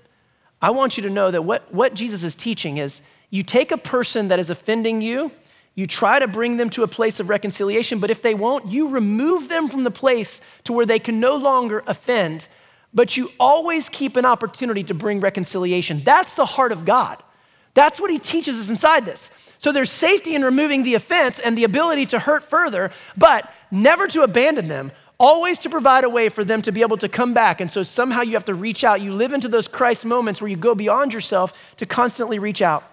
I 0.61 0.69
want 0.69 0.95
you 0.95 1.03
to 1.03 1.09
know 1.09 1.29
that 1.29 1.41
what, 1.41 1.73
what 1.73 1.93
Jesus 1.93 2.23
is 2.23 2.37
teaching 2.37 2.77
is 2.77 3.01
you 3.29 3.43
take 3.43 3.73
a 3.73 3.77
person 3.77 4.29
that 4.29 4.39
is 4.39 4.49
offending 4.49 5.01
you, 5.01 5.33
you 5.75 5.87
try 5.87 6.19
to 6.19 6.25
bring 6.25 6.55
them 6.55 6.69
to 6.69 6.83
a 6.83 6.87
place 6.87 7.19
of 7.19 7.27
reconciliation, 7.27 7.99
but 7.99 8.09
if 8.09 8.21
they 8.21 8.33
won't, 8.33 8.67
you 8.71 8.87
remove 8.87 9.49
them 9.49 9.67
from 9.67 9.83
the 9.83 9.91
place 9.91 10.39
to 10.63 10.71
where 10.71 10.85
they 10.85 10.99
can 10.99 11.19
no 11.19 11.35
longer 11.35 11.83
offend, 11.85 12.47
but 12.93 13.17
you 13.17 13.29
always 13.41 13.89
keep 13.89 14.15
an 14.15 14.23
opportunity 14.23 14.85
to 14.85 14.93
bring 14.93 15.19
reconciliation. 15.19 16.01
That's 16.05 16.33
the 16.33 16.45
heart 16.45 16.71
of 16.71 16.85
God. 16.85 17.21
That's 17.73 17.99
what 17.99 18.09
he 18.09 18.19
teaches 18.19 18.57
us 18.57 18.69
inside 18.69 19.03
this. 19.03 19.31
So 19.59 19.73
there's 19.73 19.91
safety 19.91 20.33
in 20.33 20.45
removing 20.45 20.83
the 20.83 20.95
offense 20.95 21.39
and 21.39 21.57
the 21.57 21.65
ability 21.65 22.05
to 22.05 22.19
hurt 22.19 22.49
further, 22.49 22.91
but 23.17 23.51
never 23.69 24.07
to 24.07 24.21
abandon 24.21 24.69
them, 24.69 24.93
always 25.19 25.59
to 25.59 25.69
provide 25.69 26.03
a 26.03 26.09
way 26.09 26.29
for 26.29 26.43
them 26.43 26.61
to 26.63 26.71
be 26.71 26.81
able 26.81 26.97
to 26.97 27.09
come 27.09 27.33
back. 27.33 27.61
And 27.61 27.71
so 27.71 27.83
somehow 27.83 28.21
you 28.21 28.33
have 28.33 28.45
to 28.45 28.55
reach 28.55 28.83
out. 28.83 29.01
You 29.01 29.13
live 29.13 29.33
into 29.33 29.47
those 29.47 29.67
Christ 29.67 30.05
moments 30.05 30.41
where 30.41 30.49
you 30.49 30.57
go 30.57 30.75
beyond 30.75 31.13
yourself 31.13 31.53
to 31.77 31.85
constantly 31.85 32.39
reach 32.39 32.61
out. 32.61 32.83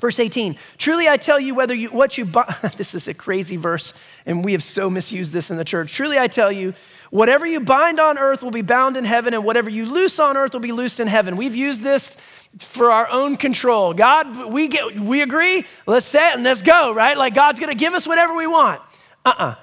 Verse 0.00 0.18
18, 0.18 0.56
truly 0.76 1.08
I 1.08 1.16
tell 1.16 1.38
you, 1.38 1.54
whether 1.54 1.74
you, 1.74 1.88
what 1.88 2.18
you 2.18 2.24
this 2.76 2.94
is 2.96 3.06
a 3.06 3.14
crazy 3.14 3.56
verse, 3.56 3.94
and 4.26 4.44
we 4.44 4.52
have 4.52 4.62
so 4.62 4.90
misused 4.90 5.32
this 5.32 5.50
in 5.50 5.56
the 5.56 5.64
church. 5.64 5.92
Truly 5.92 6.18
I 6.18 6.26
tell 6.26 6.50
you, 6.50 6.74
whatever 7.10 7.46
you 7.46 7.60
bind 7.60 8.00
on 8.00 8.18
earth 8.18 8.42
will 8.42 8.50
be 8.50 8.62
bound 8.62 8.96
in 8.96 9.04
heaven, 9.04 9.34
and 9.34 9.44
whatever 9.44 9.70
you 9.70 9.86
loose 9.86 10.18
on 10.18 10.36
earth 10.36 10.52
will 10.52 10.60
be 10.60 10.72
loosed 10.72 10.98
in 10.98 11.06
heaven. 11.06 11.36
We've 11.36 11.54
used 11.54 11.82
this 11.82 12.16
for 12.58 12.90
our 12.90 13.08
own 13.08 13.36
control. 13.36 13.94
God, 13.94 14.52
we 14.52 14.66
get 14.66 14.98
we 14.98 15.22
agree, 15.22 15.64
let's 15.86 16.06
say 16.06 16.30
it 16.30 16.34
and 16.34 16.44
let's 16.44 16.62
go, 16.62 16.92
right? 16.92 17.16
Like 17.16 17.34
God's 17.34 17.60
gonna 17.60 17.74
give 17.76 17.94
us 17.94 18.06
whatever 18.06 18.34
we 18.34 18.48
want. 18.48 18.82
Uh-uh. 19.24 19.54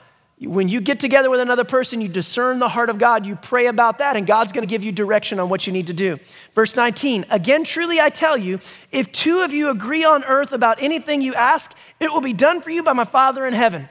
When 0.41 0.69
you 0.69 0.81
get 0.81 0.99
together 0.99 1.29
with 1.29 1.39
another 1.39 1.63
person, 1.63 2.01
you 2.01 2.07
discern 2.07 2.57
the 2.57 2.67
heart 2.67 2.89
of 2.89 2.97
God, 2.97 3.27
you 3.27 3.35
pray 3.35 3.67
about 3.67 3.99
that, 3.99 4.15
and 4.15 4.25
God's 4.25 4.51
gonna 4.51 4.65
give 4.65 4.83
you 4.83 4.91
direction 4.91 5.39
on 5.39 5.49
what 5.49 5.67
you 5.67 5.73
need 5.73 5.87
to 5.87 5.93
do. 5.93 6.17
Verse 6.55 6.75
19, 6.75 7.27
again, 7.29 7.63
truly 7.63 8.01
I 8.01 8.09
tell 8.09 8.35
you, 8.35 8.59
if 8.91 9.11
two 9.11 9.41
of 9.41 9.53
you 9.53 9.69
agree 9.69 10.03
on 10.03 10.23
earth 10.23 10.51
about 10.51 10.81
anything 10.81 11.21
you 11.21 11.35
ask, 11.35 11.73
it 11.99 12.11
will 12.11 12.21
be 12.21 12.33
done 12.33 12.61
for 12.61 12.71
you 12.71 12.81
by 12.81 12.93
my 12.93 13.05
Father 13.05 13.45
in 13.45 13.53
heaven. 13.53 13.87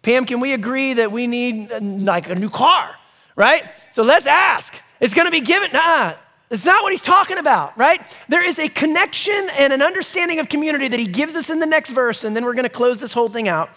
Pam, 0.00 0.24
can 0.24 0.40
we 0.40 0.54
agree 0.54 0.94
that 0.94 1.12
we 1.12 1.26
need 1.26 1.70
uh, 1.70 1.80
like 1.80 2.30
a 2.30 2.34
new 2.34 2.50
car, 2.50 2.94
right? 3.36 3.64
So 3.92 4.02
let's 4.02 4.26
ask. 4.26 4.80
It's 5.00 5.12
gonna 5.12 5.30
be 5.30 5.42
given. 5.42 5.70
Nah, 5.72 6.14
it's 6.50 6.64
not 6.64 6.82
what 6.82 6.92
he's 6.92 7.02
talking 7.02 7.36
about, 7.36 7.76
right? 7.76 8.00
There 8.28 8.46
is 8.46 8.58
a 8.58 8.68
connection 8.68 9.50
and 9.58 9.72
an 9.72 9.82
understanding 9.82 10.38
of 10.38 10.48
community 10.48 10.88
that 10.88 10.98
he 10.98 11.06
gives 11.06 11.36
us 11.36 11.50
in 11.50 11.58
the 11.58 11.66
next 11.66 11.90
verse, 11.90 12.22
and 12.22 12.36
then 12.36 12.44
we're 12.44 12.54
going 12.54 12.62
to 12.62 12.68
close 12.68 13.00
this 13.00 13.12
whole 13.12 13.28
thing 13.28 13.48
out. 13.48 13.70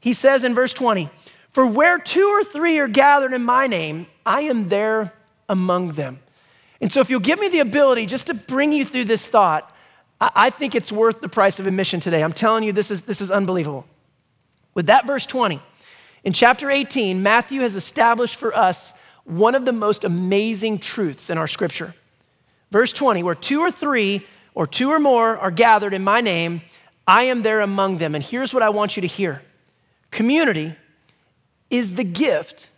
He 0.00 0.12
says 0.12 0.42
in 0.42 0.54
verse 0.54 0.72
20, 0.72 1.10
For 1.52 1.66
where 1.66 1.98
two 1.98 2.26
or 2.28 2.44
three 2.44 2.78
are 2.78 2.88
gathered 2.88 3.32
in 3.32 3.44
my 3.44 3.66
name, 3.66 4.06
I 4.24 4.42
am 4.42 4.68
there 4.68 5.12
among 5.48 5.92
them. 5.92 6.20
And 6.80 6.90
so, 6.90 7.00
if 7.00 7.10
you'll 7.10 7.20
give 7.20 7.38
me 7.38 7.48
the 7.48 7.60
ability 7.60 8.06
just 8.06 8.26
to 8.26 8.34
bring 8.34 8.72
you 8.72 8.84
through 8.84 9.04
this 9.04 9.26
thought, 9.26 9.72
I 10.20 10.50
think 10.50 10.74
it's 10.74 10.90
worth 10.90 11.20
the 11.20 11.28
price 11.28 11.58
of 11.60 11.66
admission 11.66 12.00
today. 12.00 12.22
I'm 12.22 12.32
telling 12.32 12.64
you, 12.64 12.72
this 12.72 12.90
is, 12.90 13.02
this 13.02 13.20
is 13.20 13.30
unbelievable. 13.30 13.86
With 14.74 14.86
that 14.86 15.06
verse 15.06 15.26
20, 15.26 15.60
in 16.24 16.32
chapter 16.32 16.70
18, 16.70 17.22
Matthew 17.22 17.60
has 17.62 17.76
established 17.76 18.36
for 18.36 18.56
us 18.56 18.92
one 19.24 19.54
of 19.54 19.64
the 19.64 19.72
most 19.72 20.04
amazing 20.04 20.78
truths 20.78 21.28
in 21.28 21.38
our 21.38 21.46
scripture. 21.46 21.94
Verse 22.70 22.92
20, 22.92 23.22
where 23.22 23.34
two 23.34 23.60
or 23.60 23.70
three 23.70 24.26
or 24.54 24.66
two 24.66 24.90
or 24.90 24.98
more 24.98 25.36
are 25.36 25.50
gathered 25.50 25.92
in 25.92 26.02
my 26.02 26.20
name, 26.20 26.62
I 27.06 27.24
am 27.24 27.42
there 27.42 27.60
among 27.60 27.98
them. 27.98 28.14
And 28.14 28.22
here's 28.22 28.54
what 28.54 28.62
I 28.62 28.70
want 28.70 28.96
you 28.96 29.02
to 29.02 29.08
hear 29.08 29.42
community 30.10 30.76
is 31.72 31.94
the 31.94 32.04
gift 32.04 32.68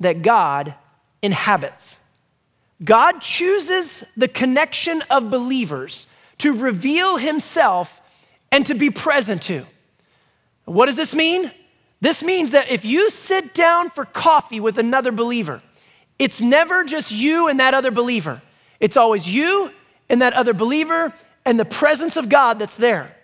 that 0.00 0.22
God 0.22 0.74
inhabits. 1.22 1.98
God 2.84 3.20
chooses 3.20 4.02
the 4.16 4.28
connection 4.28 5.02
of 5.08 5.30
believers 5.30 6.06
to 6.38 6.52
reveal 6.52 7.16
himself 7.16 8.00
and 8.50 8.66
to 8.66 8.74
be 8.74 8.90
present 8.90 9.42
to. 9.42 9.64
What 10.64 10.86
does 10.86 10.96
this 10.96 11.14
mean? 11.14 11.52
This 12.00 12.22
means 12.22 12.50
that 12.50 12.70
if 12.70 12.84
you 12.84 13.10
sit 13.10 13.54
down 13.54 13.90
for 13.90 14.04
coffee 14.04 14.58
with 14.58 14.78
another 14.78 15.12
believer, 15.12 15.62
it's 16.18 16.40
never 16.40 16.84
just 16.84 17.12
you 17.12 17.48
and 17.48 17.60
that 17.60 17.74
other 17.74 17.90
believer. 17.90 18.42
It's 18.80 18.96
always 18.96 19.28
you 19.28 19.70
and 20.08 20.22
that 20.22 20.32
other 20.32 20.54
believer 20.54 21.12
and 21.44 21.60
the 21.60 21.64
presence 21.64 22.16
of 22.16 22.28
God 22.28 22.58
that's 22.58 22.76
there. 22.76 23.14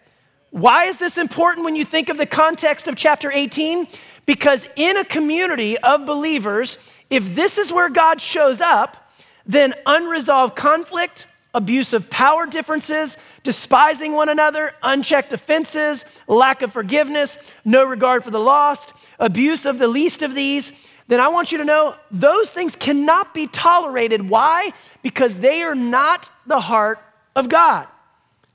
Why 0.51 0.85
is 0.85 0.99
this 0.99 1.19
important 1.19 1.65
when 1.65 1.77
you 1.77 1.85
think 1.85 2.09
of 2.09 2.17
the 2.17 2.27
context 2.27 2.87
of 2.89 2.97
chapter 2.97 3.33
18? 3.33 3.89
Because 4.27 4.69
in 4.77 4.97
a 4.97 5.05
community 5.05 5.79
of 5.79 6.05
believers, 6.05 6.79
if 7.09 7.35
this 7.35 7.59
is 7.59 7.73
where 7.73 7.89
God 7.89 8.21
shows 8.21 8.61
up, 8.61 9.11
then 9.47 9.73
unresolved 9.87 10.57
conflict, 10.57 11.27
abuse 11.55 11.93
of 11.93 12.11
power 12.11 12.47
differences, 12.47 13.17
despising 13.45 14.13
one 14.13 14.29
another, 14.29 14.73
unchecked 14.83 15.33
offenses, 15.33 16.05
lack 16.27 16.63
of 16.63 16.73
forgiveness, 16.73 17.39
no 17.65 17.85
regard 17.85 18.25
for 18.25 18.31
the 18.31 18.41
lost, 18.41 18.93
abuse 19.19 19.65
of 19.65 19.79
the 19.79 19.89
least 19.89 20.23
of 20.23 20.35
these, 20.35 20.73
then 21.09 21.21
I 21.21 21.29
want 21.29 21.53
you 21.53 21.59
to 21.59 21.65
know 21.65 21.95
those 22.11 22.51
things 22.51 22.75
cannot 22.75 23.33
be 23.33 23.47
tolerated. 23.47 24.29
Why? 24.29 24.73
Because 25.03 25.39
they 25.39 25.63
are 25.63 25.75
not 25.75 26.29
the 26.47 26.61
heart 26.61 26.99
of 27.35 27.49
God. 27.49 27.87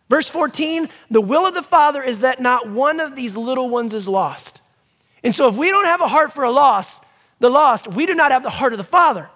Verse 0.10 0.30
14, 0.30 0.90
the 1.10 1.22
will 1.22 1.46
of 1.46 1.54
the 1.54 1.64
Father 1.64 2.04
is 2.04 2.20
that 2.20 2.42
not 2.42 2.70
one 2.70 3.00
of 3.00 3.16
these 3.16 3.38
little 3.38 3.70
ones 3.70 3.94
is 3.94 4.08
lost. 4.08 4.61
And 5.24 5.36
so 5.36 5.48
if 5.48 5.56
we 5.56 5.70
don't 5.70 5.86
have 5.86 6.02
a 6.02 6.08
heart 6.08 6.34
for 6.34 6.44
a 6.44 6.52
lost, 6.52 7.02
the 7.40 7.50
lost, 7.50 7.88
we 7.88 8.06
do 8.06 8.16
not 8.16 8.32
have 8.32 8.44
the 8.44 8.50
heart 8.50 8.74
of 8.74 8.78
the 8.78 8.84
Father. 8.84 9.30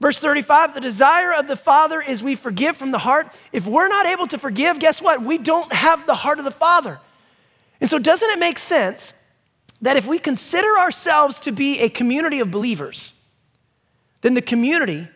Verse 0.00 0.18
35, 0.18 0.74
the 0.74 0.80
desire 0.80 1.32
of 1.32 1.46
the 1.46 1.54
Father 1.54 2.02
is 2.02 2.22
we 2.22 2.34
forgive 2.34 2.76
from 2.76 2.90
the 2.90 2.98
heart. 2.98 3.28
If 3.52 3.66
we're 3.66 3.88
not 3.88 4.04
able 4.04 4.26
to 4.26 4.38
forgive, 4.38 4.80
guess 4.80 5.00
what? 5.00 5.22
We 5.22 5.38
don't 5.38 5.72
have 5.72 6.06
the 6.06 6.16
heart 6.16 6.40
of 6.40 6.44
the 6.44 6.50
Father. 6.50 6.98
And 7.80 7.88
so, 7.88 7.98
doesn't 7.98 8.28
it 8.28 8.38
make 8.38 8.58
sense 8.58 9.12
that 9.80 9.96
if 9.96 10.06
we 10.06 10.18
consider 10.18 10.78
ourselves 10.78 11.38
to 11.40 11.52
be 11.52 11.80
a 11.80 11.88
community 11.88 12.40
of 12.40 12.50
believers, 12.50 13.12
then 14.22 14.34
the 14.34 14.42
community 14.42 15.08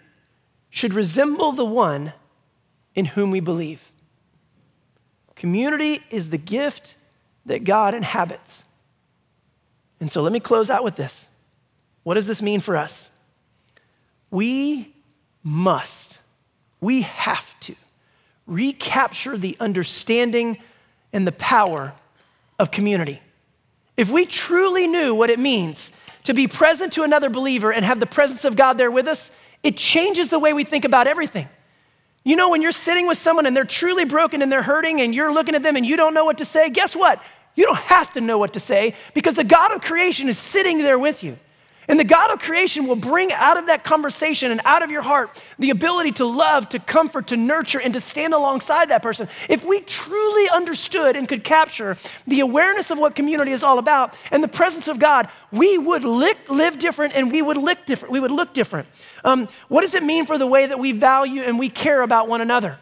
should 0.70 0.94
resemble 0.94 1.52
the 1.52 1.64
one 1.64 2.12
in 2.94 3.06
whom 3.06 3.30
we 3.30 3.40
believe? 3.40 3.90
Community 5.34 6.04
is 6.10 6.30
the 6.30 6.38
gift 6.38 6.94
that 7.44 7.64
God 7.64 7.94
inhabits. 7.94 8.64
And 10.00 10.10
so 10.10 10.22
let 10.22 10.32
me 10.32 10.40
close 10.40 10.70
out 10.70 10.84
with 10.84 10.96
this. 10.96 11.26
What 12.02 12.14
does 12.14 12.26
this 12.26 12.42
mean 12.42 12.60
for 12.60 12.76
us? 12.76 13.08
We 14.30 14.94
must, 15.42 16.18
we 16.80 17.02
have 17.02 17.58
to 17.60 17.74
recapture 18.46 19.36
the 19.36 19.56
understanding 19.58 20.58
and 21.12 21.26
the 21.26 21.32
power 21.32 21.94
of 22.58 22.70
community. 22.70 23.20
If 23.96 24.10
we 24.10 24.26
truly 24.26 24.86
knew 24.86 25.14
what 25.14 25.30
it 25.30 25.38
means 25.38 25.90
to 26.24 26.34
be 26.34 26.46
present 26.46 26.92
to 26.94 27.02
another 27.02 27.30
believer 27.30 27.72
and 27.72 27.84
have 27.84 28.00
the 28.00 28.06
presence 28.06 28.44
of 28.44 28.56
God 28.56 28.74
there 28.78 28.90
with 28.90 29.08
us, 29.08 29.30
it 29.62 29.76
changes 29.76 30.28
the 30.28 30.38
way 30.38 30.52
we 30.52 30.64
think 30.64 30.84
about 30.84 31.06
everything. 31.06 31.48
You 32.24 32.34
know, 32.34 32.50
when 32.50 32.60
you're 32.60 32.72
sitting 32.72 33.06
with 33.06 33.18
someone 33.18 33.46
and 33.46 33.56
they're 33.56 33.64
truly 33.64 34.04
broken 34.04 34.42
and 34.42 34.50
they're 34.50 34.62
hurting 34.62 35.00
and 35.00 35.14
you're 35.14 35.32
looking 35.32 35.54
at 35.54 35.62
them 35.62 35.76
and 35.76 35.86
you 35.86 35.96
don't 35.96 36.12
know 36.12 36.24
what 36.24 36.38
to 36.38 36.44
say, 36.44 36.70
guess 36.70 36.96
what? 36.96 37.22
You 37.56 37.64
don't 37.64 37.76
have 37.78 38.12
to 38.12 38.20
know 38.20 38.38
what 38.38 38.52
to 38.52 38.60
say 38.60 38.94
because 39.14 39.34
the 39.34 39.44
God 39.44 39.72
of 39.72 39.80
creation 39.80 40.28
is 40.28 40.38
sitting 40.38 40.78
there 40.78 40.98
with 40.98 41.24
you. 41.24 41.38
And 41.88 42.00
the 42.00 42.04
God 42.04 42.32
of 42.32 42.40
creation 42.40 42.86
will 42.86 42.96
bring 42.96 43.32
out 43.32 43.56
of 43.56 43.66
that 43.66 43.84
conversation 43.84 44.50
and 44.50 44.60
out 44.64 44.82
of 44.82 44.90
your 44.90 45.02
heart 45.02 45.40
the 45.58 45.70
ability 45.70 46.12
to 46.12 46.24
love, 46.26 46.68
to 46.70 46.80
comfort, 46.80 47.28
to 47.28 47.36
nurture, 47.36 47.80
and 47.80 47.94
to 47.94 48.00
stand 48.00 48.34
alongside 48.34 48.88
that 48.88 49.02
person. 49.02 49.28
If 49.48 49.64
we 49.64 49.80
truly 49.80 50.48
understood 50.48 51.14
and 51.14 51.28
could 51.28 51.44
capture 51.44 51.96
the 52.26 52.40
awareness 52.40 52.90
of 52.90 52.98
what 52.98 53.14
community 53.14 53.52
is 53.52 53.62
all 53.62 53.78
about 53.78 54.16
and 54.32 54.42
the 54.42 54.48
presence 54.48 54.88
of 54.88 54.98
God, 54.98 55.28
we 55.52 55.78
would 55.78 56.02
live 56.02 56.78
different 56.78 57.14
and 57.14 57.30
we 57.30 57.40
would 57.40 57.56
look 57.56 57.86
different. 57.86 58.12
We 58.12 58.20
would 58.20 58.32
look 58.32 58.52
different. 58.52 58.88
Um, 59.24 59.48
what 59.68 59.82
does 59.82 59.94
it 59.94 60.02
mean 60.02 60.26
for 60.26 60.38
the 60.38 60.46
way 60.46 60.66
that 60.66 60.80
we 60.80 60.90
value 60.90 61.42
and 61.42 61.56
we 61.56 61.68
care 61.68 62.02
about 62.02 62.28
one 62.28 62.40
another? 62.40 62.78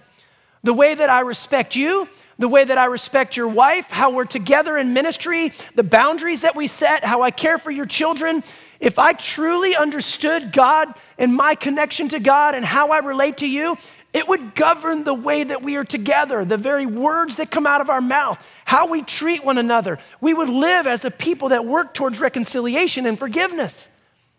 The 0.63 0.73
way 0.73 0.95
that 0.95 1.11
I 1.11 1.21
respect 1.21 1.77
you, 1.77 2.09
the 2.39 2.49
way 2.49 2.65
that 2.65 2.79
I 2.79 2.87
respect 2.87 3.37
your 3.37 3.49
wife, 3.49 3.91
how 3.91 4.11
we're 4.11 4.25
together 4.25 4.77
in 4.77 4.93
ministry, 4.93 5.53
the 5.75 5.83
boundaries 5.83 6.41
that 6.43 6.57
we 6.57 6.67
set, 6.67 7.05
how 7.05 7.23
I 7.23 7.31
care 7.31 7.59
for 7.59 7.71
your 7.71 7.87
children, 7.87 8.43
if 8.81 8.99
I 8.99 9.13
truly 9.13 9.77
understood 9.77 10.53
God 10.53 10.89
and 11.17 11.35
my 11.35 11.55
connection 11.55 12.09
to 12.11 12.21
God 12.21 12.55
and 12.55 12.65
how 12.65 12.91
I 12.91 12.99
relate 12.99 13.39
to 13.39 13.49
you, 13.49 13.77
it 14.13 14.29
would 14.29 14.55
govern 14.55 15.05
the 15.05 15.15
way 15.15 15.43
that 15.43 15.63
we 15.63 15.77
are 15.77 15.85
together, 15.85 16.45
the 16.45 16.57
very 16.57 16.87
words 16.87 17.37
that 17.37 17.51
come 17.51 17.67
out 17.67 17.81
of 17.81 17.91
our 17.91 18.01
mouth, 18.01 18.45
how 18.65 18.89
we 18.89 19.03
treat 19.03 19.45
one 19.45 19.59
another. 19.59 19.99
We 20.21 20.35
would 20.35 20.49
live 20.49 20.87
as 20.87 21.05
a 21.05 21.11
people 21.11 21.49
that 21.49 21.65
work 21.65 21.95
towards 21.95 22.21
reconciliation 22.21 23.07
and 23.07 23.19
forgiveness. 23.19 23.91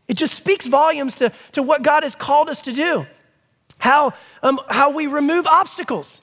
It 0.07 0.15
just 0.15 0.33
speaks 0.33 0.65
volumes 0.65 1.15
to, 1.15 1.31
to 1.53 1.63
what 1.63 1.81
God 1.81 2.03
has 2.03 2.15
called 2.15 2.47
us 2.47 2.61
to 2.63 2.71
do, 2.71 3.05
how, 3.77 4.13
um, 4.43 4.59
how 4.69 4.91
we 4.91 5.07
remove 5.07 5.45
obstacles. 5.45 6.21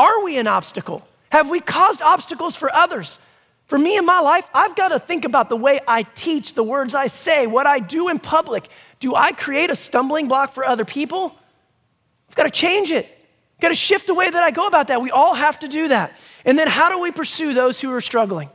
Are 0.00 0.24
we 0.24 0.38
an 0.38 0.46
obstacle? 0.46 1.06
Have 1.30 1.50
we 1.50 1.60
caused 1.60 2.00
obstacles 2.00 2.56
for 2.56 2.74
others? 2.74 3.18
For 3.66 3.76
me 3.76 3.98
in 3.98 4.06
my 4.06 4.20
life, 4.20 4.46
I've 4.54 4.74
got 4.74 4.88
to 4.88 4.98
think 4.98 5.26
about 5.26 5.50
the 5.50 5.58
way 5.58 5.78
I 5.86 6.04
teach, 6.04 6.54
the 6.54 6.62
words 6.62 6.94
I 6.94 7.08
say, 7.08 7.46
what 7.46 7.66
I 7.66 7.80
do 7.80 8.08
in 8.08 8.18
public. 8.18 8.66
Do 8.98 9.14
I 9.14 9.32
create 9.32 9.68
a 9.68 9.76
stumbling 9.76 10.26
block 10.26 10.54
for 10.54 10.64
other 10.64 10.86
people? 10.86 11.36
I've 12.30 12.34
got 12.34 12.44
to 12.44 12.50
change 12.50 12.90
it. 12.90 13.04
I've 13.04 13.60
got 13.60 13.68
to 13.68 13.74
shift 13.74 14.06
the 14.06 14.14
way 14.14 14.30
that 14.30 14.42
I 14.42 14.50
go 14.50 14.66
about 14.66 14.88
that. 14.88 15.02
We 15.02 15.10
all 15.10 15.34
have 15.34 15.58
to 15.58 15.68
do 15.68 15.88
that. 15.88 16.18
And 16.46 16.58
then 16.58 16.66
how 16.66 16.88
do 16.88 16.98
we 16.98 17.12
pursue 17.12 17.52
those 17.52 17.78
who 17.78 17.92
are 17.92 18.00
struggling? 18.00 18.48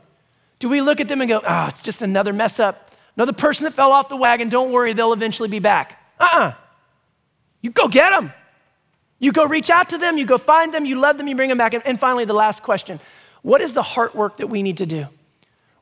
Do 0.58 0.68
we 0.68 0.80
look 0.80 1.00
at 1.00 1.06
them 1.06 1.20
and 1.20 1.28
go, 1.28 1.42
ah, 1.46 1.66
oh, 1.66 1.68
it's 1.68 1.80
just 1.80 2.02
another 2.02 2.32
mess 2.32 2.58
up, 2.58 2.90
another 3.14 3.32
person 3.32 3.62
that 3.64 3.74
fell 3.74 3.92
off 3.92 4.08
the 4.08 4.16
wagon, 4.16 4.48
don't 4.48 4.72
worry, 4.72 4.94
they'll 4.94 5.12
eventually 5.12 5.48
be 5.48 5.60
back? 5.60 6.02
Uh 6.18 6.24
uh-uh. 6.24 6.40
uh 6.40 6.52
You 7.62 7.70
go 7.70 7.86
get 7.86 8.10
them. 8.10 8.32
You 9.18 9.32
go 9.32 9.46
reach 9.46 9.70
out 9.70 9.88
to 9.90 9.98
them, 9.98 10.18
you 10.18 10.26
go 10.26 10.38
find 10.38 10.74
them, 10.74 10.84
you 10.84 10.96
love 10.96 11.18
them, 11.18 11.28
you 11.28 11.34
bring 11.34 11.48
them 11.48 11.58
back. 11.58 11.74
And 11.74 11.98
finally, 11.98 12.24
the 12.24 12.34
last 12.34 12.62
question 12.62 13.00
what 13.42 13.60
is 13.60 13.74
the 13.74 13.82
heart 13.82 14.14
work 14.14 14.38
that 14.38 14.48
we 14.48 14.62
need 14.62 14.78
to 14.78 14.86
do? 14.86 15.06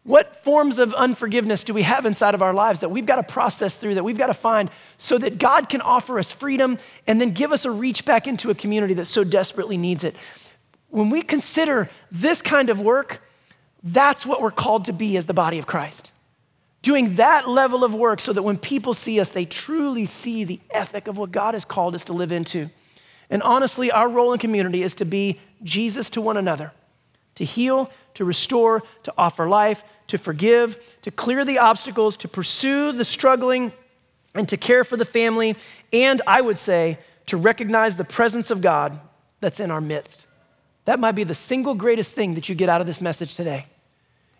What 0.02 0.44
forms 0.44 0.78
of 0.78 0.92
unforgiveness 0.92 1.64
do 1.64 1.72
we 1.72 1.80
have 1.80 2.04
inside 2.04 2.34
of 2.34 2.42
our 2.42 2.52
lives 2.52 2.80
that 2.80 2.90
we've 2.90 3.06
got 3.06 3.16
to 3.16 3.22
process 3.22 3.74
through, 3.74 3.94
that 3.94 4.04
we've 4.04 4.18
got 4.18 4.26
to 4.26 4.34
find 4.34 4.70
so 4.98 5.16
that 5.16 5.38
God 5.38 5.70
can 5.70 5.80
offer 5.80 6.18
us 6.18 6.30
freedom 6.30 6.78
and 7.06 7.18
then 7.18 7.30
give 7.30 7.52
us 7.52 7.64
a 7.64 7.70
reach 7.70 8.04
back 8.04 8.28
into 8.28 8.50
a 8.50 8.54
community 8.54 8.92
that 8.94 9.06
so 9.06 9.24
desperately 9.24 9.78
needs 9.78 10.04
it? 10.04 10.14
When 10.90 11.08
we 11.08 11.22
consider 11.22 11.88
this 12.12 12.42
kind 12.42 12.68
of 12.68 12.80
work, 12.80 13.22
that's 13.82 14.26
what 14.26 14.42
we're 14.42 14.50
called 14.50 14.84
to 14.84 14.92
be 14.92 15.16
as 15.16 15.24
the 15.24 15.34
body 15.34 15.58
of 15.58 15.66
Christ. 15.66 16.12
Doing 16.82 17.14
that 17.14 17.48
level 17.48 17.82
of 17.82 17.94
work 17.94 18.20
so 18.20 18.34
that 18.34 18.42
when 18.42 18.58
people 18.58 18.92
see 18.92 19.18
us, 19.18 19.30
they 19.30 19.46
truly 19.46 20.04
see 20.04 20.44
the 20.44 20.60
ethic 20.70 21.08
of 21.08 21.16
what 21.16 21.32
God 21.32 21.54
has 21.54 21.64
called 21.64 21.94
us 21.94 22.04
to 22.04 22.12
live 22.12 22.30
into. 22.30 22.68
And 23.30 23.42
honestly, 23.42 23.90
our 23.90 24.08
role 24.08 24.32
in 24.32 24.38
community 24.38 24.82
is 24.82 24.94
to 24.96 25.04
be 25.04 25.40
Jesus 25.62 26.10
to 26.10 26.20
one 26.20 26.36
another 26.36 26.72
to 27.36 27.44
heal, 27.44 27.90
to 28.14 28.24
restore, 28.24 28.82
to 29.02 29.12
offer 29.18 29.48
life, 29.48 29.82
to 30.06 30.16
forgive, 30.16 30.96
to 31.02 31.10
clear 31.10 31.44
the 31.44 31.58
obstacles, 31.58 32.16
to 32.18 32.28
pursue 32.28 32.92
the 32.92 33.04
struggling, 33.04 33.72
and 34.34 34.48
to 34.48 34.56
care 34.56 34.84
for 34.84 34.96
the 34.96 35.04
family, 35.04 35.56
and 35.92 36.20
I 36.26 36.40
would 36.40 36.58
say 36.58 36.98
to 37.26 37.36
recognize 37.36 37.96
the 37.96 38.04
presence 38.04 38.50
of 38.50 38.60
God 38.60 38.98
that's 39.40 39.60
in 39.60 39.70
our 39.70 39.80
midst. 39.80 40.26
That 40.84 40.98
might 40.98 41.12
be 41.12 41.24
the 41.24 41.34
single 41.34 41.74
greatest 41.74 42.14
thing 42.14 42.34
that 42.34 42.48
you 42.48 42.54
get 42.54 42.68
out 42.68 42.80
of 42.80 42.86
this 42.86 43.00
message 43.00 43.34
today. 43.34 43.66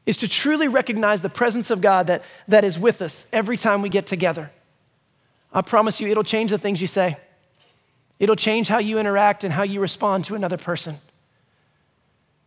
Is 0.05 0.19
to 0.19 0.29
truly 0.29 0.69
recognize 0.69 1.23
the 1.23 1.31
presence 1.31 1.71
of 1.71 1.81
God 1.81 2.09
that, 2.09 2.23
that 2.47 2.63
is 2.63 2.79
with 2.79 3.01
us 3.01 3.27
every 3.33 3.57
time 3.57 3.81
we 3.81 3.89
get 3.89 4.07
together. 4.07 4.51
I 5.53 5.63
promise 5.63 6.01
you, 6.01 6.09
it'll 6.09 6.25
change 6.25 6.51
the 6.51 6.59
things 6.59 6.81
you 6.81 6.87
say. 6.87 7.17
It'll 8.25 8.37
change 8.37 8.69
how 8.69 8.79
you 8.79 8.99
interact 8.99 9.45
and 9.45 9.53
how 9.53 9.65
you 9.65 9.81
respond 9.81 10.25
to 10.25 10.35
another 10.35 10.57
person. 10.57 10.99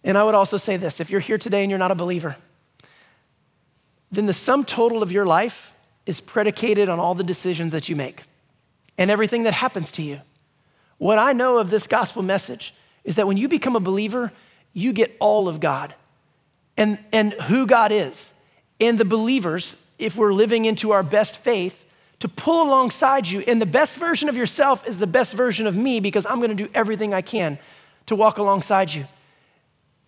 And 0.04 0.18
I 0.18 0.24
would 0.24 0.34
also 0.34 0.58
say 0.58 0.76
this 0.76 1.00
if 1.00 1.12
you're 1.12 1.20
here 1.20 1.38
today 1.38 1.62
and 1.62 1.70
you're 1.70 1.78
not 1.78 1.92
a 1.92 1.96
believer, 1.96 2.36
then 4.12 4.26
the 4.26 4.34
sum 4.34 4.66
total 4.66 5.04
of 5.04 5.12
your 5.12 5.28
life 5.28 5.72
is 6.08 6.20
predicated 6.20 6.90
on 6.90 7.00
all 7.00 7.14
the 7.14 7.24
decisions 7.24 7.74
that 7.74 7.90
you 7.90 7.96
make 7.96 8.24
and 8.98 9.12
everything 9.12 9.44
that 9.44 9.54
happens 9.54 9.92
to 9.92 10.02
you. 10.02 10.20
What 10.98 11.20
I 11.20 11.32
know 11.32 11.60
of 11.60 11.70
this 11.70 11.86
gospel 11.86 12.24
message 12.24 12.74
is 13.04 13.14
that 13.18 13.28
when 13.28 13.38
you 13.38 13.48
become 13.48 13.76
a 13.76 13.80
believer, 13.80 14.32
you 14.74 14.94
get 14.94 15.16
all 15.20 15.48
of 15.48 15.60
God 15.60 15.94
and, 16.76 16.98
and 17.12 17.34
who 17.34 17.68
God 17.68 17.92
is. 17.92 18.34
And 18.80 18.98
the 18.98 19.06
believers, 19.06 19.76
if 20.00 20.16
we're 20.16 20.34
living 20.34 20.66
into 20.66 20.90
our 20.90 21.04
best 21.04 21.38
faith, 21.38 21.84
to 22.20 22.28
pull 22.28 22.64
alongside 22.64 23.28
you. 23.28 23.42
And 23.42 23.62
the 23.62 23.66
best 23.66 23.98
version 23.98 24.30
of 24.30 24.36
yourself 24.36 24.88
is 24.88 25.00
the 25.00 25.08
best 25.08 25.34
version 25.34 25.68
of 25.68 25.76
me 25.76 26.00
because 26.00 26.26
I'm 26.26 26.38
going 26.38 26.56
to 26.56 26.64
do 26.64 26.70
everything 26.74 27.14
I 27.14 27.22
can 27.22 27.60
to 28.08 28.16
walk 28.16 28.38
alongside 28.38 28.94
you. 28.94 29.06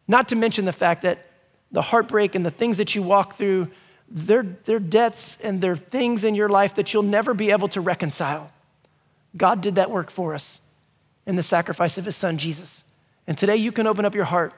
Not 0.08 0.30
to 0.30 0.36
mention 0.36 0.66
the 0.66 0.74
fact 0.74 1.04
that 1.04 1.26
the 1.72 1.84
heartbreak 1.84 2.34
and 2.34 2.46
the 2.46 2.52
things 2.52 2.78
that 2.78 2.96
you 2.96 3.04
walk 3.04 3.36
through, 3.36 3.70
they're, 4.10 4.46
they're 4.66 4.80
debts 4.80 5.38
and 5.44 5.62
they're 5.62 5.76
things 5.76 6.24
in 6.24 6.34
your 6.34 6.50
life 6.50 6.76
that 6.76 6.94
you'll 6.94 7.04
never 7.04 7.34
be 7.34 7.52
able 7.52 7.68
to 7.70 7.82
reconcile. 7.82 8.52
God 9.38 9.62
did 9.62 9.76
that 9.76 9.92
work 9.92 10.10
for 10.10 10.34
us 10.34 10.60
in 11.28 11.36
the 11.36 11.44
sacrifice 11.44 12.00
of 12.00 12.06
his 12.06 12.16
son, 12.16 12.40
Jesus. 12.40 12.84
And 13.28 13.38
today 13.38 13.58
you 13.58 13.72
can 13.72 13.86
open 13.86 14.04
up 14.04 14.16
your 14.16 14.26
heart 14.26 14.54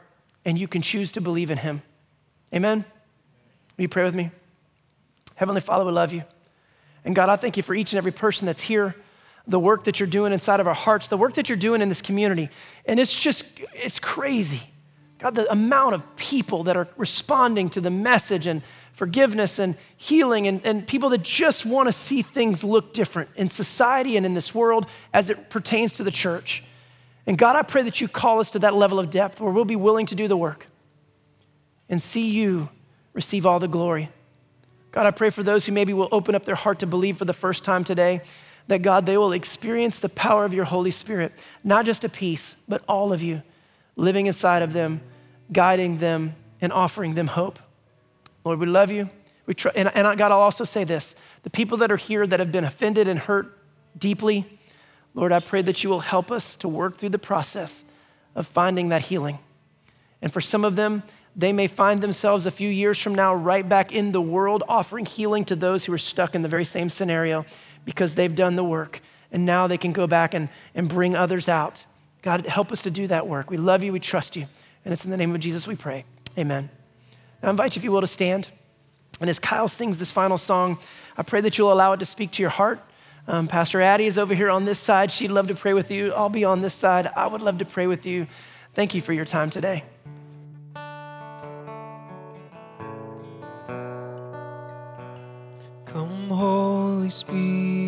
and 0.46 0.58
you 0.58 0.70
can 0.70 0.82
choose 0.82 1.12
to 1.12 1.22
believe 1.22 1.52
in 1.52 1.58
him. 1.58 1.82
Amen? 2.54 2.86
Will 3.76 3.84
you 3.84 3.90
pray 3.90 4.06
with 4.06 4.16
me? 4.16 4.32
Heavenly 5.36 5.62
Father, 5.62 5.84
we 5.84 5.92
love 5.92 6.14
you. 6.14 6.24
And 7.04 7.16
God, 7.16 7.30
I 7.30 7.36
thank 7.36 7.58
you 7.58 7.64
for 7.64 7.74
each 7.74 7.94
and 7.94 7.98
every 7.98 8.12
person 8.12 8.46
that's 8.46 8.62
here, 8.62 8.96
the 9.48 9.60
work 9.60 9.86
that 9.86 10.00
you're 10.00 10.08
doing 10.08 10.34
inside 10.34 10.60
of 10.60 10.68
our 10.68 10.74
hearts, 10.74 11.08
the 11.08 11.18
work 11.18 11.34
that 11.36 11.50
you're 11.50 11.58
doing 11.58 11.82
in 11.82 11.90
this 11.90 12.02
community. 12.02 12.50
And 12.86 13.00
it's 13.00 13.14
just, 13.14 13.44
it's 13.74 14.00
crazy. 14.00 14.62
God, 15.18 15.36
the 15.36 15.52
amount 15.52 15.96
of 15.96 16.16
people 16.16 16.64
that 16.64 16.78
are 16.78 16.88
responding 16.98 17.70
to 17.72 17.82
the 17.82 17.90
message 17.90 18.48
and 18.48 18.62
forgiveness 18.94 19.58
and 19.58 19.76
healing, 19.98 20.48
and, 20.48 20.62
and 20.64 20.88
people 20.88 21.10
that 21.10 21.24
just 21.24 21.66
want 21.66 21.88
to 21.88 21.92
see 21.92 22.22
things 22.22 22.64
look 22.64 22.94
different 22.94 23.30
in 23.36 23.50
society 23.50 24.18
and 24.18 24.26
in 24.26 24.34
this 24.34 24.54
world 24.54 24.86
as 25.14 25.30
it 25.30 25.50
pertains 25.50 25.94
to 25.94 26.04
the 26.04 26.12
church. 26.12 26.64
And 27.26 27.38
God, 27.38 27.56
I 27.56 27.62
pray 27.62 27.84
that 27.84 28.02
you 28.02 28.08
call 28.08 28.40
us 28.40 28.52
to 28.52 28.60
that 28.60 28.76
level 28.76 29.00
of 29.00 29.10
depth 29.10 29.40
where 29.40 29.52
we'll 29.52 29.66
be 29.66 29.76
willing 29.76 30.06
to 30.08 30.16
do 30.16 30.28
the 30.28 30.38
work 30.38 30.68
and 31.90 32.02
see 32.02 32.30
you 32.30 32.70
receive 33.14 33.46
all 33.46 33.60
the 33.60 33.68
glory. 33.68 34.10
God, 34.92 35.06
I 35.06 35.12
pray 35.12 35.30
for 35.30 35.44
those 35.44 35.66
who 35.66 35.72
maybe 35.72 35.94
will 35.94 36.10
open 36.12 36.36
up 36.36 36.46
their 36.46 36.56
heart 36.56 36.80
to 36.80 36.88
believe 36.88 37.18
for 37.18 37.26
the 37.26 37.34
first 37.34 37.64
time 37.64 37.84
today 37.84 38.22
that 38.68 38.82
God, 38.82 39.06
they 39.06 39.18
will 39.18 39.32
experience 39.32 40.00
the 40.00 40.10
power 40.10 40.46
of 40.46 40.54
your 40.54 40.66
Holy 40.66 40.92
Spirit, 40.92 41.34
not 41.64 41.86
just 41.86 42.04
a 42.04 42.10
piece, 42.10 42.56
but 42.68 42.84
all 42.88 43.12
of 43.12 43.22
you 43.22 43.42
living 43.96 44.28
inside 44.28 44.62
of 44.62 44.74
them, 44.74 45.02
guiding 45.52 45.98
them, 45.98 46.36
and 46.62 46.72
offering 46.72 47.16
them 47.16 47.28
hope. 47.28 47.60
Lord, 48.44 48.60
we 48.60 48.66
love 48.66 48.92
you. 48.92 49.10
We 49.46 49.54
try, 49.54 49.72
and, 49.76 49.92
and 49.94 50.18
God, 50.18 50.32
I'll 50.32 50.40
also 50.40 50.64
say 50.64 50.84
this 50.84 51.16
the 51.44 51.50
people 51.50 51.78
that 51.80 51.92
are 51.92 51.98
here 51.98 52.28
that 52.28 52.40
have 52.40 52.52
been 52.52 52.64
offended 52.64 53.08
and 53.08 53.20
hurt 53.20 53.58
deeply, 53.98 54.60
Lord, 55.14 55.32
I 55.32 55.40
pray 55.40 55.62
that 55.64 55.84
you 55.84 55.90
will 55.90 56.00
help 56.00 56.32
us 56.32 56.56
to 56.58 56.68
work 56.68 56.98
through 56.98 57.10
the 57.10 57.20
process 57.20 57.84
of 58.36 58.48
finding 58.48 58.90
that 58.90 59.02
healing. 59.02 59.40
And 60.22 60.32
for 60.32 60.40
some 60.40 60.64
of 60.64 60.76
them, 60.76 61.04
they 61.36 61.54
may 61.54 61.68
find 61.68 62.02
themselves 62.02 62.46
a 62.46 62.52
few 62.52 62.70
years 62.70 63.00
from 63.00 63.16
now 63.16 63.34
right 63.34 63.68
back 63.68 63.92
in 63.92 64.12
the 64.12 64.22
world 64.22 64.64
offering 64.68 65.06
healing 65.06 65.46
to 65.46 65.56
those 65.56 65.86
who 65.86 65.94
are 65.94 65.98
stuck 65.98 66.36
in 66.36 66.42
the 66.42 66.50
very 66.50 66.66
same 66.66 66.90
scenario 66.90 67.46
because 67.86 68.16
they've 68.16 68.36
done 68.36 68.56
the 68.56 68.64
work. 68.64 69.02
And 69.32 69.46
now 69.46 69.68
they 69.68 69.78
can 69.78 69.94
go 69.94 70.08
back 70.08 70.34
and, 70.34 70.50
and 70.76 70.90
bring 70.90 71.16
others 71.16 71.48
out. 71.48 71.86
God, 72.22 72.46
help 72.46 72.72
us 72.72 72.84
to 72.84 72.92
do 72.92 73.08
that 73.08 73.28
work. 73.28 73.50
We 73.50 73.58
love 73.58 73.84
you, 73.84 73.94
we 73.94 74.00
trust 74.00 74.36
you. 74.36 74.46
And 74.84 74.94
it's 74.94 75.06
in 75.06 75.12
the 75.12 75.18
name 75.18 75.34
of 75.34 75.40
Jesus 75.40 75.68
we 75.68 75.76
pray. 75.76 76.06
Amen. 76.38 76.70
I 77.42 77.50
invite 77.50 77.76
you, 77.76 77.80
if 77.80 77.84
you 77.84 77.92
will, 77.92 78.02
to 78.02 78.08
stand. 78.08 78.50
And 79.20 79.30
as 79.30 79.40
Kyle 79.40 79.68
sings 79.68 80.00
this 80.00 80.12
final 80.12 80.38
song, 80.38 80.80
I 81.18 81.24
pray 81.24 81.42
that 81.42 81.58
you'll 81.58 81.72
allow 81.72 81.94
it 81.94 81.98
to 81.98 82.06
speak 82.06 82.32
to 82.32 82.44
your 82.44 82.50
heart. 82.50 82.80
Um, 83.28 83.48
Pastor 83.48 83.82
Addie 83.82 84.08
is 84.08 84.18
over 84.18 84.34
here 84.34 84.50
on 84.50 84.66
this 84.66 84.80
side. 84.80 85.12
She'd 85.12 85.32
love 85.32 85.48
to 85.48 85.56
pray 85.56 85.74
with 85.74 85.92
you. 85.92 86.12
I'll 86.14 86.30
be 86.30 86.44
on 86.44 86.62
this 86.62 86.74
side. 86.74 87.08
I 87.16 87.28
would 87.28 87.42
love 87.42 87.60
to 87.60 87.66
pray 87.66 87.88
with 87.88 88.06
you. 88.06 88.28
Thank 88.74 88.96
you 88.96 89.02
for 89.02 89.14
your 89.14 89.26
time 89.26 89.50
today. 89.50 89.84
Holy 97.12 97.81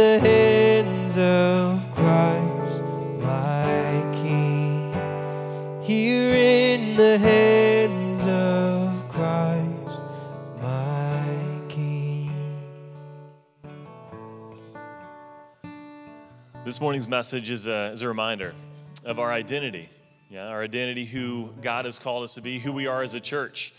the 0.00 0.18
hands 0.18 1.18
of 1.18 1.94
Christ, 1.94 2.82
my 3.20 4.02
King. 4.22 4.94
Here 5.82 6.34
in 6.34 6.96
the 6.96 7.18
hands 7.18 8.24
of 8.24 9.06
Christ, 9.10 10.00
my 10.62 11.36
King. 11.68 12.32
This 16.64 16.80
morning's 16.80 17.06
message 17.06 17.50
is 17.50 17.66
a, 17.66 17.92
is 17.92 18.00
a 18.00 18.08
reminder 18.08 18.54
of 19.04 19.18
our 19.18 19.30
identity. 19.30 19.90
Yeah, 20.30 20.46
our 20.46 20.62
identity, 20.62 21.04
who 21.04 21.50
God 21.60 21.84
has 21.84 21.98
called 21.98 22.24
us 22.24 22.36
to 22.36 22.40
be, 22.40 22.58
who 22.58 22.72
we 22.72 22.86
are 22.86 23.02
as 23.02 23.12
a 23.12 23.20
church. 23.20 23.74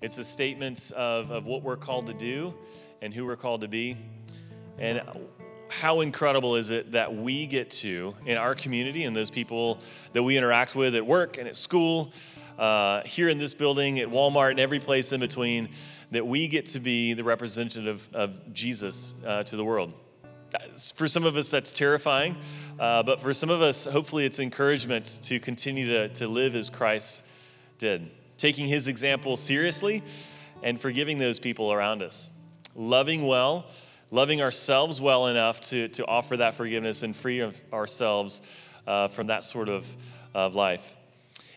It's 0.00 0.18
a 0.18 0.24
statement 0.24 0.90
of, 0.96 1.30
of 1.30 1.46
what 1.46 1.62
we're 1.62 1.76
called 1.76 2.06
to 2.06 2.14
do 2.14 2.54
and 3.00 3.14
who 3.14 3.24
we're 3.24 3.36
called 3.36 3.60
to 3.60 3.68
be. 3.68 3.96
And 4.80 5.00
how 5.70 6.00
incredible 6.00 6.56
is 6.56 6.70
it 6.70 6.92
that 6.92 7.14
we 7.14 7.46
get 7.46 7.70
to, 7.70 8.14
in 8.26 8.36
our 8.36 8.54
community 8.54 9.04
and 9.04 9.14
those 9.14 9.30
people 9.30 9.78
that 10.12 10.22
we 10.22 10.36
interact 10.36 10.74
with 10.74 10.94
at 10.94 11.06
work 11.06 11.38
and 11.38 11.48
at 11.48 11.56
school, 11.56 12.12
uh, 12.58 13.02
here 13.04 13.28
in 13.28 13.38
this 13.38 13.54
building, 13.54 14.00
at 14.00 14.08
Walmart, 14.08 14.50
and 14.50 14.60
every 14.60 14.80
place 14.80 15.12
in 15.12 15.20
between, 15.20 15.68
that 16.10 16.26
we 16.26 16.48
get 16.48 16.66
to 16.66 16.80
be 16.80 17.14
the 17.14 17.24
representative 17.24 18.08
of 18.12 18.52
Jesus 18.52 19.14
uh, 19.24 19.42
to 19.44 19.56
the 19.56 19.64
world? 19.64 19.92
For 20.96 21.06
some 21.06 21.24
of 21.24 21.36
us 21.36 21.48
that's 21.48 21.72
terrifying 21.72 22.36
uh, 22.80 23.04
but 23.04 23.20
for 23.20 23.32
some 23.32 23.50
of 23.50 23.62
us 23.62 23.84
hopefully 23.84 24.26
it's 24.26 24.40
encouragement 24.40 25.20
to 25.22 25.38
continue 25.38 25.86
to, 25.86 26.08
to 26.08 26.26
live 26.26 26.56
as 26.56 26.68
christ 26.68 27.24
did 27.78 28.10
taking 28.40 28.66
his 28.66 28.88
example 28.88 29.36
seriously 29.36 30.02
and 30.62 30.80
forgiving 30.80 31.18
those 31.18 31.38
people 31.38 31.72
around 31.72 32.02
us. 32.02 32.30
Loving 32.74 33.26
well 33.26 33.66
loving 34.10 34.42
ourselves 34.42 35.00
well 35.00 35.26
enough 35.28 35.60
to, 35.60 35.88
to 35.88 36.06
offer 36.06 36.36
that 36.36 36.54
forgiveness 36.54 37.02
and 37.02 37.14
free 37.14 37.42
ourselves 37.72 38.42
uh, 38.86 39.08
from 39.08 39.28
that 39.28 39.44
sort 39.44 39.68
of, 39.68 39.86
of 40.34 40.54
life. 40.54 40.94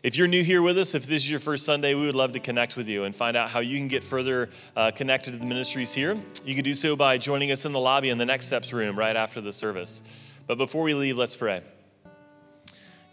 If 0.03 0.17
you're 0.17 0.27
new 0.27 0.43
here 0.43 0.61
with 0.61 0.77
us, 0.77 0.95
if 0.95 1.05
this 1.05 1.23
is 1.23 1.31
your 1.31 1.39
first 1.39 1.65
Sunday, 1.65 1.93
we 1.93 2.05
would 2.05 2.15
love 2.15 2.33
to 2.33 2.39
connect 2.41 2.75
with 2.75 2.89
you 2.89 3.05
and 3.05 3.15
find 3.15 3.37
out 3.37 3.49
how 3.49 3.61
you 3.61 3.77
can 3.77 3.87
get 3.87 4.03
further 4.03 4.49
uh, 4.75 4.91
connected 4.91 5.31
to 5.31 5.37
the 5.37 5.45
ministries 5.45 5.93
here. 5.93 6.17
You 6.43 6.55
can 6.55 6.65
do 6.65 6.73
so 6.73 6.97
by 6.97 7.17
joining 7.17 7.51
us 7.51 7.63
in 7.63 7.71
the 7.71 7.79
lobby 7.79 8.09
in 8.09 8.17
the 8.17 8.25
Next 8.25 8.47
Steps 8.47 8.73
room 8.73 8.99
right 8.99 9.15
after 9.15 9.39
the 9.39 9.53
service. 9.53 10.03
But 10.45 10.57
before 10.57 10.83
we 10.83 10.93
leave, 10.93 11.17
let's 11.17 11.37
pray. 11.37 11.61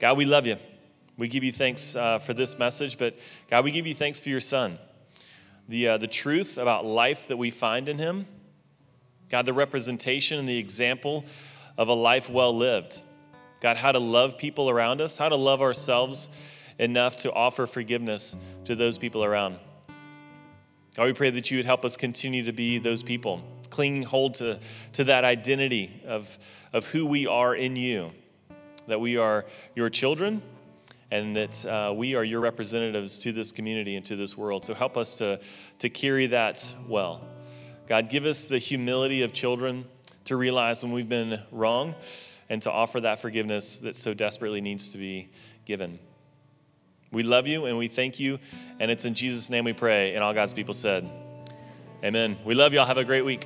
God, 0.01 0.19
we 0.19 0.25
love 0.25 0.49
you. 0.49 0.57
We 1.17 1.29
give 1.29 1.45
you 1.45 1.53
thanks 1.53 1.95
uh, 1.95 2.19
for 2.19 2.35
this 2.35 2.59
message, 2.59 2.99
but 2.99 3.17
God, 3.49 3.63
we 3.63 3.71
give 3.71 3.87
you 3.87 3.95
thanks 3.95 4.19
for 4.19 4.31
your 4.31 4.41
son. 4.41 4.77
The, 5.69 5.89
uh, 5.89 5.99
the 5.99 6.09
truth 6.09 6.59
about 6.59 6.85
life 6.85 7.29
that 7.29 7.37
we 7.37 7.51
find 7.51 7.89
in 7.89 7.99
him, 7.99 8.27
God, 9.31 9.47
the 9.47 9.53
representation 9.53 10.39
and 10.39 10.49
the 10.49 10.59
example 10.59 11.25
of 11.79 11.89
a 11.89 11.95
life 11.95 12.29
well 12.29 12.55
lived. 12.55 13.03
God, 13.61 13.77
how 13.77 13.93
to 13.93 13.99
love 13.99 14.37
people 14.37 14.69
around 14.69 15.01
us, 15.01 15.17
how 15.17 15.29
to 15.29 15.37
love 15.37 15.63
ourselves 15.63 16.29
enough 16.79 17.17
to 17.17 17.33
offer 17.33 17.67
forgiveness 17.67 18.35
to 18.65 18.75
those 18.75 18.99
people 18.99 19.23
around. 19.23 19.59
God, 20.97 21.05
we 21.05 21.13
pray 21.13 21.31
that 21.31 21.51
you 21.51 21.59
would 21.59 21.67
help 21.67 21.85
us 21.85 21.97
continue 21.97 22.45
to 22.45 22.53
be 22.53 22.79
those 22.79 23.03
people, 23.03 23.43
clinging 23.69 24.03
hold 24.03 24.35
to, 24.35 24.59
to 24.95 25.05
that 25.05 25.25
identity 25.25 26.03
of, 26.07 26.37
of 26.73 26.87
who 26.87 27.07
we 27.07 27.27
are 27.27 27.55
in 27.55 27.77
you, 27.77 28.11
that 28.89 29.01
we 29.01 29.17
are 29.17 29.45
your 29.77 29.91
children 29.91 30.43
and 31.13 31.37
that 31.37 31.67
uh, 31.67 31.93
we 31.95 32.15
are 32.15 32.25
your 32.25 32.41
representatives 32.41 33.19
to 33.19 33.33
this 33.33 33.53
community 33.53 33.97
and 33.97 34.07
to 34.07 34.17
this 34.17 34.37
world. 34.37 34.65
So 34.65 34.75
help 34.75 34.97
us 34.97 35.15
to, 35.15 35.41
to 35.79 35.89
carry 35.89 36.27
that 36.27 36.75
well. 36.89 37.25
God, 37.91 38.09
give 38.09 38.25
us 38.25 38.45
the 38.45 38.59
humility 38.59 39.25
of 39.25 39.33
children 39.33 39.85
to 40.27 40.37
realize 40.37 40.81
when 40.85 40.93
we've 40.93 41.09
been 41.09 41.41
wrong 41.51 41.97
and 42.49 42.63
to 42.63 42.71
offer 42.71 43.01
that 43.01 43.19
forgiveness 43.19 43.79
that 43.79 43.97
so 43.97 44.15
desperately 44.15 44.61
needs 44.61 44.91
to 44.91 44.99
be 44.99 45.29
given. 45.65 45.99
We 47.11 47.25
love 47.25 47.49
you 47.49 47.67
and 47.67 47.77
we 47.77 47.89
thank 47.89 48.21
you. 48.21 48.39
And 48.79 48.93
it's 48.93 49.07
in 49.07 49.15
Jesus' 49.15 49.51
name 49.51 49.65
we 49.65 49.73
pray. 49.73 50.15
And 50.15 50.23
all 50.23 50.33
God's 50.33 50.55
people 50.55 50.73
said, 50.73 51.05
Amen. 52.05 52.37
We 52.45 52.55
love 52.55 52.73
y'all. 52.73 52.87
Have 52.87 52.97
a 52.97 53.05
great 53.05 53.25
week. 53.25 53.45